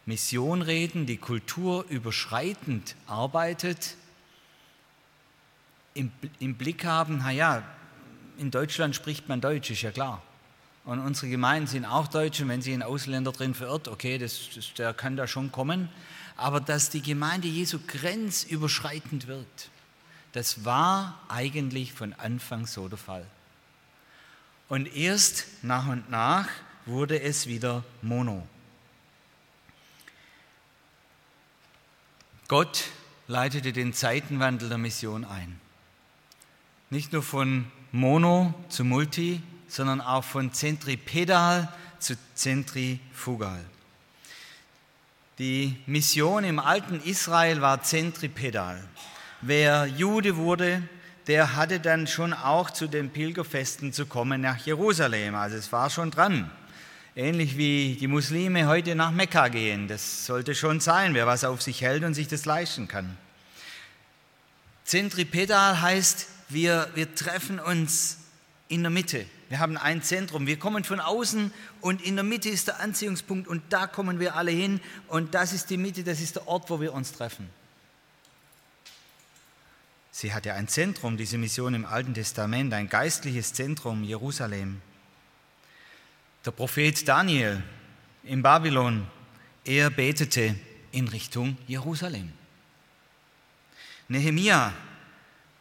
Mission 0.07 0.63
reden, 0.63 1.07
die 1.07 1.17
kulturüberschreitend 1.17 2.97
arbeitet, 3.07 3.97
im, 5.95 6.11
im 6.39 6.55
Blick 6.55 6.85
haben, 6.85 7.19
naja, 7.19 7.63
in 8.39 8.51
Deutschland 8.51 8.97
spricht 8.97 9.29
man 9.29 9.41
Deutsch, 9.41 9.71
ist 9.71 9.83
ja 9.83 9.91
klar. 9.91 10.23
Und 10.85 10.99
unsere 10.99 11.29
Gemeinden 11.29 11.69
sind 11.69 11.85
auch 11.85 12.09
Deutsch 12.09 12.41
und 12.41 12.49
wenn 12.49 12.63
sich 12.63 12.75
ein 12.75 12.83
Ausländer 12.83 13.31
drin 13.31 13.55
verirrt, 13.55 13.87
okay, 13.89 14.19
das, 14.19 14.49
das, 14.55 14.75
der 14.75 14.95
kann 14.95 15.17
da 15.17 15.27
schon 15.27 15.53
kommen 15.53 15.89
aber 16.37 16.61
dass 16.61 16.91
die 16.91 17.03
Gemeinde 17.03 17.49
Jesu 17.49 17.79
grenzüberschreitend 17.87 19.27
wirkt, 19.27 19.71
das 20.33 20.65
war 20.65 21.21
eigentlich 21.29 21.93
von 21.93 22.13
Anfang 22.15 22.67
so 22.67 22.89
der 22.89 22.99
Fall. 22.99 23.27
Und 24.69 24.95
erst 24.97 25.47
nach 25.63 25.87
und 25.87 26.11
nach 26.11 26.49
wurde 26.87 27.21
es 27.21 27.47
wieder 27.47 27.85
mono. 28.01 28.47
Gott 32.53 32.91
leitete 33.29 33.73
den 33.73 33.95
Zeitenwandel 33.95 34.69
der 34.69 34.77
Mission 34.77 35.25
ein. 35.25 35.59
Nicht 36.91 37.15
nur 37.15 37.23
von 37.23 37.65
mono 37.93 38.53
zu 38.69 38.85
multi, 38.85 39.41
sondern 39.69 40.03
auch 40.03 40.23
von 40.23 40.53
zentripedal 40.53 41.73
zu 41.99 42.15
zentrifugal. 42.35 43.65
Die 45.39 45.79
Mission 45.87 46.45
im 46.45 46.59
alten 46.59 47.01
Israel 47.01 47.63
war 47.63 47.83
zentripedal. 47.83 48.87
Wer 49.41 49.87
Jude 49.87 50.37
wurde, 50.37 50.83
der 51.29 51.57
hatte 51.57 51.81
dann 51.81 52.07
schon 52.07 52.35
auch 52.35 52.71
zu 52.71 52.87
den 52.87 53.09
Pilgerfesten 53.09 53.95
zu 53.95 54.05
kommen 54.05 54.43
nach 54.43 54.59
Jerusalem. 54.59 55.37
Also 55.37 55.57
es 55.57 55.73
war 55.73 55.89
schon 55.89 56.11
dran. 56.11 56.51
Ähnlich 57.15 57.59
wie 57.59 57.97
die 58.01 58.07
Muslime 58.07 58.67
heute 58.67 58.95
nach 58.95 59.11
Mekka 59.11 59.49
gehen. 59.49 59.87
Das 59.87 60.25
sollte 60.25 60.55
schon 60.55 60.81
sein, 60.81 61.13
wer 61.13 61.27
was 61.27 61.45
auf 61.45 61.61
sich 61.61 61.83
hält 61.83 62.05
und 62.05 62.15
sich 62.15 62.27
das 62.27 62.47
leisten 62.47 62.89
kann. 62.89 63.19
Zentripedal 64.85 65.83
heißt, 65.83 66.27
wir, 66.49 66.89
wir 66.95 67.15
treffen 67.15 67.61
uns 67.61 68.17
in 68.69 68.81
der 68.81 68.91
Mitte. 68.91 69.27
Wir 69.51 69.59
haben 69.59 69.77
ein 69.77 70.03
Zentrum. 70.03 70.47
Wir 70.47 70.59
kommen 70.59 70.85
von 70.85 71.01
außen 71.01 71.53
und 71.83 72.01
in 72.01 72.17
der 72.17 72.25
Mitte 72.25 72.49
ist 72.49 72.69
der 72.69 72.81
Anziehungspunkt 72.81 73.47
und 73.47 73.63
da 73.69 73.87
kommen 73.87 74.19
wir 74.19 74.35
alle 74.35 74.51
hin 74.51 74.81
und 75.09 75.35
das 75.35 75.53
ist 75.53 75.69
die 75.69 75.77
Mitte, 75.77 76.05
das 76.05 76.21
ist 76.21 76.37
der 76.37 76.49
Ort, 76.49 76.71
wo 76.71 76.81
wir 76.81 76.95
uns 76.95 77.13
treffen. 77.13 77.51
Sie 80.11 80.33
hatte 80.33 80.55
ein 80.55 80.69
Zentrum, 80.69 81.19
diese 81.19 81.37
Mission 81.37 81.75
im 81.75 81.85
Alten 81.85 82.15
Testament, 82.15 82.73
ein 82.73 82.89
geistliches 82.89 83.53
Zentrum, 83.53 84.03
Jerusalem. 84.03 84.81
Der 86.45 86.51
Prophet 86.51 87.07
Daniel 87.07 87.63
in 88.25 88.43
Babylon, 88.43 89.07
er 89.65 89.91
betete 89.91 90.57
in 90.91 91.07
Richtung 91.07 91.57
Jerusalem. 91.69 92.33
Nehemia, 94.09 94.73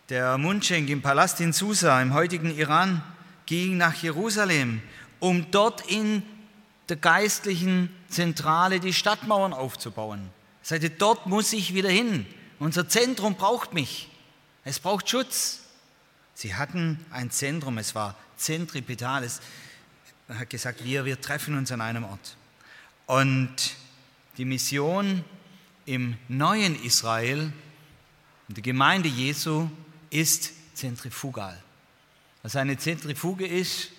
der 0.09 0.39
Mundschenk 0.39 0.89
im 0.89 1.03
Palast 1.03 1.39
in 1.39 1.53
Susa 1.53 2.01
im 2.01 2.15
heutigen 2.15 2.57
Iran, 2.57 3.03
ging 3.45 3.77
nach 3.77 3.93
Jerusalem, 4.01 4.81
um 5.19 5.51
dort 5.51 5.87
in 5.87 6.23
der 6.89 6.97
geistlichen 6.97 7.95
Zentrale 8.09 8.79
die 8.79 8.93
Stadtmauern 8.93 9.53
aufzubauen. 9.53 10.31
Er 10.63 10.65
sagte, 10.65 10.89
dort 10.89 11.27
muss 11.27 11.53
ich 11.53 11.75
wieder 11.75 11.89
hin. 11.89 12.25
Unser 12.57 12.89
Zentrum 12.89 13.35
braucht 13.35 13.73
mich. 13.73 14.09
Es 14.63 14.79
braucht 14.79 15.07
Schutz. 15.07 15.59
Sie 16.33 16.55
hatten 16.55 17.05
ein 17.11 17.29
Zentrum, 17.29 17.77
es 17.77 17.93
war 17.93 18.15
zentripedal. 18.35 19.23
Er 20.31 20.39
hat 20.39 20.49
gesagt, 20.49 20.85
wir, 20.85 21.03
wir 21.03 21.19
treffen 21.19 21.57
uns 21.57 21.73
an 21.73 21.81
einem 21.81 22.05
Ort. 22.05 22.37
Und 23.05 23.53
die 24.37 24.45
Mission 24.45 25.25
im 25.85 26.15
neuen 26.29 26.81
Israel, 26.85 27.51
die 28.47 28.61
Gemeinde 28.61 29.09
Jesu, 29.09 29.69
ist 30.09 30.53
zentrifugal. 30.73 31.61
Was 32.43 32.55
eine 32.55 32.77
Zentrifuge 32.77 33.45
ist, 33.45 33.89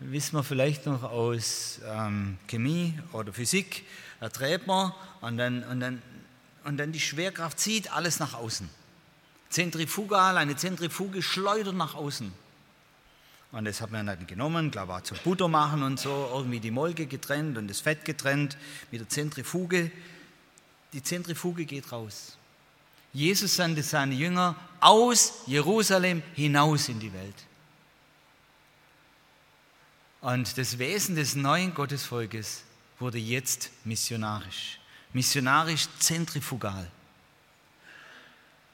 wissen 0.00 0.34
wir 0.34 0.42
vielleicht 0.42 0.86
noch 0.86 1.04
aus 1.04 1.78
ähm, 1.86 2.38
Chemie 2.48 2.98
oder 3.12 3.32
Physik. 3.32 3.84
Da 4.18 4.28
dreht 4.28 4.66
man 4.66 4.92
und 5.20 5.38
dann, 5.38 5.62
und, 5.62 5.78
dann, 5.78 6.02
und 6.64 6.78
dann 6.78 6.90
die 6.90 6.98
Schwerkraft 6.98 7.60
zieht 7.60 7.92
alles 7.92 8.18
nach 8.18 8.34
außen. 8.34 8.68
Zentrifugal, 9.50 10.36
eine 10.36 10.56
Zentrifuge 10.56 11.22
schleudert 11.22 11.76
nach 11.76 11.94
außen. 11.94 12.32
Und 13.52 13.64
das 13.64 13.80
hat 13.80 13.90
man 13.90 14.06
dann 14.06 14.26
genommen, 14.26 14.70
glaube 14.70 14.94
auch 14.94 15.02
zum 15.02 15.18
Butter 15.24 15.48
machen 15.48 15.82
und 15.82 15.98
so, 16.00 16.30
irgendwie 16.34 16.60
die 16.60 16.70
Molke 16.70 17.06
getrennt 17.06 17.56
und 17.56 17.68
das 17.68 17.80
Fett 17.80 18.04
getrennt 18.04 18.56
mit 18.90 19.00
der 19.00 19.08
Zentrifuge. 19.08 19.90
Die 20.92 21.02
Zentrifuge 21.02 21.64
geht 21.64 21.90
raus. 21.92 22.36
Jesus 23.12 23.56
sandte 23.56 23.82
seine 23.82 24.14
Jünger 24.14 24.56
aus 24.80 25.42
Jerusalem 25.46 26.22
hinaus 26.34 26.88
in 26.88 27.00
die 27.00 27.12
Welt. 27.12 27.46
Und 30.20 30.58
das 30.58 30.78
Wesen 30.78 31.14
des 31.14 31.34
neuen 31.34 31.72
Gottesvolkes 31.72 32.64
wurde 32.98 33.18
jetzt 33.18 33.70
missionarisch, 33.84 34.80
missionarisch 35.12 35.88
zentrifugal. 35.98 36.90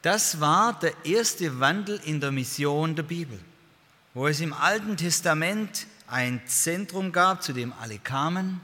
Das 0.00 0.40
war 0.40 0.78
der 0.78 0.92
erste 1.04 1.60
Wandel 1.60 2.00
in 2.04 2.20
der 2.20 2.32
Mission 2.32 2.96
der 2.96 3.04
Bibel, 3.04 3.38
wo 4.14 4.26
es 4.26 4.40
im 4.40 4.52
Alten 4.52 4.96
Testament 4.96 5.86
ein 6.06 6.40
Zentrum 6.46 7.12
gab, 7.12 7.42
zu 7.42 7.52
dem 7.52 7.72
alle 7.72 7.98
kamen, 7.98 8.60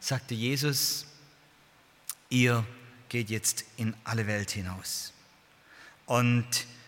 sagte 0.00 0.34
Jesus, 0.34 1.06
ihr 2.30 2.64
geht 3.08 3.28
jetzt 3.28 3.64
in 3.76 3.94
alle 4.04 4.26
Welt 4.26 4.50
hinaus. 4.50 5.12
Und 6.06 6.46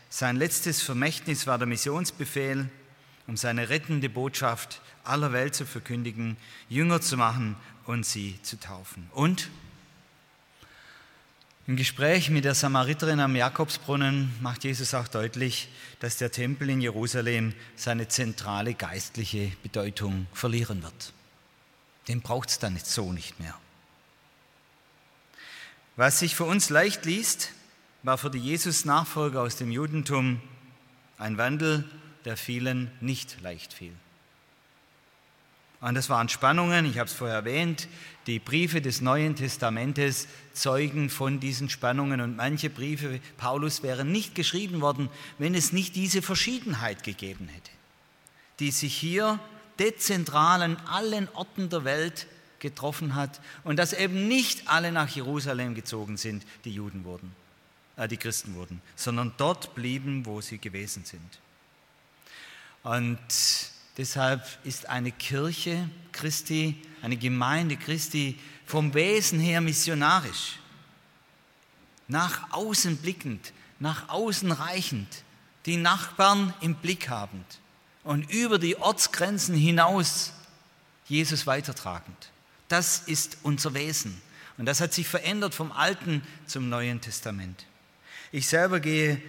sein 0.09 0.36
letztes 0.36 0.80
Vermächtnis 0.80 1.46
war 1.46 1.59
der 1.59 1.66
Missionsbefehl, 1.66 2.70
um 3.26 3.36
seine 3.36 3.68
rettende 3.68 4.09
Botschaft 4.09 4.80
aller 5.04 5.32
Welt 5.32 5.54
zu 5.54 5.66
verkündigen, 5.66 6.36
Jünger 6.68 7.00
zu 7.00 7.16
machen 7.16 7.56
und 7.84 8.06
sie 8.06 8.40
zu 8.42 8.59
taufen. 8.59 9.11
Und 9.12 9.50
Im 11.68 11.76
Gespräch 11.76 12.30
mit 12.30 12.46
der 12.46 12.54
Samariterin 12.54 13.20
am 13.20 13.36
Jakobsbrunnen 13.36 14.34
macht 14.40 14.64
Jesus 14.64 14.94
auch 14.94 15.06
deutlich, 15.06 15.68
dass 16.00 16.16
der 16.16 16.32
Tempel 16.32 16.70
in 16.70 16.80
Jerusalem 16.80 17.52
seine 17.76 18.08
zentrale 18.08 18.72
geistliche 18.72 19.52
Bedeutung 19.62 20.26
verlieren 20.32 20.82
wird. 20.82 21.12
Den 22.08 22.22
braucht 22.22 22.48
es 22.48 22.58
dann 22.58 22.78
so 22.82 23.12
nicht 23.12 23.38
mehr. 23.38 23.54
Was 25.96 26.20
sich 26.20 26.34
für 26.34 26.44
uns 26.44 26.70
leicht 26.70 27.04
liest, 27.04 27.52
war 28.02 28.16
für 28.16 28.30
die 28.30 28.38
Jesus-Nachfolger 28.38 29.42
aus 29.42 29.56
dem 29.56 29.70
Judentum 29.70 30.40
ein 31.18 31.36
Wandel, 31.36 31.84
der 32.24 32.38
vielen 32.38 32.90
nicht 33.02 33.42
leicht 33.42 33.74
fiel. 33.74 33.92
Und 35.81 35.95
das 35.95 36.11
waren 36.11 36.29
Spannungen, 36.29 36.87
ich 36.87 36.99
habe 36.99 37.09
es 37.09 37.14
vorher 37.14 37.37
erwähnt, 37.37 37.89
die 38.26 38.41
Briefe 38.41 38.81
des 38.81 39.01
Neuen 39.01 39.37
Testamentes 39.37 40.26
zeugen 40.53 41.09
von 41.09 41.39
diesen 41.39 41.70
Spannungen 41.70 42.20
und 42.20 42.37
manche 42.37 42.68
Briefe 42.68 43.20
Paulus 43.37 43.83
wären 43.83 44.11
nicht 44.11 44.35
geschrieben 44.35 44.81
worden, 44.81 45.09
wenn 45.39 45.55
es 45.55 45.72
nicht 45.72 45.95
diese 45.95 46.20
Verschiedenheit 46.20 47.05
gegeben 47.05 47.49
hätte, 47.49 47.70
die 48.59 48.72
sich 48.72 48.95
hier 48.95 49.39
dezentral 49.79 50.62
an 50.62 50.76
allen 50.87 51.29
Orten 51.35 51.68
der 51.68 51.85
Welt 51.85 52.26
getroffen 52.59 53.14
hat 53.14 53.41
und 53.62 53.79
dass 53.79 53.93
eben 53.93 54.26
nicht 54.26 54.68
alle 54.68 54.91
nach 54.91 55.09
Jerusalem 55.09 55.76
gezogen 55.76 56.16
sind, 56.16 56.45
die 56.64 56.72
Juden 56.72 57.05
wurden, 57.05 57.33
äh, 57.97 58.09
die 58.09 58.16
Christen 58.16 58.57
wurden, 58.57 58.83
sondern 58.97 59.33
dort 59.37 59.76
blieben, 59.76 60.26
wo 60.26 60.41
sie 60.41 60.59
gewesen 60.59 61.05
sind. 61.05 61.39
Und 62.83 63.18
Deshalb 63.99 64.46
ist 64.64 64.88
eine 64.88 65.11
Kirche 65.11 65.90
Christi, 66.12 66.80
eine 67.03 67.16
Gemeinde 67.16 67.76
Christi 67.76 68.38
vom 68.64 68.94
Wesen 68.94 69.40
her 69.40 69.61
missionarisch, 69.61 70.61
nach 72.07 72.53
außen 72.53 72.96
blickend, 72.99 73.53
nach 73.80 74.09
außen 74.09 74.53
reichend, 74.53 75.24
die 75.66 75.76
Nachbarn 75.76 76.55
im 76.61 76.76
Blick 76.76 77.09
habend 77.09 77.59
und 78.05 78.30
über 78.30 78.59
die 78.59 78.76
Ortsgrenzen 78.76 79.55
hinaus 79.57 80.32
Jesus 81.07 81.46
weitertragend. 81.46 82.30
Das 82.68 83.01
ist 83.01 83.38
unser 83.42 83.74
Wesen. 83.74 84.20
Und 84.59 84.66
das 84.66 84.80
hat 84.80 84.92
sich 84.92 85.07
verändert 85.07 85.55
vom 85.55 85.72
Alten 85.72 86.22
zum 86.46 86.68
Neuen 86.68 87.01
Testament. 87.01 87.66
Ich 88.32 88.46
selber 88.49 88.80
gehe 88.80 89.20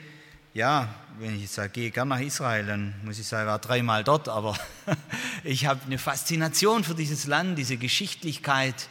ja, 0.54 0.94
wenn 1.20 1.36
ich 1.36 1.50
sage, 1.50 1.70
gehe 1.70 1.92
gerne 1.92 2.16
nach 2.16 2.22
Israel, 2.22 2.66
dann 2.66 2.94
muss 3.04 3.20
ich 3.20 3.28
sagen, 3.28 3.44
ich 3.44 3.52
war 3.52 3.60
dreimal 3.60 4.04
dort, 4.04 4.30
aber 4.30 4.58
ich 5.44 5.66
habe 5.66 5.82
eine 5.86 5.98
Faszination 5.98 6.84
für 6.84 6.96
dieses 6.96 7.28
Land, 7.28 7.58
diese 7.58 7.78
Geschichtlichkeit 7.78 8.90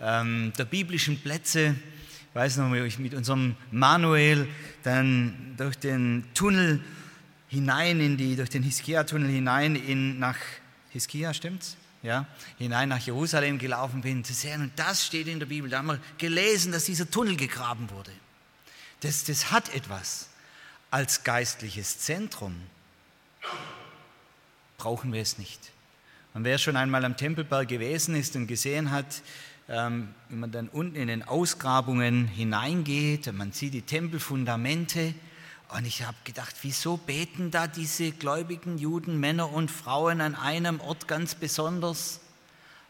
ähm, 0.00 0.52
der 0.58 0.64
biblischen 0.64 1.20
Plätze. 1.20 1.74
Ich 2.28 2.34
weiß 2.34 2.58
noch, 2.58 2.72
wie 2.72 2.80
ich 2.80 2.98
mit 2.98 3.14
unserem 3.14 3.56
Manuel 3.70 4.48
dann 4.84 5.54
durch 5.56 5.76
den 5.76 6.24
Tunnel 6.34 6.82
hinein 7.48 8.00
in 8.00 8.16
die, 8.16 8.36
durch 8.36 8.50
den 8.50 8.62
Hiskia-Tunnel 8.62 9.28
hinein 9.28 9.76
in, 9.76 10.18
nach 10.18 10.38
Hiskia, 10.90 11.34
stimmt's? 11.34 11.76
Ja, 12.02 12.26
hinein 12.58 12.88
nach 12.88 12.98
Jerusalem 12.98 13.58
gelaufen 13.58 14.00
bin, 14.00 14.24
zu 14.24 14.34
sehen, 14.34 14.60
und 14.60 14.72
das 14.76 15.06
steht 15.06 15.28
in 15.28 15.38
der 15.38 15.46
Bibel. 15.46 15.70
Da 15.70 15.78
haben 15.78 15.86
wir 15.86 16.00
gelesen, 16.18 16.72
dass 16.72 16.86
dieser 16.86 17.08
Tunnel 17.08 17.36
gegraben 17.36 17.88
wurde. 17.90 18.10
Das, 19.00 19.22
das 19.22 19.52
hat 19.52 19.72
etwas 19.72 20.28
als 20.92 21.24
geistliches 21.24 22.00
Zentrum 22.00 22.54
brauchen 24.76 25.12
wir 25.14 25.22
es 25.22 25.38
nicht. 25.38 25.72
Und 26.34 26.44
wer 26.44 26.58
schon 26.58 26.76
einmal 26.76 27.04
am 27.06 27.16
Tempelberg 27.16 27.66
gewesen 27.66 28.14
ist 28.14 28.36
und 28.36 28.46
gesehen 28.46 28.90
hat, 28.90 29.22
ähm, 29.70 30.14
wenn 30.28 30.40
man 30.40 30.52
dann 30.52 30.68
unten 30.68 30.96
in 30.96 31.08
den 31.08 31.22
Ausgrabungen 31.22 32.28
hineingeht 32.28 33.26
und 33.26 33.38
man 33.38 33.52
sieht 33.52 33.72
die 33.72 33.82
Tempelfundamente, 33.82 35.14
und 35.74 35.86
ich 35.86 36.02
habe 36.02 36.18
gedacht, 36.24 36.54
wieso 36.60 36.98
beten 36.98 37.50
da 37.50 37.66
diese 37.66 38.12
gläubigen 38.12 38.76
Juden, 38.76 39.18
Männer 39.18 39.50
und 39.50 39.70
Frauen 39.70 40.20
an 40.20 40.34
einem 40.34 40.78
Ort 40.80 41.08
ganz 41.08 41.34
besonders? 41.34 42.20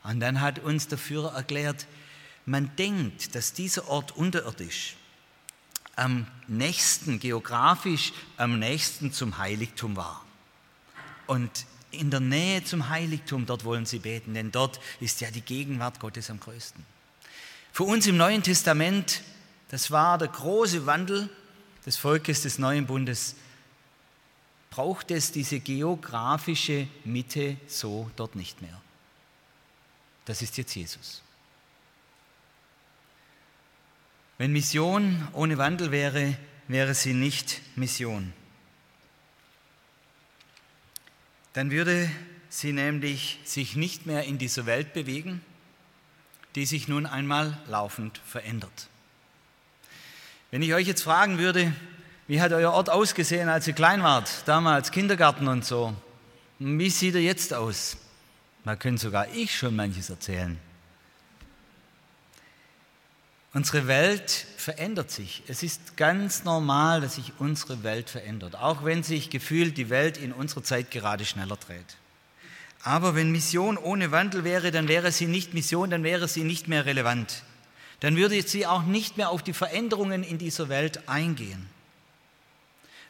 Und 0.03 0.19
dann 0.19 0.41
hat 0.41 0.59
uns 0.59 0.89
der 0.89 0.99
Führer 0.99 1.35
erklärt, 1.35 1.87
man 2.47 2.75
denkt, 2.75 3.37
dass 3.37 3.53
dieser 3.53 3.87
Ort 3.87 4.17
unterirdisch 4.17 4.97
am 5.97 6.27
nächsten, 6.49 7.21
geografisch 7.21 8.13
am 8.37 8.59
nächsten 8.59 9.13
zum 9.13 9.39
Heiligtum 9.39 9.97
war. 9.97 10.25
Und 11.27 11.67
in 11.91 12.11
der 12.11 12.21
Nähe 12.21 12.65
zum 12.65 12.89
Heiligtum, 12.89 13.47
dort 13.47 13.65
wollen 13.65 13.87
sie 13.87 13.99
beten, 13.99 14.35
denn 14.35 14.51
dort 14.51 14.81
ist 15.01 15.21
ja 15.21 15.31
die 15.31 15.43
Gegenwart 15.43 16.01
Gottes 16.01 16.31
am 16.31 16.41
größten. 16.41 16.85
Für 17.73 17.85
uns 17.85 18.07
im 18.07 18.17
Neuen 18.17 18.43
Testament, 18.43 19.23
das 19.69 19.91
war 19.91 20.19
der 20.19 20.29
große 20.29 20.87
Wandel 20.87 21.29
des 21.85 21.97
Volkes 21.97 22.43
des 22.43 22.59
neuen 22.59 22.87
Bundes, 22.87 23.37
braucht 24.71 25.11
es 25.11 25.33
diese 25.33 25.61
geografische 25.61 26.89
Mitte 27.05 27.59
so 27.67 28.11
dort 28.17 28.37
nicht 28.37 28.63
mehr. 28.63 28.81
Das 30.25 30.41
ist 30.41 30.57
jetzt 30.57 30.75
Jesus. 30.75 31.23
Wenn 34.39 34.53
Mission 34.53 35.29
ohne 35.33 35.59
Wandel 35.59 35.91
wäre, 35.91 36.37
wäre 36.69 36.95
sie 36.95 37.15
nicht 37.15 37.61
Mission. 37.77 38.33
Dann 41.53 41.71
würde 41.71 42.11
sie 42.49 42.73
nämlich 42.73 43.39
sich 43.45 43.77
nicht 43.77 44.07
mehr 44.07 44.25
in 44.25 44.39
dieser 44.39 44.67
Welt 44.67 44.93
bewegen, 44.95 45.43
die 46.55 46.67
sich 46.67 46.89
nun 46.89 47.07
einmal 47.07 47.59
laufend 47.69 48.19
verändert. 48.27 48.89
Wenn 50.51 50.63
ich 50.63 50.75
euch 50.75 50.87
jetzt 50.87 51.03
fragen 51.03 51.39
würde, 51.39 51.73
wie 52.27 52.41
hat 52.41 52.53
euer 52.53 52.73
Ort 52.73 52.91
ausgesehen, 52.91 53.49
als 53.49 53.67
ihr 53.67 53.75
klein 53.75 54.03
wart, 54.03 54.47
damals 54.47 54.91
Kindergarten 54.91 55.49
und 55.49 55.65
so, 55.65 55.95
wie 56.59 56.91
sieht 56.91 57.15
er 57.15 57.21
jetzt 57.21 57.53
aus? 57.55 57.97
Da 58.65 58.77
können 58.77 58.99
sogar 58.99 59.29
ich 59.35 59.57
schon 59.57 59.75
manches 59.75 60.09
erzählen. 60.09 60.59
Unsere 63.55 63.87
Welt 63.87 64.47
verändert 64.57 65.11
sich. 65.11 65.43
Es 65.47 65.63
ist 65.63 65.99
ganz 65.99 66.45
normal, 66.45 67.03
dass 67.03 67.17
sich 67.17 67.35
unsere 67.39 67.83
Welt 67.83 68.09
verändert, 68.09 68.57
auch 68.57 68.85
wenn 68.85 69.03
sich 69.03 69.29
gefühlt 69.29 69.77
die 69.77 69.91
Welt 69.91 70.17
in 70.17 70.33
unserer 70.33 70.63
Zeit 70.63 70.91
gerade 70.91 71.27
schneller 71.27 71.57
dreht. 71.57 71.97
Aber 72.83 73.15
wenn 73.15 73.31
Mission 73.31 73.77
ohne 73.77 74.11
Wandel 74.11 74.43
wäre, 74.43 74.71
dann 74.71 74.89
wäre 74.89 75.13
sie 75.13 75.27
nicht 75.27 75.53
Mission, 75.53 75.91
dann 75.91 76.03
wäre 76.03 76.29
sie 76.29 76.45
nicht 76.45 76.67
mehr 76.67 76.87
relevant. 76.87 77.43
Dann 78.01 78.17
würde 78.17 78.41
sie 78.43 78.67
auch 78.67 78.85
nicht 78.85 79.19
mehr 79.19 79.29
auf 79.31 79.43
die 79.43 79.53
Veränderungen 79.53 80.25
in 80.25 80.39
dieser 80.39 80.69
Welt 80.69 81.09
eingehen. 81.09 81.69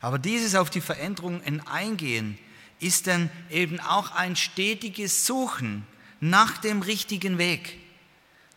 Aber 0.00 0.18
dieses 0.18 0.56
auf 0.56 0.68
die 0.68 0.80
Veränderungen 0.80 1.66
eingehen 1.66 2.36
ist 2.80 3.06
dann 3.06 3.30
eben 3.48 3.78
auch 3.78 4.10
ein 4.10 4.34
stetiges 4.34 5.24
Suchen 5.24 5.86
nach 6.20 6.58
dem 6.58 6.82
richtigen 6.82 7.38
Weg, 7.38 7.78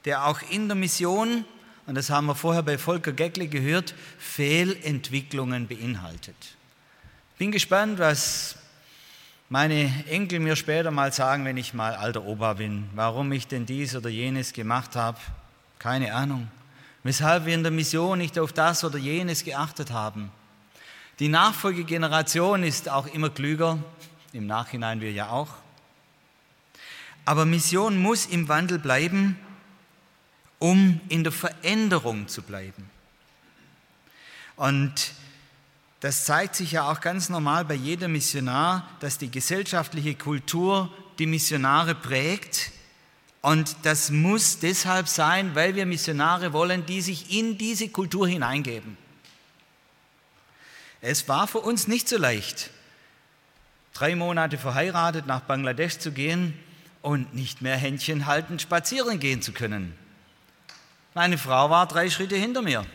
der 0.04 0.26
auch 0.26 0.42
in 0.50 0.68
der 0.68 0.76
Mission 0.76 1.46
und 1.88 1.96
das 1.96 2.10
haben 2.10 2.26
wir 2.28 2.36
vorher 2.36 2.64
bei 2.64 2.78
Volker 2.78 3.12
Geckle 3.12 3.48
gehört, 3.48 3.94
Fehlentwicklungen 4.18 5.68
beinhaltet. 5.68 6.36
Bin 7.38 7.52
gespannt, 7.52 8.00
was 8.00 8.58
meine 9.50 9.92
Enkel 10.08 10.40
mir 10.40 10.56
später 10.56 10.90
mal 10.90 11.14
sagen, 11.14 11.46
wenn 11.46 11.58
ich 11.58 11.74
mal 11.74 11.96
alter 11.96 12.26
Opa 12.26 12.54
bin, 12.54 12.90
warum 12.96 13.32
ich 13.32 13.48
denn 13.48 13.66
dies 13.66 13.96
oder 13.96 14.10
jenes 14.10 14.54
gemacht 14.54 14.96
habe. 14.96 15.20
Keine 15.78 16.14
Ahnung. 16.16 16.48
Weshalb 17.04 17.46
wir 17.46 17.54
in 17.54 17.62
der 17.62 17.72
Mission 17.72 18.18
nicht 18.18 18.40
auf 18.40 18.52
das 18.52 18.84
oder 18.84 18.98
jenes 18.98 19.44
geachtet 19.44 19.92
haben. 19.92 20.32
Die 21.20 21.28
Nachfolgegeneration 21.28 22.64
ist 22.64 22.90
auch 22.90 23.06
immer 23.06 23.30
klüger, 23.30 23.78
im 24.34 24.48
Nachhinein 24.48 25.02
wir 25.02 25.12
ja 25.12 25.30
auch. 25.30 25.50
Aber 27.26 27.46
Mission 27.46 28.02
muss 28.02 28.26
im 28.26 28.48
Wandel 28.48 28.80
bleiben 28.80 29.38
um 30.60 31.00
in 31.10 31.24
der 31.24 31.32
Veränderung 31.32 32.28
zu 32.28 32.42
bleiben. 32.42 32.90
Und 34.56 35.14
das 36.00 36.26
zeigt 36.26 36.56
sich 36.56 36.74
ja 36.74 36.90
auch 36.90 37.02
ganz 37.02 37.30
normal 37.30 37.66
bei 37.66 37.74
jedem 37.74 38.12
Missionar, 38.12 38.90
dass 39.00 39.18
die 39.18 39.32
gesellschaftliche 39.32 40.16
Kultur 40.16 40.92
die 41.20 41.26
Missionare 41.26 41.96
prägt. 41.96 42.72
Und 43.42 43.76
das 43.84 44.12
muss 44.12 44.60
deshalb 44.60 45.08
sein, 45.08 45.56
weil 45.56 45.76
wir 45.76 45.86
Missionare 45.86 46.54
wollen, 46.54 46.86
die 46.86 47.02
sich 47.02 47.38
in 47.38 47.58
diese 47.58 47.90
Kultur 47.90 48.28
hineingeben. 48.28 48.98
Es 51.02 51.28
war 51.28 51.48
für 51.48 51.60
uns 51.60 51.88
nicht 51.88 52.10
so 52.10 52.18
leicht, 52.18 52.72
drei 53.94 54.16
Monate 54.16 54.58
verheiratet 54.58 55.28
nach 55.28 55.42
Bangladesch 55.42 56.00
zu 56.00 56.12
gehen 56.12 56.58
und 57.02 57.36
nicht 57.36 57.62
mehr 57.62 57.78
Händchen 57.78 58.26
halten 58.26 58.58
spazieren 58.58 59.20
gehen 59.20 59.42
zu 59.42 59.52
können. 59.52 59.94
Meine 61.18 61.38
Frau 61.38 61.70
war 61.70 61.88
drei 61.88 62.10
Schritte 62.10 62.36
hinter 62.36 62.62
mir. 62.62 62.86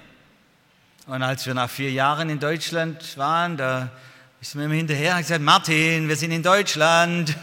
Und 1.07 1.23
als 1.23 1.47
wir 1.47 1.55
nach 1.55 1.71
vier 1.71 1.91
Jahren 1.91 2.29
in 2.29 2.39
Deutschland 2.39 3.17
waren, 3.17 3.57
da 3.57 3.89
ist 4.43 4.55
mir 4.55 4.67
immer 4.67 4.75
hinterher 4.75 5.15
und 5.15 5.23
gesagt, 5.23 5.41
Martin, 5.41 6.07
wir 6.07 6.17
sind 6.17 6.31
in 6.31 6.43
Deutschland. 6.43 7.35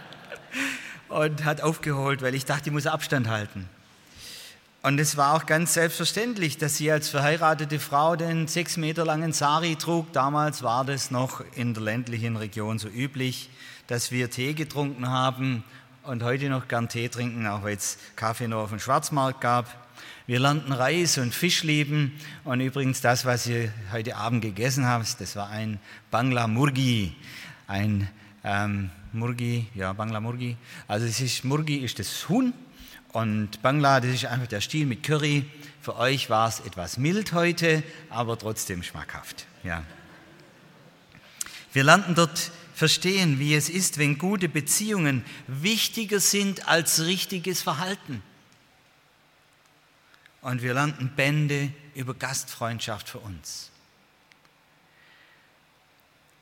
und 1.10 1.44
hat 1.44 1.60
aufgeholt, 1.60 2.22
weil 2.22 2.34
ich 2.34 2.46
dachte, 2.46 2.70
ich 2.70 2.72
muss 2.72 2.86
Abstand 2.86 3.28
halten. 3.28 3.68
Und 4.80 4.98
es 4.98 5.18
war 5.18 5.34
auch 5.34 5.44
ganz 5.44 5.74
selbstverständlich, 5.74 6.56
dass 6.56 6.78
sie 6.78 6.90
als 6.90 7.10
verheiratete 7.10 7.78
Frau 7.78 8.16
den 8.16 8.48
sechs 8.48 8.78
Meter 8.78 9.04
langen 9.04 9.34
Sari 9.34 9.76
trug. 9.76 10.10
Damals 10.14 10.62
war 10.62 10.86
das 10.86 11.10
noch 11.10 11.44
in 11.54 11.74
der 11.74 11.82
ländlichen 11.82 12.36
Region 12.36 12.78
so 12.78 12.88
üblich, 12.88 13.50
dass 13.88 14.10
wir 14.10 14.30
Tee 14.30 14.54
getrunken 14.54 15.10
haben 15.10 15.64
und 16.06 16.22
heute 16.22 16.48
noch 16.48 16.68
gern 16.68 16.88
Tee 16.88 17.08
trinken, 17.08 17.46
auch 17.46 17.64
weil 17.64 17.76
es 17.76 17.98
Kaffee 18.14 18.46
nur 18.46 18.60
auf 18.60 18.70
dem 18.70 18.78
Schwarzmarkt 18.78 19.40
gab. 19.40 19.66
Wir 20.26 20.38
lernten 20.38 20.72
Reis 20.72 21.18
und 21.18 21.34
Fisch 21.34 21.62
lieben 21.64 22.12
und 22.44 22.60
übrigens 22.60 23.00
das, 23.00 23.24
was 23.24 23.46
ihr 23.46 23.72
heute 23.92 24.16
Abend 24.16 24.42
gegessen 24.42 24.86
habt, 24.86 25.20
das 25.20 25.36
war 25.36 25.50
ein 25.50 25.80
Bangla 26.10 26.46
Murgi, 26.46 27.14
ein 27.66 28.08
ähm, 28.44 28.90
Murgi, 29.12 29.66
ja 29.74 29.92
Bangla 29.92 30.20
Murgi. 30.20 30.56
Also 30.86 31.06
es 31.06 31.20
ist 31.20 31.44
Murgi 31.44 31.78
ist 31.78 31.98
das 31.98 32.28
Huhn 32.28 32.52
und 33.12 33.62
Bangla, 33.62 34.00
das 34.00 34.10
ist 34.10 34.26
einfach 34.26 34.46
der 34.46 34.60
Stil 34.60 34.86
mit 34.86 35.02
Curry. 35.02 35.44
Für 35.80 35.96
euch 35.96 36.30
war 36.30 36.48
es 36.48 36.60
etwas 36.60 36.98
mild 36.98 37.32
heute, 37.32 37.82
aber 38.10 38.38
trotzdem 38.38 38.82
schmackhaft. 38.82 39.46
Ja. 39.64 39.82
Wir 41.72 41.84
lernten 41.84 42.14
dort 42.14 42.52
verstehen, 42.76 43.38
wie 43.38 43.54
es 43.54 43.70
ist, 43.70 43.96
wenn 43.96 44.18
gute 44.18 44.50
Beziehungen 44.50 45.24
wichtiger 45.46 46.20
sind 46.20 46.68
als 46.68 47.06
richtiges 47.06 47.62
Verhalten. 47.62 48.22
Und 50.42 50.60
wir 50.60 50.74
lernten 50.74 51.10
Bände 51.16 51.72
über 51.94 52.12
Gastfreundschaft 52.12 53.08
für 53.08 53.18
uns. 53.18 53.70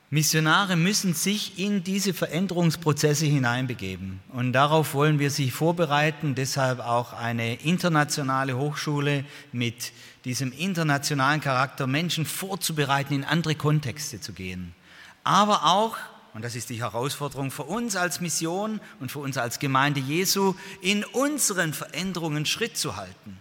Missionare 0.09 0.75
müssen 0.75 1.13
sich 1.13 1.57
in 1.57 1.85
diese 1.85 2.13
Veränderungsprozesse 2.13 3.25
hineinbegeben. 3.25 4.19
Und 4.33 4.51
darauf 4.51 4.93
wollen 4.93 5.19
wir 5.19 5.31
sie 5.31 5.49
vorbereiten. 5.49 6.35
Deshalb 6.35 6.79
auch 6.81 7.13
eine 7.13 7.55
internationale 7.61 8.57
Hochschule 8.57 9.23
mit 9.53 9.93
diesem 10.25 10.51
internationalen 10.51 11.39
Charakter, 11.39 11.87
Menschen 11.87 12.25
vorzubereiten, 12.25 13.13
in 13.13 13.23
andere 13.23 13.55
Kontexte 13.55 14.19
zu 14.19 14.33
gehen. 14.33 14.75
Aber 15.23 15.65
auch, 15.65 15.97
und 16.35 16.41
das 16.41 16.55
ist 16.55 16.69
die 16.69 16.81
Herausforderung 16.81 17.49
für 17.49 17.63
uns 17.63 17.95
als 17.95 18.19
Mission 18.19 18.81
und 18.99 19.09
für 19.09 19.19
uns 19.19 19.37
als 19.37 19.57
Gemeinde 19.57 20.01
Jesu, 20.01 20.53
in 20.81 21.05
unseren 21.05 21.73
Veränderungen 21.73 22.45
Schritt 22.45 22.77
zu 22.77 22.97
halten 22.97 23.37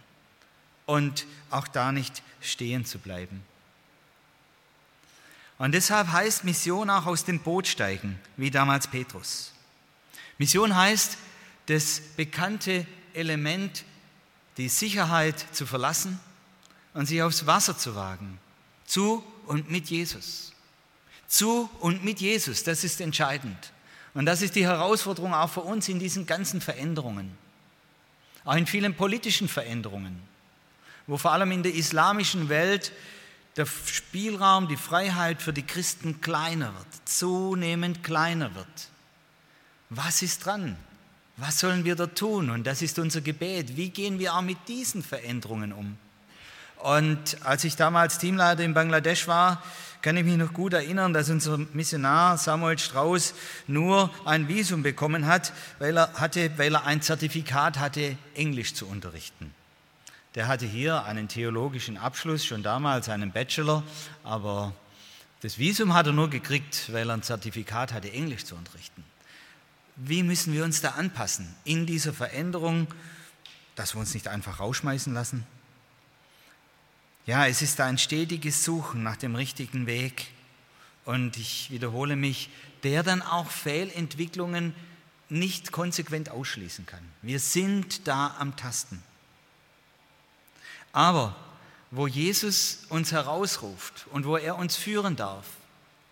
und 0.86 1.26
auch 1.50 1.66
da 1.66 1.90
nicht 1.90 2.22
stehen 2.40 2.84
zu 2.84 3.00
bleiben. 3.00 3.42
Und 5.58 5.72
deshalb 5.72 6.12
heißt 6.12 6.44
Mission 6.44 6.88
auch 6.88 7.06
aus 7.06 7.24
dem 7.24 7.40
Boot 7.40 7.66
steigen, 7.66 8.16
wie 8.36 8.52
damals 8.52 8.86
Petrus. 8.86 9.52
Mission 10.38 10.76
heißt, 10.76 11.18
das 11.66 12.00
bekannte 12.16 12.86
Element, 13.12 13.84
die 14.56 14.68
Sicherheit 14.68 15.44
zu 15.50 15.66
verlassen 15.66 16.20
und 16.92 17.06
sich 17.06 17.20
aufs 17.22 17.44
Wasser 17.44 17.76
zu 17.76 17.96
wagen. 17.96 18.38
Zu 18.86 19.24
und 19.46 19.68
mit 19.68 19.90
Jesus. 19.90 20.53
Zu 21.26 21.68
und 21.80 22.04
mit 22.04 22.20
Jesus, 22.20 22.64
das 22.64 22.84
ist 22.84 23.00
entscheidend. 23.00 23.72
Und 24.14 24.26
das 24.26 24.42
ist 24.42 24.54
die 24.54 24.66
Herausforderung 24.66 25.34
auch 25.34 25.50
für 25.50 25.62
uns 25.62 25.88
in 25.88 25.98
diesen 25.98 26.26
ganzen 26.26 26.60
Veränderungen. 26.60 27.36
Auch 28.44 28.54
in 28.54 28.66
vielen 28.66 28.94
politischen 28.94 29.48
Veränderungen, 29.48 30.20
wo 31.06 31.16
vor 31.16 31.32
allem 31.32 31.50
in 31.50 31.62
der 31.62 31.74
islamischen 31.74 32.48
Welt 32.48 32.92
der 33.56 33.66
Spielraum, 33.66 34.68
die 34.68 34.76
Freiheit 34.76 35.40
für 35.40 35.52
die 35.52 35.62
Christen 35.62 36.20
kleiner 36.20 36.74
wird, 36.74 37.08
zunehmend 37.08 38.02
kleiner 38.04 38.54
wird. 38.54 38.88
Was 39.90 40.22
ist 40.22 40.44
dran? 40.44 40.76
Was 41.36 41.60
sollen 41.60 41.84
wir 41.84 41.96
da 41.96 42.06
tun? 42.06 42.50
Und 42.50 42.64
das 42.64 42.82
ist 42.82 42.98
unser 42.98 43.20
Gebet. 43.20 43.76
Wie 43.76 43.90
gehen 43.90 44.18
wir 44.18 44.34
auch 44.34 44.42
mit 44.42 44.58
diesen 44.68 45.02
Veränderungen 45.02 45.72
um? 45.72 45.96
Und 46.84 47.38
als 47.44 47.64
ich 47.64 47.76
damals 47.76 48.18
Teamleiter 48.18 48.62
in 48.62 48.74
Bangladesch 48.74 49.26
war, 49.26 49.62
kann 50.02 50.18
ich 50.18 50.24
mich 50.24 50.36
noch 50.36 50.52
gut 50.52 50.74
erinnern, 50.74 51.14
dass 51.14 51.30
unser 51.30 51.56
Missionar 51.72 52.36
Samuel 52.36 52.78
Strauß 52.78 53.32
nur 53.66 54.10
ein 54.26 54.48
Visum 54.48 54.82
bekommen 54.82 55.26
hat, 55.26 55.54
weil 55.78 55.96
er, 55.96 56.12
hatte, 56.12 56.50
weil 56.58 56.74
er 56.74 56.84
ein 56.84 57.00
Zertifikat 57.00 57.78
hatte, 57.78 58.18
Englisch 58.34 58.74
zu 58.74 58.86
unterrichten. 58.86 59.54
Der 60.34 60.46
hatte 60.46 60.66
hier 60.66 61.04
einen 61.04 61.26
theologischen 61.28 61.96
Abschluss, 61.96 62.44
schon 62.44 62.62
damals 62.62 63.08
einen 63.08 63.32
Bachelor, 63.32 63.82
aber 64.22 64.74
das 65.40 65.56
Visum 65.56 65.94
hat 65.94 66.06
er 66.06 66.12
nur 66.12 66.28
gekriegt, 66.28 66.92
weil 66.92 67.08
er 67.08 67.14
ein 67.14 67.22
Zertifikat 67.22 67.94
hatte, 67.94 68.12
Englisch 68.12 68.44
zu 68.44 68.56
unterrichten. 68.56 69.04
Wie 69.96 70.22
müssen 70.22 70.52
wir 70.52 70.64
uns 70.64 70.82
da 70.82 70.90
anpassen 70.90 71.48
in 71.64 71.86
dieser 71.86 72.12
Veränderung, 72.12 72.88
dass 73.74 73.94
wir 73.94 74.00
uns 74.00 74.12
nicht 74.12 74.28
einfach 74.28 74.60
rausschmeißen 74.60 75.14
lassen? 75.14 75.46
Ja, 77.26 77.46
es 77.46 77.62
ist 77.62 77.80
ein 77.80 77.96
stetiges 77.96 78.64
Suchen 78.64 79.02
nach 79.02 79.16
dem 79.16 79.34
richtigen 79.34 79.86
Weg. 79.86 80.26
Und 81.06 81.36
ich 81.38 81.70
wiederhole 81.70 82.16
mich, 82.16 82.50
der 82.82 83.02
dann 83.02 83.22
auch 83.22 83.50
Fehlentwicklungen 83.50 84.74
nicht 85.30 85.72
konsequent 85.72 86.28
ausschließen 86.28 86.84
kann. 86.84 87.02
Wir 87.22 87.40
sind 87.40 88.06
da 88.06 88.36
am 88.38 88.56
Tasten. 88.56 89.02
Aber 90.92 91.34
wo 91.90 92.06
Jesus 92.06 92.84
uns 92.88 93.12
herausruft 93.12 94.06
und 94.10 94.26
wo 94.26 94.36
er 94.36 94.56
uns 94.56 94.76
führen 94.76 95.16
darf, 95.16 95.46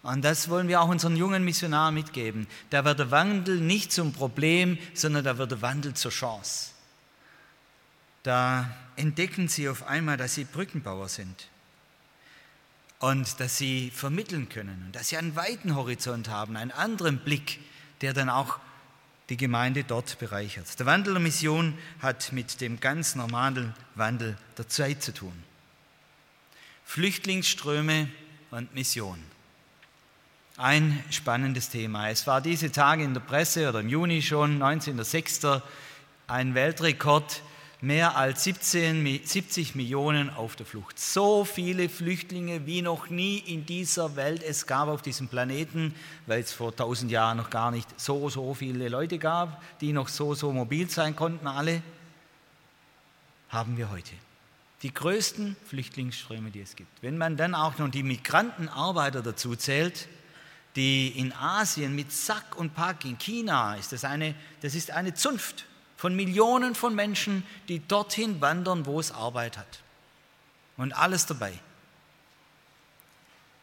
und 0.03 0.25
das 0.25 0.49
wollen 0.49 0.67
wir 0.67 0.81
auch 0.81 0.89
unseren 0.89 1.15
jungen 1.15 1.45
Missionaren 1.45 1.95
mitgeben, 1.95 2.49
da 2.71 2.85
wird 2.85 2.99
der 2.99 3.11
Wandel 3.11 3.61
nicht 3.61 3.93
zum 3.93 4.13
Problem, 4.13 4.79
sondern 4.95 5.25
da 5.25 5.39
wird 5.39 5.53
der 5.53 5.63
Wandel 5.63 5.95
zur 5.95 6.11
Chance. 6.11 6.71
Da 8.23 8.75
entdecken 8.97 9.49
sie 9.49 9.69
auf 9.69 9.87
einmal, 9.87 10.17
dass 10.17 10.35
sie 10.35 10.45
Brückenbauer 10.45 11.09
sind 11.09 11.49
und 12.99 13.41
dass 13.41 13.59
sie 13.59 13.91
vermitteln 13.91 14.49
können 14.49 14.85
und 14.87 14.97
dass 14.97 15.09
sie 15.09 15.17
einen 15.17 15.35
weiten 15.35 15.75
Horizont 15.75 16.29
haben, 16.29 16.57
einen 16.57 16.71
anderen 16.71 17.19
Blick, 17.19 17.61
der 18.01 18.13
dann 18.13 18.29
auch 18.29 18.59
die 19.29 19.37
Gemeinde 19.37 19.85
dort 19.85 20.19
bereichert. 20.19 20.79
Der 20.79 20.87
Wandel 20.87 21.15
der 21.15 21.23
Mission 21.23 21.77
hat 22.01 22.33
mit 22.33 22.61
dem 22.61 22.81
ganz 22.81 23.15
normalen 23.15 23.75
Wandel 23.95 24.37
der 24.59 24.69
Zeit 24.69 25.03
zu 25.03 25.13
tun. 25.15 25.33
Flüchtlingsströme 26.85 28.09
und 28.51 28.75
Mission. 28.75 29.19
Ein 30.59 31.03
spannendes 31.11 31.71
Thema. 31.71 32.11
Es 32.11 32.27
war 32.27 32.41
diese 32.41 32.71
Tage 32.71 33.03
in 33.03 33.15
der 33.15 33.21
Presse 33.23 33.69
oder 33.69 33.81
im 33.81 33.89
Juni 33.89 34.21
schon, 34.23 34.63
19.06., 34.63 35.63
ein 36.29 36.55
Weltrekord 36.55 37.43
mehr 37.83 38.17
als 38.17 38.45
17, 38.45 39.05
70 39.25 39.75
Millionen 39.75 40.31
auf 40.31 40.55
der 40.55 40.65
Flucht. 40.65 41.01
So 41.01 41.45
viele 41.45 41.89
Flüchtlinge 41.89 42.65
wie 42.65 42.81
noch 42.81 43.11
nie 43.11 43.39
in 43.39 43.67
dieser 43.67 44.15
Welt 44.15 44.43
es 44.45 44.69
gab 44.69 44.89
auf 44.89 45.03
diesem 45.03 45.27
Planeten, 45.27 45.93
weil 46.27 46.41
es 46.41 46.53
vor 46.53 46.71
1000 46.71 47.11
Jahren 47.11 47.39
noch 47.39 47.51
gar 47.51 47.73
nicht 47.73 47.89
so, 48.01 48.31
so 48.31 48.55
viele 48.55 48.89
Leute 48.89 49.19
gab, 49.19 49.61
die 49.81 49.93
noch 49.93 50.07
so, 50.07 50.35
so 50.35 50.53
mobil 50.53 50.89
sein 50.89 51.17
konnten, 51.17 51.49
alle, 51.49 51.83
haben 53.49 53.77
wir 53.77 53.91
heute. 53.91 54.13
Die 54.83 54.95
größten 54.95 55.57
Flüchtlingsströme, 55.67 56.53
die 56.53 56.61
es 56.61 56.77
gibt. 56.77 57.03
Wenn 57.03 57.19
man 57.19 57.37
dann 57.37 57.55
auch 57.55 57.79
noch 57.79 57.89
die 57.89 58.05
Migrantenarbeiter 58.05 59.23
dazu 59.23 59.57
zählt, 59.57 60.07
die 60.77 61.09
in 61.09 61.33
Asien 61.33 61.97
mit 61.97 62.13
Sack 62.13 62.57
und 62.57 62.75
Pack, 62.75 63.05
in 63.05 63.19
China 63.19 63.75
ist 63.75 63.91
das 63.91 64.05
eine, 64.05 64.37
das 64.61 64.77
ist 64.77 64.93
eine 64.93 65.15
Zunft 65.15 65.67
von 66.03 66.17
Millionen 66.17 66.75
von 66.75 66.97
Menschen, 66.97 67.45
die 67.69 67.79
dorthin 67.79 68.41
wandern, 68.41 68.87
wo 68.87 68.99
es 68.99 69.13
Arbeit 69.13 69.57
hat. 69.57 69.83
Und 70.77 70.93
alles 70.95 71.27
dabei. 71.27 71.53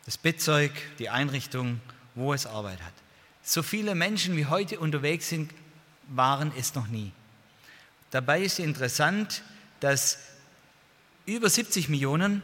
Das 0.05 0.17
Bettzeug, 0.17 0.71
die 0.99 1.09
Einrichtung, 1.09 1.81
wo 2.15 2.33
es 2.33 2.45
Arbeit 2.45 2.81
hat. 2.81 2.93
So 3.43 3.61
viele 3.61 3.93
Menschen 3.93 4.37
wie 4.37 4.45
heute 4.45 4.79
unterwegs 4.79 5.27
sind, 5.27 5.51
waren 6.07 6.53
es 6.57 6.75
noch 6.75 6.87
nie. 6.87 7.11
Dabei 8.09 8.41
ist 8.41 8.59
interessant, 8.59 9.43
dass 9.81 10.19
über 11.25 11.49
70 11.49 11.89
Millionen 11.89 12.41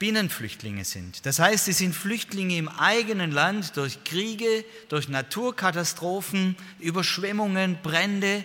Binnenflüchtlinge 0.00 0.84
sind. 0.84 1.24
Das 1.24 1.38
heißt, 1.38 1.66
sie 1.66 1.72
sind 1.72 1.94
Flüchtlinge 1.94 2.56
im 2.56 2.68
eigenen 2.68 3.30
Land 3.30 3.76
durch 3.76 4.02
Kriege, 4.02 4.64
durch 4.88 5.08
Naturkatastrophen, 5.08 6.56
Überschwemmungen, 6.80 7.78
Brände 7.80 8.42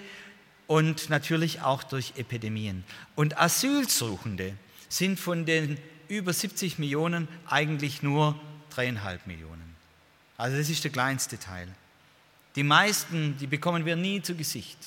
und 0.68 1.10
natürlich 1.10 1.62
auch 1.62 1.84
durch 1.84 2.14
Epidemien. 2.18 2.84
Und 3.16 3.38
Asylsuchende 3.38 4.56
sind 4.90 5.20
von 5.20 5.46
den 5.46 5.78
über 6.08 6.34
70 6.34 6.80
Millionen 6.80 7.28
eigentlich 7.48 8.04
nur 8.04 8.40
dreieinhalb 8.70 9.26
Millionen. 9.28 9.76
Also 10.38 10.58
das 10.58 10.70
ist 10.70 10.84
der 10.84 10.92
kleinste 10.92 11.40
Teil. 11.40 11.68
Die 12.56 12.64
meisten, 12.64 13.38
die 13.38 13.48
bekommen 13.48 13.86
wir 13.86 13.96
nie 13.96 14.22
zu 14.22 14.36
Gesicht 14.36 14.78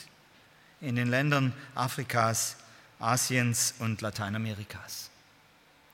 in 0.80 0.96
den 0.96 1.08
Ländern 1.08 1.52
Afrikas, 1.74 2.56
Asiens 2.98 3.74
und 3.78 4.00
Lateinamerikas. 4.00 5.10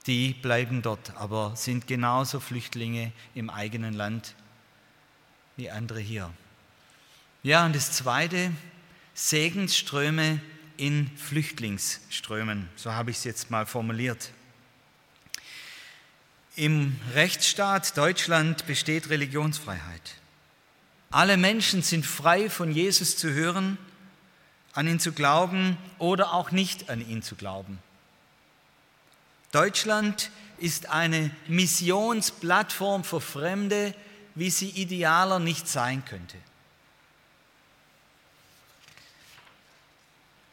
Die 0.07 0.35
bleiben 0.35 0.82
dort, 0.82 1.16
aber 1.16 1.57
sind 1.57 1.87
genauso 1.87 2.39
Flüchtlinge 2.39 3.12
im 3.35 3.49
eigenen 3.49 3.95
Land 3.95 4.35
wie 5.57 5.70
andere 5.70 6.01
hier. 6.01 6.30
Ja, 7.43 7.64
und 7.64 7.74
das 7.74 7.93
Zweite, 7.93 8.53
Segensströme 9.15 10.41
in 10.77 11.11
Flüchtlingsströmen. 11.17 12.69
So 12.77 12.93
habe 12.93 13.11
ich 13.11 13.19
es 13.19 13.25
jetzt 13.25 13.51
mal 13.51 13.65
formuliert. 13.65 14.31
Im 16.57 16.97
Rechtsstaat 17.15 17.97
Deutschland 17.97 18.67
besteht 18.67 19.11
Religionsfreiheit. 19.11 20.15
Alle 21.11 21.37
Menschen 21.37 21.83
sind 21.83 22.05
frei, 22.05 22.51
von 22.51 22.73
Jesus 22.73 23.17
zu 23.17 23.33
hören, 23.33 23.79
an 24.73 24.89
ihn 24.89 24.99
zu 24.99 25.12
glauben 25.12 25.77
oder 25.99 26.33
auch 26.33 26.51
nicht 26.51 26.91
an 26.91 27.01
ihn 27.09 27.23
zu 27.23 27.37
glauben. 27.37 27.79
Deutschland 29.53 30.31
ist 30.59 30.91
eine 30.91 31.31
Missionsplattform 31.47 33.05
für 33.05 33.21
Fremde, 33.21 33.95
wie 34.35 34.51
sie 34.51 34.71
idealer 34.71 35.39
nicht 35.39 35.69
sein 35.69 36.05
könnte. 36.05 36.37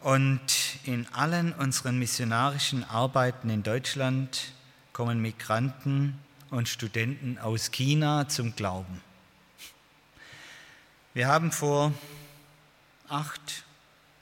Und 0.02 0.42
in 0.84 1.06
allen 1.14 1.54
unseren 1.54 2.00
missionarischen 2.00 2.84
Arbeiten 2.84 3.52
in 3.52 3.62
Deutschland 3.62 4.52
kommen 4.94 5.22
Migranten 5.22 6.18
und 6.50 6.68
Studenten 6.68 7.38
aus 7.38 7.70
China 7.70 8.28
zum 8.28 8.56
Glauben. 8.56 9.02
Wir 11.14 11.28
haben 11.28 11.52
vor 11.52 11.94
acht, 13.10 13.64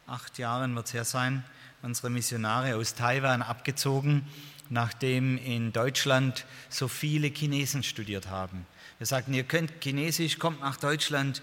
acht 0.06 0.38
Jahren, 0.38 0.76
wird 0.76 0.88
es 0.88 0.94
her 0.94 1.06
sein, 1.06 1.46
unsere 1.82 2.10
Missionare 2.10 2.76
aus 2.76 2.96
Taiwan 2.96 3.42
abgezogen 3.42 4.28
nachdem 4.70 5.38
in 5.38 5.72
Deutschland 5.74 6.46
so 6.70 6.88
viele 6.88 7.28
Chinesen 7.28 7.84
studiert 7.84 8.28
haben. 8.28 8.66
Wir 9.00 9.08
sagten, 9.08 9.34
ihr 9.34 9.44
könnt 9.44 9.72
Chinesisch, 9.82 10.40
kommt 10.40 10.62
nach 10.62 10.78
Deutschland. 10.78 11.42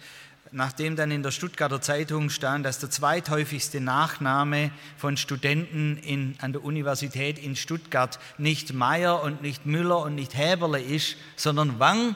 Nachdem 0.52 0.96
dann 0.96 1.10
in 1.10 1.22
der 1.22 1.32
Stuttgarter 1.32 1.80
Zeitung 1.80 2.30
stand, 2.30 2.64
dass 2.64 2.78
der 2.78 2.90
zweithäufigste 2.90 3.80
Nachname 3.80 4.70
von 4.96 5.16
Studenten 5.16 5.96
in, 5.98 6.36
an 6.40 6.52
der 6.52 6.64
Universität 6.64 7.38
in 7.38 7.56
Stuttgart 7.56 8.18
nicht 8.38 8.72
Meier 8.72 9.22
und 9.22 9.42
nicht 9.42 9.66
Müller 9.66 9.98
und 9.98 10.14
nicht 10.14 10.36
Häberle 10.36 10.80
ist, 10.80 11.16
sondern 11.36 11.78
Wang, 11.78 12.14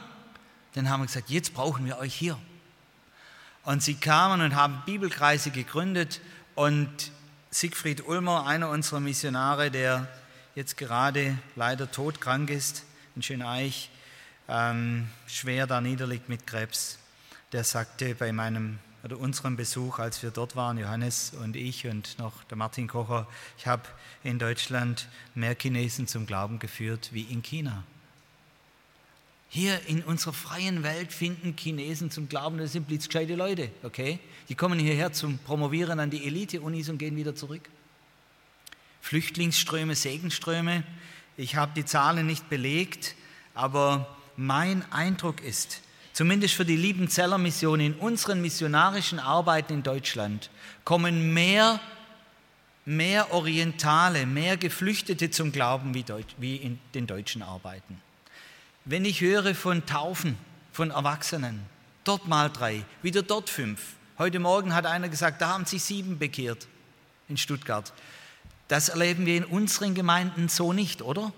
dann 0.75 0.89
haben 0.89 1.01
wir 1.01 1.07
gesagt, 1.07 1.31
jetzt 1.31 1.55
brauchen 1.55 1.87
wir 1.87 1.99
euch 1.99 2.15
hier. 2.15 2.39
Und 3.65 3.83
sie 3.83 3.95
kamen 3.95 4.41
und 4.41 4.55
haben 4.55 4.83
Bibelkreise 4.87 5.51
gegründet 5.51 6.21
und 6.55 6.89
Siegfried 7.51 8.07
Ulmer, 8.07 8.47
einer 8.47 8.71
unserer 8.71 9.01
Missionare, 9.01 9.71
der 9.71 10.07
jetzt 10.55 10.77
gerade 10.77 11.37
leider 11.57 11.91
todkrank 11.91 12.49
ist 12.49 12.85
in 13.17 13.23
Schöneich, 13.23 13.91
ähm, 14.49 15.09
schwer 15.27 15.67
da 15.67 15.81
niederliegt 15.81 16.29
mit 16.29 16.47
Krebs, 16.47 17.00
der 17.53 17.65
sagte 17.65 18.15
bei 18.15 18.33
meinem 18.33 18.79
oder 19.03 19.19
unserem 19.19 19.57
Besuch, 19.57 19.99
als 19.99 20.23
wir 20.23 20.31
dort 20.31 20.57
waren, 20.57 20.77
Johannes 20.79 21.33
und 21.43 21.57
ich 21.57 21.87
und 21.87 22.19
noch 22.19 22.45
der 22.45 22.57
Martin 22.57 22.87
Kocher, 22.87 23.27
ich 23.57 23.67
habe 23.67 23.83
in 24.23 24.39
Deutschland 24.39 25.09
mehr 25.35 25.57
Chinesen 25.59 26.07
zum 26.07 26.27
Glauben 26.27 26.59
geführt 26.59 27.09
wie 27.13 27.23
in 27.23 27.43
China. 27.43 27.83
Hier 29.49 29.81
in 29.89 30.03
unserer 30.03 30.33
freien 30.33 30.83
Welt 30.83 31.13
finden 31.13 31.57
Chinesen 31.57 32.11
zum 32.11 32.29
Glauben, 32.29 32.59
das 32.59 32.73
sind 32.73 32.87
blitzgescheite 32.87 33.35
Leute, 33.35 33.71
okay? 33.83 34.21
Die 34.49 34.55
kommen 34.55 34.79
hierher 34.79 35.13
zum 35.13 35.39
Promovieren 35.39 35.99
an 35.99 36.11
die 36.11 36.25
Elite-Unis 36.27 36.89
und 36.89 36.99
gehen 36.99 37.17
wieder 37.17 37.35
zurück. 37.35 37.69
Flüchtlingsströme, 39.01 39.97
Segenströme. 39.97 40.85
Ich 41.37 41.57
habe 41.57 41.73
die 41.75 41.85
Zahlen 41.85 42.27
nicht 42.27 42.49
belegt, 42.49 43.17
aber 43.55 44.15
mein 44.37 44.85
Eindruck 44.93 45.41
ist, 45.43 45.81
zumindest 46.21 46.53
für 46.53 46.67
die 46.67 46.77
Liebenzeller 46.77 47.39
Mission 47.39 47.81
in 47.81 47.95
unseren 47.95 48.43
missionarischen 48.43 49.19
Arbeiten 49.19 49.73
in 49.73 49.83
Deutschland, 49.83 50.51
kommen 50.85 51.33
mehr, 51.33 51.81
mehr 52.85 53.33
Orientale, 53.33 54.27
mehr 54.27 54.59
Geflüchtete 54.59 55.31
zum 55.31 55.51
Glauben 55.51 55.95
wie, 55.95 56.03
Deut 56.03 56.27
wie 56.37 56.57
in 56.57 56.79
den 56.93 57.07
deutschen 57.07 57.43
Arbeiten. 57.43 58.03
Wenn 58.85 59.07
ich 59.07 59.23
höre 59.23 59.55
von 59.55 59.87
Taufen 59.87 60.37
von 60.73 60.91
Erwachsenen, 60.91 61.63
dort 62.05 62.29
mal 62.29 62.51
drei, 62.51 62.85
wieder 63.01 63.23
dort 63.23 63.49
fünf. 63.49 63.81
Heute 64.19 64.41
Morgen 64.41 64.75
hat 64.75 64.85
einer 64.85 65.09
gesagt, 65.09 65.41
da 65.41 65.49
haben 65.49 65.65
sich 65.65 65.83
sieben 65.83 66.19
bekehrt 66.19 66.69
in 67.31 67.39
Stuttgart. 67.39 67.95
Das 68.69 68.91
erleben 68.91 69.25
wir 69.25 69.39
in 69.39 69.47
unseren 69.47 69.95
Gemeinden 69.95 70.51
so 70.51 70.75
nicht, 70.75 71.01
oder? 71.01 71.33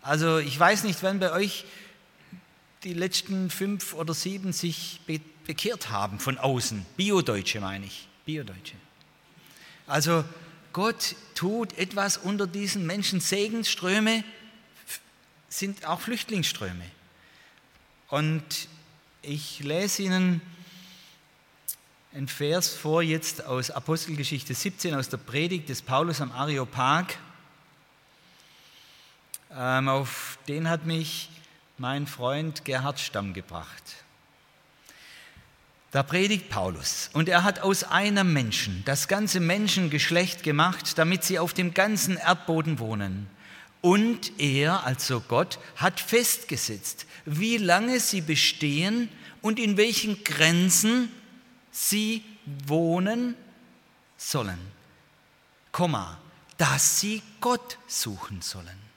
Also 0.00 0.38
ich 0.38 0.56
weiß 0.56 0.84
nicht, 0.84 1.02
wenn 1.02 1.18
bei 1.18 1.32
euch 1.32 1.64
die 2.84 2.94
letzten 2.94 3.50
fünf 3.50 3.94
oder 3.94 4.14
sieben 4.14 4.52
sich 4.52 5.00
bekehrt 5.44 5.90
haben 5.90 6.20
von 6.20 6.38
außen. 6.38 6.86
Biodeutsche 6.96 7.60
meine 7.60 7.86
ich. 7.86 8.08
Biodeutsche. 8.24 8.74
Also 9.86 10.24
Gott 10.72 11.16
tut 11.34 11.76
etwas 11.78 12.18
unter 12.18 12.46
diesen 12.46 12.86
Menschen. 12.86 13.20
Segensströme 13.20 14.22
sind 15.48 15.86
auch 15.86 16.00
Flüchtlingsströme. 16.00 16.84
Und 18.08 18.44
ich 19.22 19.60
lese 19.60 20.02
Ihnen 20.02 20.40
ein 22.14 22.28
Vers 22.28 22.68
vor 22.74 23.02
jetzt 23.02 23.44
aus 23.44 23.70
Apostelgeschichte 23.70 24.54
17, 24.54 24.94
aus 24.94 25.08
der 25.08 25.18
Predigt 25.18 25.68
des 25.68 25.82
Paulus 25.82 26.20
am 26.20 26.32
Areopag. 26.32 27.16
Ähm, 29.50 29.88
auf 29.88 30.38
den 30.48 30.68
hat 30.68 30.86
mich 30.86 31.30
mein 31.78 32.06
Freund 32.06 32.64
Gerhard 32.64 32.98
Stamm 33.00 33.34
gebracht. 33.34 33.82
Da 35.90 36.02
predigt 36.02 36.50
Paulus 36.50 37.08
und 37.14 37.28
er 37.28 37.44
hat 37.44 37.60
aus 37.60 37.84
einem 37.84 38.32
Menschen 38.32 38.82
das 38.84 39.08
ganze 39.08 39.40
Menschengeschlecht 39.40 40.42
gemacht, 40.42 40.98
damit 40.98 41.24
sie 41.24 41.38
auf 41.38 41.54
dem 41.54 41.72
ganzen 41.72 42.18
Erdboden 42.18 42.78
wohnen. 42.78 43.28
Und 43.80 44.38
er, 44.38 44.84
also 44.84 45.20
Gott, 45.20 45.58
hat 45.76 46.00
festgesetzt, 46.00 47.06
wie 47.24 47.56
lange 47.56 48.00
sie 48.00 48.20
bestehen 48.20 49.08
und 49.40 49.58
in 49.58 49.76
welchen 49.76 50.24
Grenzen 50.24 51.10
sie 51.70 52.22
wohnen 52.66 53.34
sollen. 54.16 54.58
Komma, 55.72 56.18
dass 56.58 57.00
sie 57.00 57.22
Gott 57.40 57.78
suchen 57.86 58.42
sollen. 58.42 58.87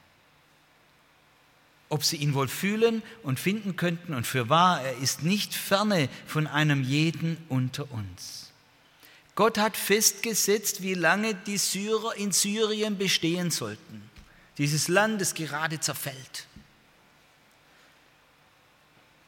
Ob 1.91 2.03
sie 2.03 2.17
ihn 2.17 2.33
wohl 2.33 2.47
fühlen 2.47 3.03
und 3.21 3.39
finden 3.39 3.75
könnten 3.75 4.13
und 4.13 4.25
für 4.25 4.49
wahr, 4.49 4.81
er 4.81 4.97
ist 4.97 5.23
nicht 5.23 5.53
ferne 5.53 6.09
von 6.25 6.47
einem 6.47 6.83
jeden 6.83 7.37
unter 7.49 7.91
uns. 7.91 8.51
Gott 9.35 9.57
hat 9.57 9.77
festgesetzt, 9.77 10.81
wie 10.81 10.93
lange 10.93 11.35
die 11.35 11.57
Syrer 11.57 12.15
in 12.15 12.31
Syrien 12.31 12.97
bestehen 12.97 13.51
sollten. 13.51 14.09
Dieses 14.57 14.87
Land, 14.87 15.21
das 15.21 15.33
gerade 15.33 15.79
zerfällt. 15.79 16.47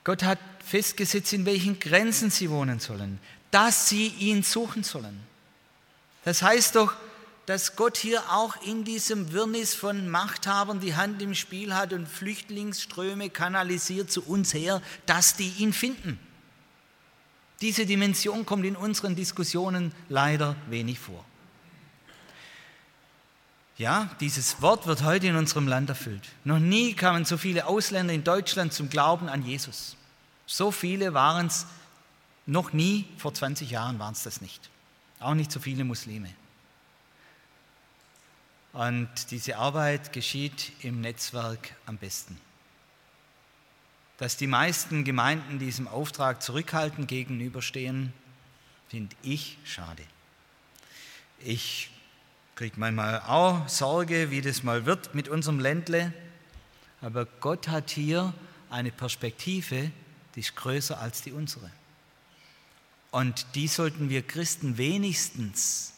Gott 0.03 0.24
hat 0.24 0.39
festgesetzt, 0.66 1.34
in 1.34 1.45
welchen 1.45 1.80
Grenzen 1.80 2.30
sie 2.30 2.49
wohnen 2.49 2.80
sollen 2.80 3.20
dass 3.53 3.88
sie 3.88 4.07
ihn 4.07 4.41
suchen 4.41 4.84
sollen. 4.84 5.22
Das 6.26 6.41
heißt 6.41 6.76
doch, 6.76 6.93
dass 7.46 7.76
Gott 7.76 7.98
hier 7.98 8.22
auch 8.32 8.56
in 8.64 8.84
diesem 8.84 9.32
Wirrnis 9.32 9.74
von 9.74 10.10
Machthabern 10.10 10.80
die 10.80 10.96
Hand 10.96 11.22
im 11.22 11.36
Spiel 11.36 11.76
hat 11.76 11.91
und 11.91 12.08
Flüchtlingsströme 12.08 13.30
kanalisiert 13.30 14.12
zu 14.12 14.24
uns 14.24 14.54
her, 14.54 14.82
dass 15.06 15.36
die 15.36 15.50
ihn 15.58 15.74
finden. 15.74 16.20
Diese 17.62 17.86
Dimension 17.86 18.46
kommt 18.46 18.66
in 18.66 18.76
unseren 18.76 19.16
Diskussionen 19.16 19.94
leider 20.10 20.56
wenig 20.70 21.00
vor. 21.00 21.24
Ja, 23.78 24.10
dieses 24.20 24.62
Wort 24.62 24.86
wird 24.86 25.04
heute 25.04 25.28
in 25.28 25.36
unserem 25.36 25.68
Land 25.68 25.89
erfüllt. 25.89 26.30
Noch 26.44 26.60
nie 26.60 26.94
kamen 26.94 27.26
so 27.26 27.38
viele 27.38 27.66
Ausländer 27.66 28.14
in 28.14 28.24
Deutschland 28.24 28.72
zum 28.72 28.89
Glauben 28.89 29.30
an 29.30 29.44
Jesus. 29.44 29.96
So 30.46 30.72
viele 30.72 31.14
waren 31.14 31.48
es 31.48 31.66
noch 32.46 32.74
nie, 32.74 33.06
vor 33.18 33.34
20 33.34 33.72
Jahren 33.72 33.98
waren 33.98 34.14
es 34.14 34.24
das 34.24 34.41
nicht. 34.41 34.70
Auch 35.20 35.34
nicht 35.34 35.52
so 35.52 35.60
viele 35.60 35.84
Muslime. 35.84 36.30
Und 38.74 39.30
diese 39.30 39.58
Arbeit 39.58 40.14
geschieht 40.14 40.72
im 40.82 41.00
Netzwerk 41.00 41.76
am 41.86 41.98
besten. 41.98 42.40
Dass 44.18 44.36
die 44.36 44.48
meisten 44.48 45.04
Gemeinden 45.04 45.60
diesem 45.60 45.88
Auftrag 45.88 46.42
zurückhaltend 46.42 47.08
gegenüberstehen, 47.08 48.14
finde 48.90 49.16
ich 49.22 49.60
schade. 49.64 50.04
Ich 51.40 51.92
kriege 52.56 52.80
manchmal 52.80 53.22
auch 53.22 53.68
Sorge, 53.68 54.32
wie 54.32 54.42
das 54.42 54.64
mal 54.64 54.88
wird 54.88 55.14
mit 55.14 55.30
unserem 55.30 55.60
Ländle. 55.60 56.12
Aber 57.02 57.26
Gott 57.26 57.68
hat 57.68 57.92
hier 57.92 58.34
eine 58.72 58.92
Perspektive, 58.92 59.92
die 60.34 60.40
ist 60.40 60.56
größer 60.56 61.00
als 61.00 61.22
die 61.22 61.32
unsere. 61.32 61.70
Und 63.12 63.46
die 63.54 63.68
sollten 63.68 64.10
wir 64.10 64.24
Christen 64.24 64.78
wenigstens 64.78 65.94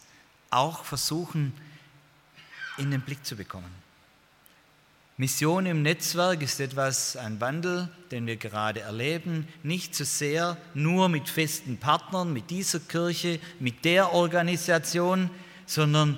auch 0.49 0.83
versuchen, 0.83 1.53
in 2.77 2.91
den 2.91 3.01
Blick 3.01 3.25
zu 3.25 3.35
bekommen. 3.35 3.85
Mission 5.17 5.65
im 5.65 5.81
Netzwerk 5.81 6.41
ist 6.41 6.59
etwas, 6.59 7.15
ein 7.15 7.39
Wandel, 7.39 7.87
den 8.11 8.27
wir 8.27 8.35
gerade 8.35 8.81
erleben, 8.81 9.47
nicht 9.63 9.95
so 9.95 10.03
sehr 10.03 10.57
nur 10.73 11.07
mit 11.07 11.29
festen 11.29 11.77
Partnern, 11.77 12.33
mit 12.33 12.49
dieser 12.49 12.81
Kirche, 12.81 13.39
mit 13.59 13.85
der 13.85 14.11
Organisation, 14.11 15.29
sondern 15.65 16.17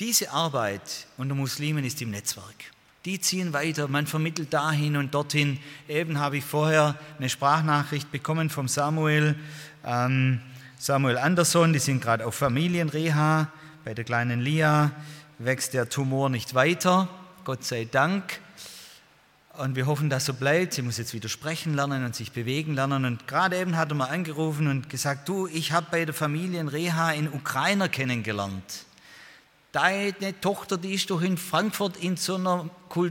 diese 0.00 0.32
Arbeit 0.32 1.06
unter 1.16 1.36
Muslimen 1.36 1.84
ist 1.84 2.02
im 2.02 2.10
Netzwerk. 2.10 2.72
Die 3.04 3.20
ziehen 3.20 3.52
weiter, 3.52 3.86
man 3.86 4.08
vermittelt 4.08 4.52
dahin 4.52 4.96
und 4.96 5.14
dorthin. 5.14 5.60
Eben 5.88 6.18
habe 6.18 6.38
ich 6.38 6.44
vorher 6.44 6.96
eine 7.18 7.28
Sprachnachricht 7.28 8.10
bekommen 8.10 8.50
vom 8.50 8.66
Samuel, 8.66 9.36
ähm, 9.84 10.40
Samuel 10.78 11.16
Anderson, 11.16 11.72
die 11.72 11.78
sind 11.78 12.02
gerade 12.02 12.26
auf 12.26 12.34
Familienreha. 12.34 13.48
Bei 13.84 13.94
der 13.94 14.04
kleinen 14.04 14.40
Lia 14.40 14.90
wächst 15.38 15.74
der 15.74 15.88
Tumor 15.88 16.30
nicht 16.30 16.54
weiter, 16.54 17.08
Gott 17.44 17.64
sei 17.64 17.84
Dank. 17.84 18.40
Und 19.58 19.74
wir 19.74 19.86
hoffen, 19.86 20.10
dass 20.10 20.26
so 20.26 20.34
bleibt. 20.34 20.74
Sie 20.74 20.82
muss 20.82 20.98
jetzt 20.98 21.14
wieder 21.14 21.28
sprechen 21.28 21.74
lernen 21.74 22.04
und 22.04 22.14
sich 22.14 22.32
bewegen 22.32 22.74
lernen. 22.74 23.06
Und 23.06 23.26
gerade 23.26 23.58
eben 23.58 23.76
hat 23.76 23.90
er 23.90 23.94
mal 23.94 24.06
angerufen 24.06 24.66
und 24.66 24.90
gesagt, 24.90 25.28
du, 25.28 25.46
ich 25.46 25.72
habe 25.72 25.86
bei 25.90 26.04
der 26.04 26.14
Familienreha 26.14 27.12
in 27.12 27.32
Ukrainer 27.32 27.88
kennengelernt. 27.88 28.84
Deine 29.72 30.38
Tochter, 30.40 30.76
die 30.76 30.92
ist 30.92 31.10
doch 31.10 31.22
in 31.22 31.38
Frankfurt 31.38 31.96
in 31.96 32.16
so 32.16 32.36
einer 32.36 32.68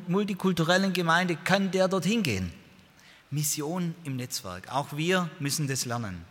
multikulturellen 0.07 0.93
Gemeinde, 0.93 1.35
kann 1.35 1.71
der 1.71 1.87
dorthin 1.87 2.21
gehen? 2.21 2.51
Mission 3.31 3.95
im 4.03 4.15
Netzwerk. 4.15 4.71
Auch 4.71 4.95
wir 4.95 5.29
müssen 5.39 5.67
das 5.67 5.85
lernen. 5.85 6.25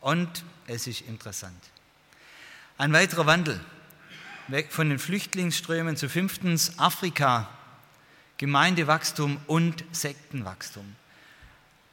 Und 0.00 0.42
es 0.66 0.86
ist 0.86 1.02
interessant. 1.02 1.60
Ein 2.78 2.92
weiterer 2.94 3.26
Wandel. 3.26 3.60
Weg 4.50 4.72
von 4.72 4.88
den 4.88 4.98
Flüchtlingsströmen 4.98 5.96
zu 5.96 6.08
fünftens 6.08 6.76
Afrika 6.76 7.48
Gemeindewachstum 8.38 9.38
und 9.46 9.84
Sektenwachstum. 9.92 10.96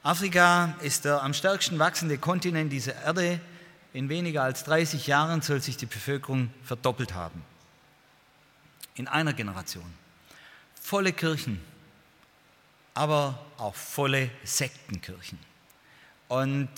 Afrika 0.02 0.76
ist 0.82 1.06
der 1.06 1.22
am 1.22 1.36
stärksten 1.36 1.78
wachsende 1.78 2.18
Kontinent 2.18 2.72
dieser 2.72 2.96
Erde. 3.04 3.40
In 3.94 4.10
weniger 4.10 4.42
als 4.42 4.64
30 4.64 5.06
Jahren 5.06 5.42
soll 5.42 5.62
sich 5.62 5.78
die 5.78 5.86
Bevölkerung 5.86 6.52
verdoppelt 6.64 7.14
haben. 7.14 7.44
In 8.96 9.08
einer 9.08 9.34
Generation. 9.34 9.94
Volle 10.82 11.14
Kirchen, 11.14 11.62
aber 12.96 13.38
auch 13.60 13.76
volle 13.76 14.32
Sektenkirchen. 14.44 15.38
Und 16.28 16.70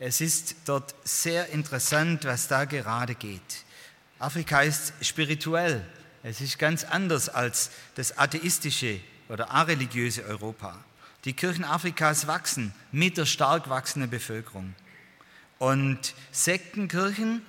es 0.00 0.20
ist 0.20 0.56
dort 0.64 0.96
sehr 1.04 1.50
interessant, 1.50 2.24
was 2.24 2.48
da 2.48 2.64
gerade 2.64 3.14
geht. 3.14 3.64
Afrika 4.22 4.62
ist 4.62 4.92
spirituell, 5.00 5.84
es 6.22 6.40
ist 6.40 6.56
ganz 6.56 6.84
anders 6.84 7.28
als 7.28 7.72
das 7.96 8.18
atheistische 8.18 9.00
oder 9.28 9.50
areligiöse 9.50 10.24
Europa. 10.24 10.78
Die 11.24 11.32
Kirchen 11.32 11.64
Afrikas 11.64 12.28
wachsen 12.28 12.72
mit 12.92 13.16
der 13.16 13.26
stark 13.26 13.68
wachsenden 13.68 14.10
Bevölkerung. 14.10 14.76
Und 15.58 16.14
Sektenkirchen 16.30 17.42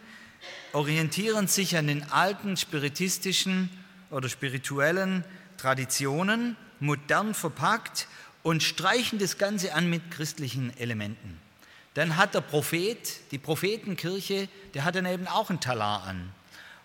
orientieren 0.71 1.47
sich 1.47 1.78
an 1.78 1.86
den 1.86 2.09
alten 2.09 2.57
spiritistischen 2.57 3.69
oder 4.09 4.28
spirituellen 4.28 5.24
Traditionen, 5.57 6.57
modern 6.80 7.36
verpackt 7.36 8.07
und 8.41 8.63
streichen 8.63 9.19
das 9.19 9.38
Ganze 9.38 9.76
an 9.76 9.91
mit 9.91 10.09
christlichen 10.09 10.76
Elementen. 10.80 11.39
Dann 11.93 12.17
hat 12.17 12.34
der 12.34 12.41
Prophet, 12.41 13.30
die 13.30 13.38
Prophetenkirche, 13.38 14.49
der 14.74 14.86
hat 14.86 14.95
dann 14.95 15.05
eben 15.05 15.28
auch 15.28 15.51
ein 15.51 15.59
Talar 15.59 16.05
an. 16.05 16.34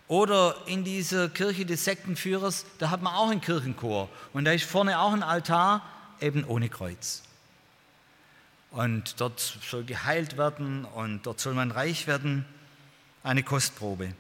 Oder 0.09 0.57
in 0.67 0.85
dieser 0.85 1.29
Kirche 1.29 1.67
des 1.67 1.85
Sektenführers, 1.85 2.65
da 2.79 2.91
hat 2.91 3.03
man 3.03 3.15
auch 3.15 3.29
einen 3.31 3.43
Kirchenchor. 3.43 4.09
Und 4.33 4.47
da 4.47 4.53
ist 4.53 4.65
vorne 4.65 4.99
auch 4.99 5.13
ein 5.13 5.23
Altar, 5.23 5.83
eben 6.21 6.45
ohne 6.45 6.71
Kreuz. 6.71 7.23
Und 8.71 9.21
dort 9.21 9.41
soll 9.41 9.85
geheilt 9.85 10.37
werden 10.37 10.85
und 10.87 11.27
dort 11.27 11.41
soll 11.41 11.55
man 11.55 11.71
reich 11.71 12.07
werden. 12.07 12.47
Eine 13.23 13.43
Kostprobe. 13.43 14.15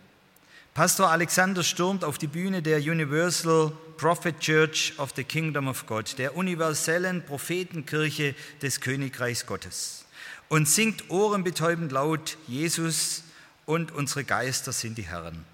Pastor 0.74 1.11
Alexander 1.11 1.62
stürmt 1.62 2.05
auf 2.05 2.18
die 2.18 2.26
Bühne 2.26 2.62
der 2.62 2.78
Universal 2.78 3.72
Prophet 3.97 4.39
Church 4.39 4.93
of 4.99 5.12
the 5.16 5.24
Kingdom 5.24 5.68
of 5.68 5.86
God, 5.86 6.18
der 6.18 6.36
universellen 6.36 7.24
Prophetenkirche 7.24 8.34
des 8.62 8.80
Königreichs 8.80 9.47
Gottes, 9.47 10.05
und 10.49 10.68
singt 10.68 11.11
ohrenbetäubend 11.11 11.91
laut, 11.91 12.39
Jesus 12.47 13.24
und 13.66 13.91
unsere 13.91 14.22
Geister 14.22 14.70
sind 14.72 14.99
die 14.99 15.09
Herren. 15.09 15.45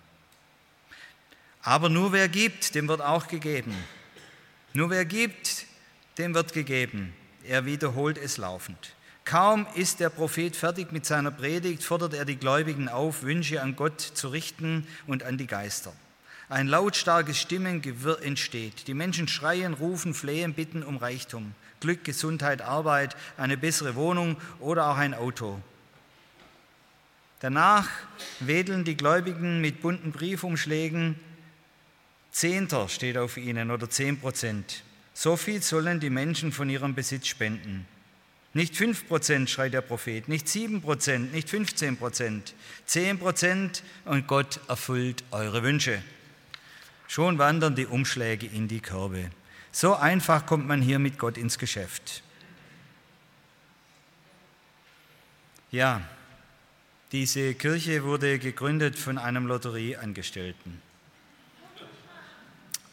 Aber 1.64 1.88
nur 1.88 2.12
wer 2.12 2.28
gibt, 2.28 2.74
dem 2.74 2.88
wird 2.88 3.00
auch 3.00 3.26
gegeben. 3.26 3.74
Nur 4.74 4.90
wer 4.90 5.06
gibt, 5.06 5.64
dem 6.18 6.34
wird 6.34 6.52
gegeben. 6.52 7.14
Er 7.42 7.64
wiederholt 7.64 8.18
es 8.18 8.36
laufend. 8.36 8.94
Kaum 9.24 9.66
ist 9.74 10.00
der 10.00 10.10
Prophet 10.10 10.54
fertig 10.54 10.92
mit 10.92 11.06
seiner 11.06 11.30
Predigt, 11.30 11.82
fordert 11.82 12.12
er 12.12 12.26
die 12.26 12.36
Gläubigen 12.36 12.90
auf, 12.90 13.22
Wünsche 13.22 13.62
an 13.62 13.74
Gott 13.76 14.00
zu 14.00 14.28
richten 14.28 14.86
und 15.06 15.22
an 15.22 15.38
die 15.38 15.46
Geister. 15.46 15.94
Ein 16.50 16.68
lautstarkes 16.68 17.40
Stimmengewirr 17.40 18.20
entsteht. 18.22 18.86
Die 18.86 18.92
Menschen 18.92 19.26
schreien, 19.26 19.72
rufen, 19.72 20.12
flehen, 20.12 20.52
bitten 20.52 20.82
um 20.82 20.98
Reichtum, 20.98 21.54
Glück, 21.80 22.04
Gesundheit, 22.04 22.60
Arbeit, 22.60 23.16
eine 23.38 23.56
bessere 23.56 23.94
Wohnung 23.94 24.36
oder 24.60 24.88
auch 24.88 24.98
ein 24.98 25.14
Auto. 25.14 25.58
Danach 27.40 27.88
wedeln 28.40 28.84
die 28.84 28.96
Gläubigen 28.96 29.62
mit 29.62 29.80
bunten 29.80 30.12
Briefumschlägen 30.12 31.18
Zehnter 32.34 32.88
steht 32.88 33.16
auf 33.16 33.36
ihnen 33.36 33.70
oder 33.70 33.88
zehn 33.88 34.18
Prozent. 34.18 34.82
So 35.14 35.36
viel 35.36 35.62
sollen 35.62 36.00
die 36.00 36.10
Menschen 36.10 36.50
von 36.50 36.68
ihrem 36.68 36.92
Besitz 36.92 37.28
spenden. 37.28 37.86
Nicht 38.54 38.76
fünf 38.76 39.06
Prozent, 39.06 39.48
schreit 39.48 39.72
der 39.72 39.82
Prophet, 39.82 40.26
nicht 40.26 40.48
sieben 40.48 40.82
Prozent, 40.82 41.32
nicht 41.32 41.48
15 41.48 41.96
Prozent, 41.96 42.54
zehn 42.86 43.20
Prozent 43.20 43.84
und 44.04 44.26
Gott 44.26 44.58
erfüllt 44.66 45.22
eure 45.30 45.62
Wünsche. 45.62 46.02
Schon 47.06 47.38
wandern 47.38 47.76
die 47.76 47.86
Umschläge 47.86 48.46
in 48.46 48.66
die 48.66 48.80
Körbe. 48.80 49.30
So 49.70 49.94
einfach 49.94 50.44
kommt 50.44 50.66
man 50.66 50.82
hier 50.82 50.98
mit 50.98 51.20
Gott 51.20 51.38
ins 51.38 51.56
Geschäft. 51.56 52.24
Ja, 55.70 56.00
diese 57.12 57.54
Kirche 57.54 58.02
wurde 58.02 58.40
gegründet 58.40 58.98
von 58.98 59.18
einem 59.18 59.46
Lotterieangestellten 59.46 60.82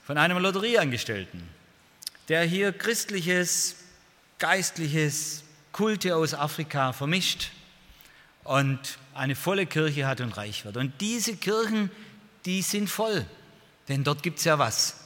von 0.03 0.17
einem 0.17 0.37
Lotterieangestellten, 0.37 1.41
der 2.27 2.43
hier 2.43 2.73
christliches, 2.73 3.75
geistliches, 4.39 5.43
Kulte 5.71 6.15
aus 6.15 6.33
Afrika 6.33 6.91
vermischt 6.91 7.51
und 8.43 8.79
eine 9.13 9.35
volle 9.35 9.65
Kirche 9.65 10.05
hat 10.05 10.19
und 10.19 10.35
reich 10.35 10.65
wird. 10.65 10.77
Und 10.77 10.99
diese 10.99 11.37
Kirchen, 11.37 11.89
die 12.45 12.61
sind 12.61 12.89
voll, 12.89 13.25
denn 13.87 14.03
dort 14.03 14.21
gibt 14.23 14.39
es 14.39 14.45
ja 14.45 14.59
was. 14.59 14.97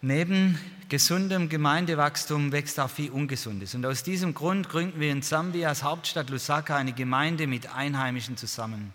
Neben 0.00 0.58
gesundem 0.88 1.48
Gemeindewachstum 1.48 2.52
wächst 2.52 2.78
auch 2.78 2.90
viel 2.90 3.10
Ungesundes. 3.10 3.74
Und 3.74 3.84
aus 3.84 4.02
diesem 4.02 4.32
Grund 4.34 4.68
gründen 4.68 5.00
wir 5.00 5.10
in 5.10 5.22
Sambias 5.22 5.82
Hauptstadt 5.82 6.30
Lusaka 6.30 6.76
eine 6.76 6.92
Gemeinde 6.92 7.46
mit 7.46 7.74
Einheimischen 7.74 8.36
zusammen. 8.36 8.92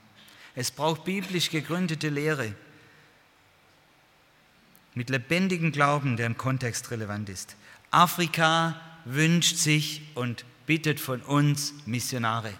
Es 0.56 0.72
braucht 0.72 1.04
biblisch 1.04 1.50
gegründete 1.50 2.10
Lehre 2.10 2.56
mit 4.96 5.10
lebendigem 5.10 5.72
Glauben, 5.72 6.18
der 6.18 6.28
im 6.28 6.38
Kontext 6.38 6.92
relevant 6.92 7.30
ist. 7.30 7.56
Afrika 7.92 8.80
wünscht 9.06 9.58
sich 9.58 10.02
und 10.16 10.46
bittet 10.66 11.00
von 11.00 11.22
uns 11.22 11.74
Missionare, 11.86 12.54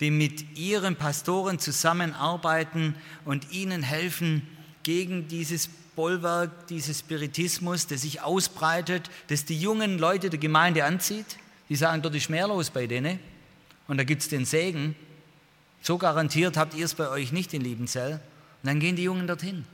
die 0.00 0.10
mit 0.10 0.56
ihren 0.58 0.96
Pastoren 0.96 1.58
zusammenarbeiten 1.58 2.94
und 3.24 3.52
ihnen 3.52 3.82
helfen 3.82 4.46
gegen 4.82 5.28
dieses 5.28 5.68
Bollwerk, 5.96 6.68
dieses 6.68 7.00
Spiritismus, 7.00 7.86
der 7.86 7.98
sich 7.98 8.22
ausbreitet, 8.22 9.10
das 9.28 9.44
die 9.44 9.58
jungen 9.58 9.98
Leute 9.98 10.30
der 10.30 10.38
Gemeinde 10.38 10.84
anzieht. 10.84 11.38
Die 11.68 11.76
sagen, 11.76 12.02
dort 12.02 12.14
ist 12.14 12.30
mehr 12.30 12.48
los 12.48 12.70
bei 12.70 12.86
denen. 12.86 13.18
Und 13.88 13.96
da 13.96 14.04
gibt 14.04 14.22
es 14.22 14.28
den 14.28 14.44
Segen. 14.44 14.94
So 15.82 15.98
garantiert 15.98 16.56
habt 16.56 16.74
ihr 16.74 16.84
es 16.84 16.94
bei 16.94 17.08
euch 17.08 17.32
nicht 17.32 17.52
in 17.52 17.62
Liebenzell. 17.62 18.12
Und 18.12 18.66
dann 18.66 18.80
gehen 18.80 18.96
die 18.96 19.02
Jungen 19.02 19.26
dorthin. 19.26 19.64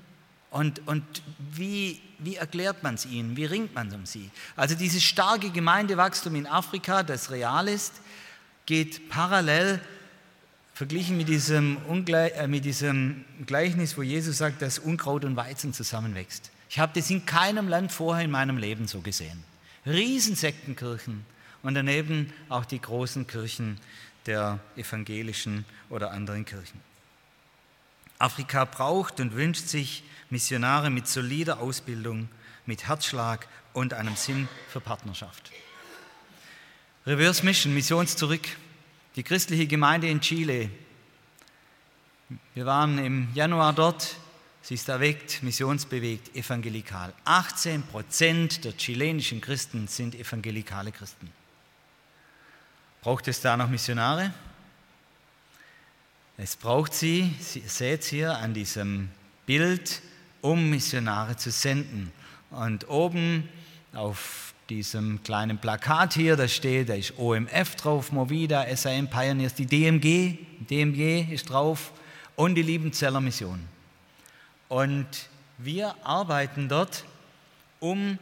Und, 0.54 0.86
und 0.86 1.02
wie, 1.50 2.00
wie 2.20 2.36
erklärt 2.36 2.84
man 2.84 2.94
es 2.94 3.06
ihnen? 3.06 3.36
Wie 3.36 3.44
ringt 3.44 3.74
man 3.74 3.92
um 3.92 4.06
sie? 4.06 4.30
Also 4.54 4.76
dieses 4.76 5.02
starke 5.02 5.50
Gemeindewachstum 5.50 6.36
in 6.36 6.46
Afrika, 6.46 7.02
das 7.02 7.32
real 7.32 7.66
ist, 7.66 7.94
geht 8.64 9.08
parallel 9.08 9.80
verglichen 10.72 11.16
mit 11.16 11.28
diesem, 11.28 11.76
Ungleich, 11.88 12.34
äh, 12.36 12.46
mit 12.46 12.64
diesem 12.64 13.24
Gleichnis, 13.46 13.98
wo 13.98 14.02
Jesus 14.02 14.38
sagt, 14.38 14.62
dass 14.62 14.78
Unkraut 14.78 15.24
und 15.24 15.34
Weizen 15.34 15.72
zusammenwächst. 15.72 16.52
Ich 16.70 16.78
habe 16.78 16.92
das 16.94 17.10
in 17.10 17.26
keinem 17.26 17.66
Land 17.66 17.90
vorher 17.90 18.24
in 18.24 18.30
meinem 18.30 18.56
Leben 18.56 18.86
so 18.86 19.00
gesehen. 19.00 19.42
Riesensektenkirchen 19.84 21.26
und 21.64 21.74
daneben 21.74 22.32
auch 22.48 22.64
die 22.64 22.80
großen 22.80 23.26
Kirchen 23.26 23.80
der 24.26 24.60
evangelischen 24.76 25.64
oder 25.90 26.12
anderen 26.12 26.44
Kirchen. 26.44 26.80
Afrika 28.18 28.64
braucht 28.64 29.20
und 29.20 29.34
wünscht 29.34 29.66
sich 29.66 30.04
Missionare 30.30 30.90
mit 30.90 31.06
solider 31.06 31.60
Ausbildung, 31.60 32.28
mit 32.66 32.86
Herzschlag 32.86 33.46
und 33.72 33.94
einem 33.94 34.16
Sinn 34.16 34.48
für 34.68 34.80
Partnerschaft. 34.80 35.52
Reverse 37.06 37.44
Mission, 37.44 37.74
Missions 37.74 38.16
zurück. 38.16 38.48
Die 39.16 39.22
christliche 39.22 39.66
Gemeinde 39.66 40.08
in 40.08 40.20
Chile 40.20 40.70
Wir 42.54 42.66
waren 42.66 42.98
im 42.98 43.28
Januar 43.34 43.72
dort. 43.72 44.16
Sie 44.62 44.74
ist 44.74 44.88
erweckt, 44.88 45.42
missionsbewegt, 45.42 46.34
evangelikal. 46.34 47.12
18 47.26 47.82
Prozent 47.82 48.64
der 48.64 48.74
chilenischen 48.76 49.40
Christen 49.42 49.88
sind 49.88 50.14
evangelikale 50.14 50.90
Christen. 50.90 51.30
Braucht 53.02 53.28
es 53.28 53.42
da 53.42 53.56
noch 53.56 53.68
Missionare? 53.68 54.32
Es 56.36 56.56
braucht 56.56 56.94
sie, 56.94 57.32
ihr 57.54 57.68
seht 57.68 58.02
hier 58.02 58.36
an 58.36 58.54
diesem 58.54 59.08
Bild, 59.46 60.02
um 60.40 60.68
Missionare 60.68 61.36
zu 61.36 61.52
senden. 61.52 62.10
Und 62.50 62.88
oben 62.88 63.48
auf 63.92 64.52
diesem 64.68 65.22
kleinen 65.22 65.58
Plakat 65.58 66.14
hier, 66.14 66.34
da 66.34 66.48
steht, 66.48 66.88
da 66.88 66.94
ist 66.94 67.16
OMF 67.18 67.76
drauf, 67.76 68.10
Movida, 68.10 68.66
SAM 68.74 69.08
Pioneers, 69.08 69.54
die 69.54 69.66
DMG, 69.66 70.38
DMG 70.68 71.32
ist 71.32 71.50
drauf 71.50 71.92
und 72.34 72.56
die 72.56 72.62
Liebenzeller 72.62 73.20
Mission. 73.20 73.60
Und 74.68 75.06
wir 75.58 75.94
arbeiten 76.02 76.68
dort, 76.68 77.04
um 77.78 78.18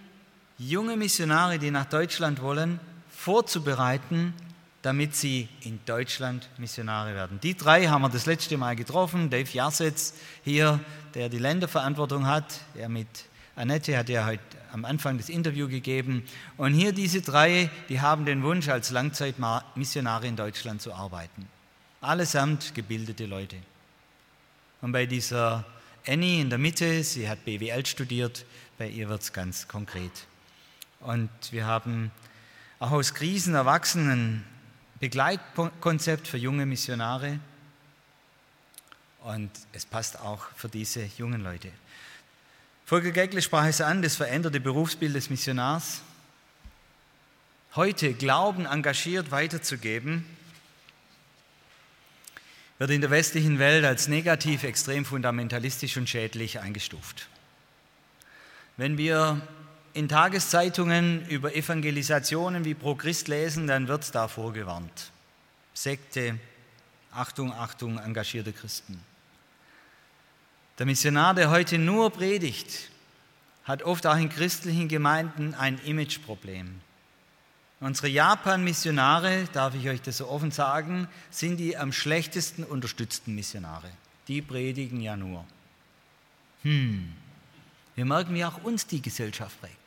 junge 0.59 0.99
Missionare, 0.99 1.59
die 1.59 1.71
nach 1.71 1.87
Deutschland 1.87 2.43
wollen, 2.43 2.79
vorzubereiten, 3.11 4.35
damit 4.83 5.15
sie 5.15 5.49
in 5.61 5.79
Deutschland 5.87 6.49
Missionare 6.59 7.15
werden. 7.15 7.39
Die 7.41 7.57
drei 7.57 7.87
haben 7.87 8.03
wir 8.03 8.09
das 8.09 8.27
letzte 8.27 8.59
Mal 8.59 8.75
getroffen. 8.77 9.31
Dave 9.31 9.49
Jassetz 9.51 10.15
hier, 10.45 10.81
der 11.15 11.29
die 11.29 11.39
Länderverantwortung 11.39 12.27
hat, 12.27 12.61
er 12.75 12.89
mit 12.89 13.07
Annette 13.55 13.97
hat 13.97 14.09
ja 14.09 14.27
heute 14.27 14.43
am 14.73 14.85
Anfang 14.85 15.19
das 15.19 15.29
Interview 15.29 15.69
gegeben. 15.69 16.25
Und 16.57 16.73
hier 16.73 16.93
diese 16.93 17.21
drei, 17.21 17.71
die 17.89 18.01
haben 18.01 18.25
den 18.25 18.43
Wunsch, 18.43 18.69
als 18.69 18.91
Langzeitmissionare 18.91 20.27
in 20.27 20.37
Deutschland 20.37 20.81
zu 20.81 20.95
arbeiten. 20.95 21.47
Allesamt 22.01 22.75
gebildete 22.75 23.27
Leute. 23.27 23.57
Und 24.81 24.93
bei 24.93 25.07
dieser 25.07 25.65
Annie 26.07 26.41
in 26.41 26.51
der 26.51 26.59
Mitte, 26.59 27.05
sie 27.05 27.29
hat 27.29 27.45
BWL 27.45 27.87
studiert, 27.87 28.45
bei 28.79 28.89
ihr 28.89 29.09
wird 29.09 29.23
es 29.23 29.33
ganz 29.33 29.69
konkret. 29.69 30.27
Und 31.01 31.31
wir 31.51 31.67
haben 31.67 32.11
auch 32.81 32.91
aus 32.91 33.15
Krisen 33.15 33.55
erwachsen 33.55 34.11
ein 34.11 34.45
Begleitkonzept 35.03 36.29
für 36.29 36.37
junge 36.37 36.65
Missionare. 36.65 37.41
Und 39.25 39.51
es 39.73 39.85
passt 39.85 40.21
auch 40.21 40.47
für 40.55 40.69
diese 40.69 41.03
jungen 41.19 41.43
Leute. 41.43 41.73
Volker 42.85 43.11
Geckle 43.11 43.43
sprach 43.43 43.67
es 43.67 43.81
an, 43.81 44.01
das 44.03 44.15
veränderte 44.15 44.61
Berufsbild 44.61 45.17
des 45.17 45.29
Missionars. 45.29 46.03
Heute 47.75 48.15
Glauben 48.15 48.65
engagiert 48.65 49.33
weiterzugeben, 49.33 50.25
wird 52.79 52.91
in 52.93 53.01
der 53.01 53.11
westlichen 53.11 53.59
Welt 53.59 53.85
als 53.85 54.07
negativ, 54.07 54.63
extrem 54.63 55.05
fundamentalistisch 55.05 55.97
und 55.97 56.09
schädlich 56.09 56.61
eingestuft. 56.61 57.27
Wenn 58.77 58.97
wir 58.99 59.43
in 59.95 60.09
Tageszeitungen 60.09 61.27
über 61.29 61.55
Evangelisationen 61.55 62.65
wie 62.65 62.75
Pro 62.75 62.95
Christ 62.95 63.29
lesen, 63.29 63.67
dann 63.67 63.89
wird 63.89 64.15
da 64.15 64.29
vorgewarnt. 64.29 65.11
Sekte, 65.75 66.39
Achtung, 67.13 67.53
Achtung, 67.53 67.99
engagierte 67.99 68.53
Christen. 68.53 69.01
Der 70.79 70.87
Missionar, 70.87 71.35
der 71.35 71.51
heute 71.51 71.79
nur 71.79 72.11
predigt, 72.11 72.91
hat 73.65 73.83
oft 73.83 74.07
auch 74.07 74.17
in 74.17 74.29
christlichen 74.29 74.89
Gemeinden 74.89 75.55
ein 75.55 75.79
Imageproblem. 75.85 76.81
Unsere 77.81 78.09
Japan-Missionare, 78.09 79.49
darf 79.53 79.75
ich 79.75 79.89
euch 79.89 80.01
das 80.01 80.19
so 80.19 80.29
offen 80.29 80.51
sagen, 80.51 81.09
sind 81.31 81.59
die 81.59 81.77
am 81.77 81.93
schlechtesten 81.93 82.65
unterstützten 82.65 83.35
Missionare. 83.35 83.91
Die 84.29 84.41
predigen 84.41 85.01
ja 85.01 85.17
nur. 85.17 85.45
Hm, 86.63 87.13
wir 87.95 88.05
merken, 88.05 88.35
wie 88.35 88.45
auch 88.45 88.63
uns 88.63 88.87
die 88.87 89.03
Gesellschaft 89.03 89.61
prägt. 89.61 89.82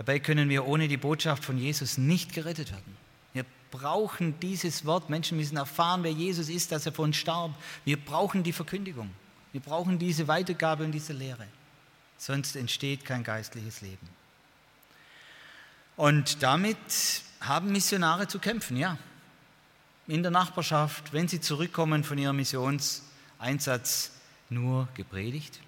Dabei 0.00 0.18
können 0.18 0.48
wir 0.48 0.66
ohne 0.66 0.88
die 0.88 0.96
Botschaft 0.96 1.44
von 1.44 1.58
Jesus 1.58 1.98
nicht 1.98 2.32
gerettet 2.32 2.72
werden. 2.72 2.96
Wir 3.34 3.44
brauchen 3.70 4.40
dieses 4.40 4.86
Wort. 4.86 5.10
Menschen 5.10 5.36
müssen 5.36 5.58
erfahren, 5.58 6.04
wer 6.04 6.10
Jesus 6.10 6.48
ist, 6.48 6.72
dass 6.72 6.86
er 6.86 6.92
von 6.92 7.10
uns 7.10 7.18
starb. 7.18 7.54
Wir 7.84 7.98
brauchen 7.98 8.42
die 8.42 8.54
Verkündigung. 8.54 9.10
Wir 9.52 9.60
brauchen 9.60 9.98
diese 9.98 10.26
Weitergabe 10.26 10.84
und 10.84 10.92
diese 10.92 11.12
Lehre. 11.12 11.46
Sonst 12.16 12.56
entsteht 12.56 13.04
kein 13.04 13.24
geistliches 13.24 13.82
Leben. 13.82 14.08
Und 15.98 16.42
damit 16.42 16.78
haben 17.42 17.70
Missionare 17.70 18.26
zu 18.26 18.38
kämpfen, 18.38 18.78
ja. 18.78 18.96
In 20.06 20.22
der 20.22 20.30
Nachbarschaft, 20.30 21.12
wenn 21.12 21.28
sie 21.28 21.42
zurückkommen 21.42 22.04
von 22.04 22.16
ihrem 22.16 22.36
Missionseinsatz, 22.36 24.12
nur 24.48 24.88
gepredigt, 24.94 25.60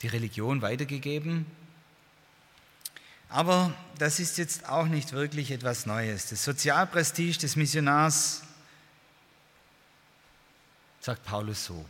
die 0.00 0.08
Religion 0.08 0.62
weitergegeben. 0.62 1.44
Aber 3.28 3.74
das 3.98 4.20
ist 4.20 4.38
jetzt 4.38 4.68
auch 4.68 4.86
nicht 4.86 5.12
wirklich 5.12 5.50
etwas 5.50 5.86
Neues. 5.86 6.30
Das 6.30 6.44
Sozialprestige 6.44 7.38
des 7.38 7.56
Missionars, 7.56 8.42
sagt 11.00 11.24
Paulus 11.24 11.64
so, 11.64 11.84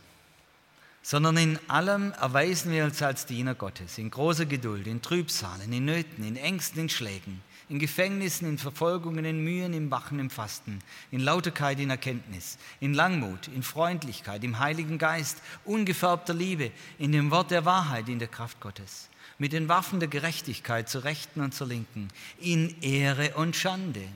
sondern 1.01 1.37
in 1.37 1.59
allem 1.69 2.11
erweisen 2.13 2.71
wir 2.71 2.83
uns 2.83 3.01
als 3.01 3.25
Diener 3.25 3.55
Gottes, 3.55 3.97
in 3.97 4.11
großer 4.11 4.45
Geduld, 4.45 4.85
in 4.85 5.01
Trübsalen, 5.01 5.71
in 5.73 5.85
Nöten, 5.85 6.23
in 6.23 6.35
Ängsten, 6.35 6.81
in 6.81 6.89
Schlägen, 6.89 7.41
in 7.69 7.79
Gefängnissen, 7.79 8.47
in 8.47 8.57
Verfolgungen, 8.57 9.25
in 9.25 9.43
Mühen, 9.43 9.73
im 9.73 9.89
Wachen, 9.91 10.19
im 10.19 10.29
Fasten, 10.29 10.79
in 11.11 11.21
Lauterkeit, 11.21 11.79
in 11.79 11.89
Erkenntnis, 11.89 12.57
in 12.79 12.93
Langmut, 12.93 13.47
in 13.47 13.63
Freundlichkeit, 13.63 14.43
im 14.43 14.59
Heiligen 14.59 14.97
Geist, 14.97 15.37
ungefärbter 15.65 16.33
Liebe, 16.33 16.71
in 16.97 17.11
dem 17.11 17.31
Wort 17.31 17.51
der 17.51 17.65
Wahrheit, 17.65 18.07
in 18.07 18.19
der 18.19 18.27
Kraft 18.27 18.59
Gottes, 18.59 19.08
mit 19.39 19.53
den 19.53 19.67
Waffen 19.67 19.99
der 19.99 20.09
Gerechtigkeit 20.09 20.87
zur 20.87 21.03
Rechten 21.03 21.41
und 21.41 21.55
zur 21.55 21.67
Linken, 21.67 22.09
in 22.39 22.79
Ehre 22.81 23.35
und 23.35 23.55
Schande, 23.55 24.07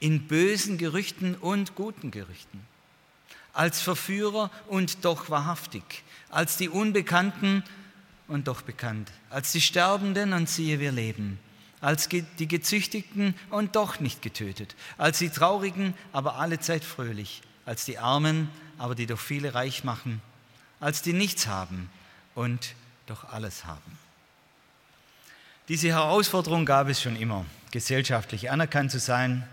in 0.00 0.26
bösen 0.26 0.78
Gerüchten 0.78 1.36
und 1.36 1.74
guten 1.74 2.10
Gerüchten 2.10 2.66
als 3.56 3.80
Verführer 3.80 4.50
und 4.68 5.04
doch 5.04 5.30
wahrhaftig, 5.30 6.04
als 6.28 6.56
die 6.56 6.68
Unbekannten 6.68 7.64
und 8.28 8.48
doch 8.48 8.62
bekannt, 8.62 9.10
als 9.30 9.52
die 9.52 9.60
Sterbenden 9.60 10.32
und 10.32 10.48
siehe 10.48 10.78
wir 10.78 10.92
leben, 10.92 11.38
als 11.80 12.08
die 12.08 12.48
Gezüchtigten 12.48 13.34
und 13.50 13.74
doch 13.76 13.98
nicht 13.98 14.20
getötet, 14.20 14.76
als 14.98 15.18
die 15.18 15.30
Traurigen, 15.30 15.94
aber 16.12 16.36
allezeit 16.36 16.84
fröhlich, 16.84 17.42
als 17.64 17.84
die 17.84 17.98
Armen, 17.98 18.50
aber 18.78 18.94
die 18.94 19.06
doch 19.06 19.18
viele 19.18 19.54
reich 19.54 19.84
machen, 19.84 20.20
als 20.78 21.02
die 21.02 21.14
nichts 21.14 21.46
haben 21.46 21.88
und 22.34 22.74
doch 23.06 23.32
alles 23.32 23.64
haben. 23.64 23.98
Diese 25.68 25.88
Herausforderung 25.88 26.64
gab 26.64 26.88
es 26.88 27.02
schon 27.02 27.16
immer, 27.16 27.44
gesellschaftlich 27.70 28.50
anerkannt 28.50 28.92
zu 28.92 29.00
sein 29.00 29.46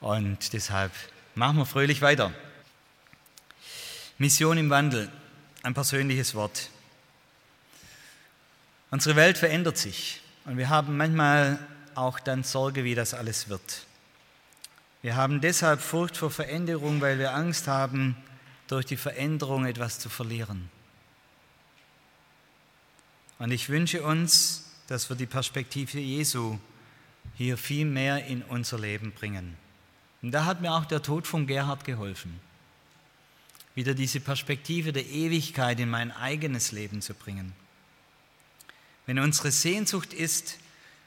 und 0.00 0.52
deshalb 0.52 0.92
machen 1.34 1.58
wir 1.58 1.66
fröhlich 1.66 2.02
weiter. 2.02 2.32
Mission 4.18 4.58
im 4.58 4.70
Wandel, 4.70 5.10
ein 5.62 5.74
persönliches 5.74 6.34
Wort. 6.34 6.70
Unsere 8.90 9.16
Welt 9.16 9.38
verändert 9.38 9.78
sich 9.78 10.20
und 10.44 10.56
wir 10.56 10.68
haben 10.68 10.96
manchmal 10.96 11.58
auch 11.94 12.20
dann 12.20 12.42
Sorge, 12.42 12.84
wie 12.84 12.94
das 12.94 13.14
alles 13.14 13.48
wird. 13.48 13.86
Wir 15.02 15.16
haben 15.16 15.40
deshalb 15.40 15.80
Furcht 15.80 16.16
vor 16.16 16.30
Veränderung, 16.30 17.00
weil 17.00 17.18
wir 17.18 17.34
Angst 17.34 17.68
haben, 17.68 18.16
durch 18.68 18.86
die 18.86 18.96
Veränderung 18.96 19.66
etwas 19.66 19.98
zu 19.98 20.08
verlieren. 20.08 20.70
Und 23.38 23.50
ich 23.50 23.68
wünsche 23.68 24.02
uns, 24.02 24.64
dass 24.86 25.08
wir 25.08 25.16
die 25.16 25.26
Perspektive 25.26 25.98
Jesu 25.98 26.58
hier 27.36 27.56
viel 27.56 27.84
mehr 27.84 28.26
in 28.26 28.42
unser 28.42 28.78
Leben 28.78 29.12
bringen. 29.12 29.56
Und 30.22 30.30
da 30.32 30.44
hat 30.44 30.60
mir 30.60 30.72
auch 30.72 30.84
der 30.84 31.02
Tod 31.02 31.26
von 31.26 31.46
Gerhard 31.46 31.84
geholfen 31.84 32.40
wieder 33.74 33.94
diese 33.94 34.20
Perspektive 34.20 34.92
der 34.92 35.06
Ewigkeit 35.06 35.80
in 35.80 35.90
mein 35.90 36.12
eigenes 36.12 36.72
Leben 36.72 37.02
zu 37.02 37.14
bringen. 37.14 37.52
Wenn 39.06 39.18
unsere 39.18 39.50
Sehnsucht 39.50 40.14
ist, 40.14 40.58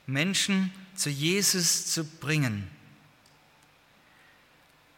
Menschen 0.05 0.71
zu 0.95 1.09
Jesus 1.09 1.87
zu 1.87 2.03
bringen, 2.03 2.67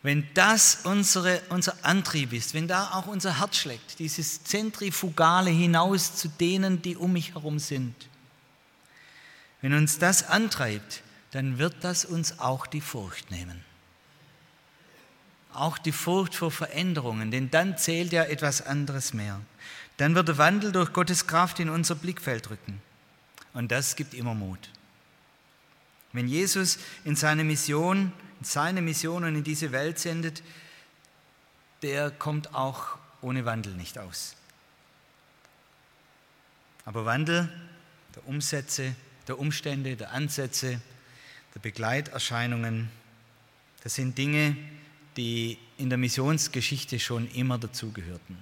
wenn 0.01 0.27
das 0.33 0.79
unsere, 0.83 1.41
unser 1.49 1.73
Antrieb 1.83 2.31
ist, 2.33 2.53
wenn 2.53 2.67
da 2.67 2.91
auch 2.93 3.07
unser 3.07 3.39
Herz 3.39 3.57
schlägt, 3.57 3.99
dieses 3.99 4.43
Zentrifugale 4.43 5.49
hinaus 5.49 6.15
zu 6.15 6.29
denen, 6.29 6.81
die 6.81 6.95
um 6.95 7.13
mich 7.13 7.33
herum 7.33 7.59
sind, 7.59 7.95
wenn 9.61 9.73
uns 9.73 9.99
das 9.99 10.27
antreibt, 10.27 11.03
dann 11.31 11.57
wird 11.57 11.75
das 11.81 12.05
uns 12.05 12.39
auch 12.39 12.65
die 12.65 12.81
Furcht 12.81 13.29
nehmen 13.29 13.63
auch 15.53 15.77
die 15.77 15.91
Furcht 15.91 16.35
vor 16.35 16.51
Veränderungen, 16.51 17.31
denn 17.31 17.51
dann 17.51 17.77
zählt 17.77 18.11
ja 18.11 18.23
etwas 18.23 18.65
anderes 18.65 19.13
mehr. 19.13 19.39
Dann 19.97 20.15
wird 20.15 20.27
der 20.27 20.37
Wandel 20.37 20.71
durch 20.71 20.93
Gottes 20.93 21.27
Kraft 21.27 21.59
in 21.59 21.69
unser 21.69 21.95
Blickfeld 21.95 22.49
rücken. 22.49 22.81
Und 23.53 23.71
das 23.71 23.95
gibt 23.95 24.13
immer 24.13 24.33
Mut. 24.33 24.69
Wenn 26.13 26.27
Jesus 26.27 26.79
in 27.03 27.15
seine 27.15 27.43
Mission, 27.43 28.13
in 28.39 28.45
seine 28.45 28.81
Mission 28.81 29.23
und 29.23 29.35
in 29.35 29.43
diese 29.43 29.71
Welt 29.71 29.99
sendet, 29.99 30.41
der 31.81 32.11
kommt 32.11 32.53
auch 32.53 32.97
ohne 33.21 33.45
Wandel 33.45 33.73
nicht 33.73 33.97
aus. 33.97 34.35
Aber 36.85 37.05
Wandel 37.05 37.49
der 38.15 38.27
Umsätze, 38.27 38.95
der 39.27 39.39
Umstände, 39.39 39.95
der 39.95 40.11
Ansätze, 40.11 40.81
der 41.53 41.59
Begleiterscheinungen, 41.59 42.89
das 43.83 43.95
sind 43.95 44.17
Dinge, 44.17 44.55
die 45.15 45.57
in 45.77 45.89
der 45.89 45.97
Missionsgeschichte 45.97 46.99
schon 46.99 47.29
immer 47.31 47.57
dazugehörten. 47.57 48.37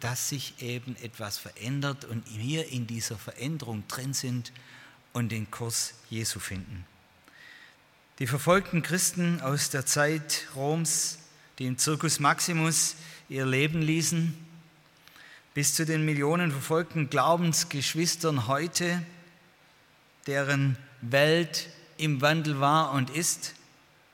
Dass 0.00 0.28
sich 0.28 0.60
eben 0.60 0.96
etwas 0.96 1.38
verändert 1.38 2.04
und 2.04 2.24
wir 2.36 2.68
in 2.68 2.86
dieser 2.86 3.16
Veränderung 3.16 3.86
drin 3.88 4.14
sind 4.14 4.52
und 5.12 5.30
den 5.30 5.50
Kurs 5.50 5.94
Jesu 6.10 6.40
finden. 6.40 6.84
Die 8.22 8.28
verfolgten 8.28 8.82
Christen 8.82 9.40
aus 9.40 9.70
der 9.70 9.84
Zeit 9.84 10.46
Roms, 10.54 11.18
die 11.58 11.66
im 11.66 11.76
Circus 11.76 12.20
Maximus 12.20 12.94
ihr 13.28 13.44
Leben 13.44 13.82
ließen, 13.82 14.32
bis 15.54 15.74
zu 15.74 15.84
den 15.84 16.04
Millionen 16.04 16.52
verfolgten 16.52 17.10
Glaubensgeschwistern 17.10 18.46
heute, 18.46 19.02
deren 20.28 20.78
Welt 21.00 21.68
im 21.96 22.20
Wandel 22.20 22.60
war 22.60 22.92
und 22.92 23.10
ist, 23.10 23.56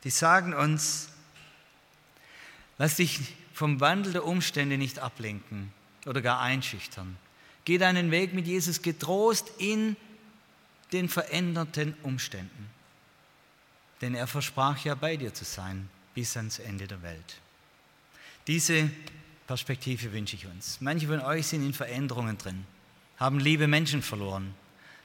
die 0.05 0.11
sagen 0.11 0.55
uns, 0.55 1.11
lass 2.79 2.97
dich 2.97 3.21
vom 3.53 3.79
Wandel 3.81 4.15
der 4.15 4.25
Umstände 4.25 4.79
nicht 4.79 5.01
ablenken 5.01 5.71
oder 6.07 6.23
gar 6.23 6.41
einschüchtern. 6.41 7.19
Geh 7.67 7.77
deinen 7.77 8.11
Weg 8.11 8.33
mit 8.33 8.47
Jesus 8.47 8.81
getrost 8.81 9.53
in 9.59 9.97
den 10.93 11.11
veränderten 11.11 11.95
Umständen. 12.03 12.78
Denn 14.01 14.15
er 14.15 14.27
versprach 14.27 14.85
ja 14.85 14.95
bei 14.95 15.17
dir 15.17 15.35
zu 15.35 15.45
sein 15.45 15.89
bis 16.15 16.37
ans 16.37 16.59
Ende 16.59 16.87
der 16.87 17.03
Welt. 17.03 17.41
Diese 18.47 18.91
Perspektive 19.47 20.13
wünsche 20.13 20.37
ich 20.37 20.47
uns. 20.47 20.81
Manche 20.81 21.07
von 21.07 21.21
euch 21.21 21.47
sind 21.47 21.65
in 21.65 21.75
Veränderungen 21.75 22.39
drin, 22.39 22.65
haben 23.19 23.41
liebe 23.41 23.67
Menschen 23.67 24.03
verloren, 24.03 24.55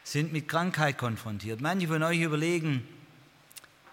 sind 0.04 0.34
mit 0.34 0.48
Krankheit 0.48 0.98
konfrontiert. 0.98 1.62
Manche 1.62 1.88
von 1.88 2.04
euch 2.04 2.22
überlegen, 2.22 2.88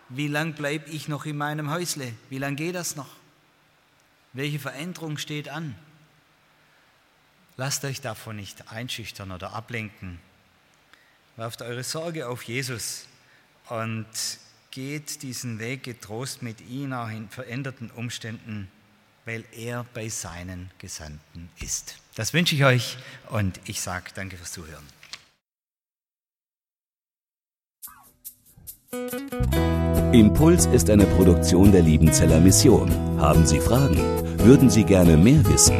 wie 0.09 0.29
lange 0.29 0.53
bleibe 0.53 0.91
ich 0.91 1.09
noch 1.09 1.25
in 1.25 1.37
meinem 1.37 1.71
Häusle? 1.71 2.13
Wie 2.29 2.39
lange 2.39 2.57
geht 2.57 2.75
das 2.75 2.97
noch? 2.97 3.11
Welche 4.33 4.59
Veränderung 4.59 5.19
steht 5.19 5.49
an? 5.49 5.77
Lasst 7.57 7.85
euch 7.85 8.01
davon 8.01 8.37
nicht 8.37 8.73
einschüchtern 8.73 9.33
oder 9.33 9.53
ablenken. 9.53 10.19
Werft 11.37 11.63
eure 11.63 11.85
Sorge 11.85 12.29
auf 12.29 12.43
Jesus 12.43 13.07
und 13.69 14.07
geht 14.71 15.23
diesen 15.23 15.59
Weg 15.59 15.83
getrost 15.83 16.43
mit 16.43 16.61
ihm 16.69 16.93
auch 16.93 17.09
in 17.09 17.29
veränderten 17.29 17.91
Umständen, 17.91 18.69
weil 19.25 19.45
er 19.53 19.85
bei 19.95 20.09
seinen 20.09 20.71
Gesandten 20.79 21.49
ist. 21.61 21.97
Das 22.15 22.33
wünsche 22.33 22.55
ich 22.55 22.65
euch 22.65 22.97
und 23.31 23.61
ich 23.65 23.81
sage 23.81 24.11
danke 24.15 24.37
fürs 24.37 24.53
Zuhören. 24.53 24.85
Impuls 30.13 30.67
ist 30.67 30.91
eine 30.91 31.07
Produktion 31.07 31.71
der 31.71 31.83
Liebenzeller 31.83 32.41
Mission. 32.41 32.91
Haben 33.21 33.47
Sie 33.47 33.61
Fragen? 33.61 33.97
Würden 34.41 34.69
Sie 34.69 34.83
gerne 34.83 35.17
mehr 35.17 35.47
wissen? 35.47 35.77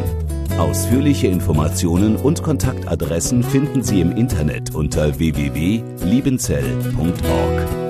Ausführliche 0.59 1.27
Informationen 1.27 2.15
und 2.17 2.41
Kontaktadressen 2.43 3.43
finden 3.43 3.83
Sie 3.83 4.01
im 4.01 4.13
Internet 4.13 4.75
unter 4.75 5.19
www.liebenzell.org. 5.19 7.90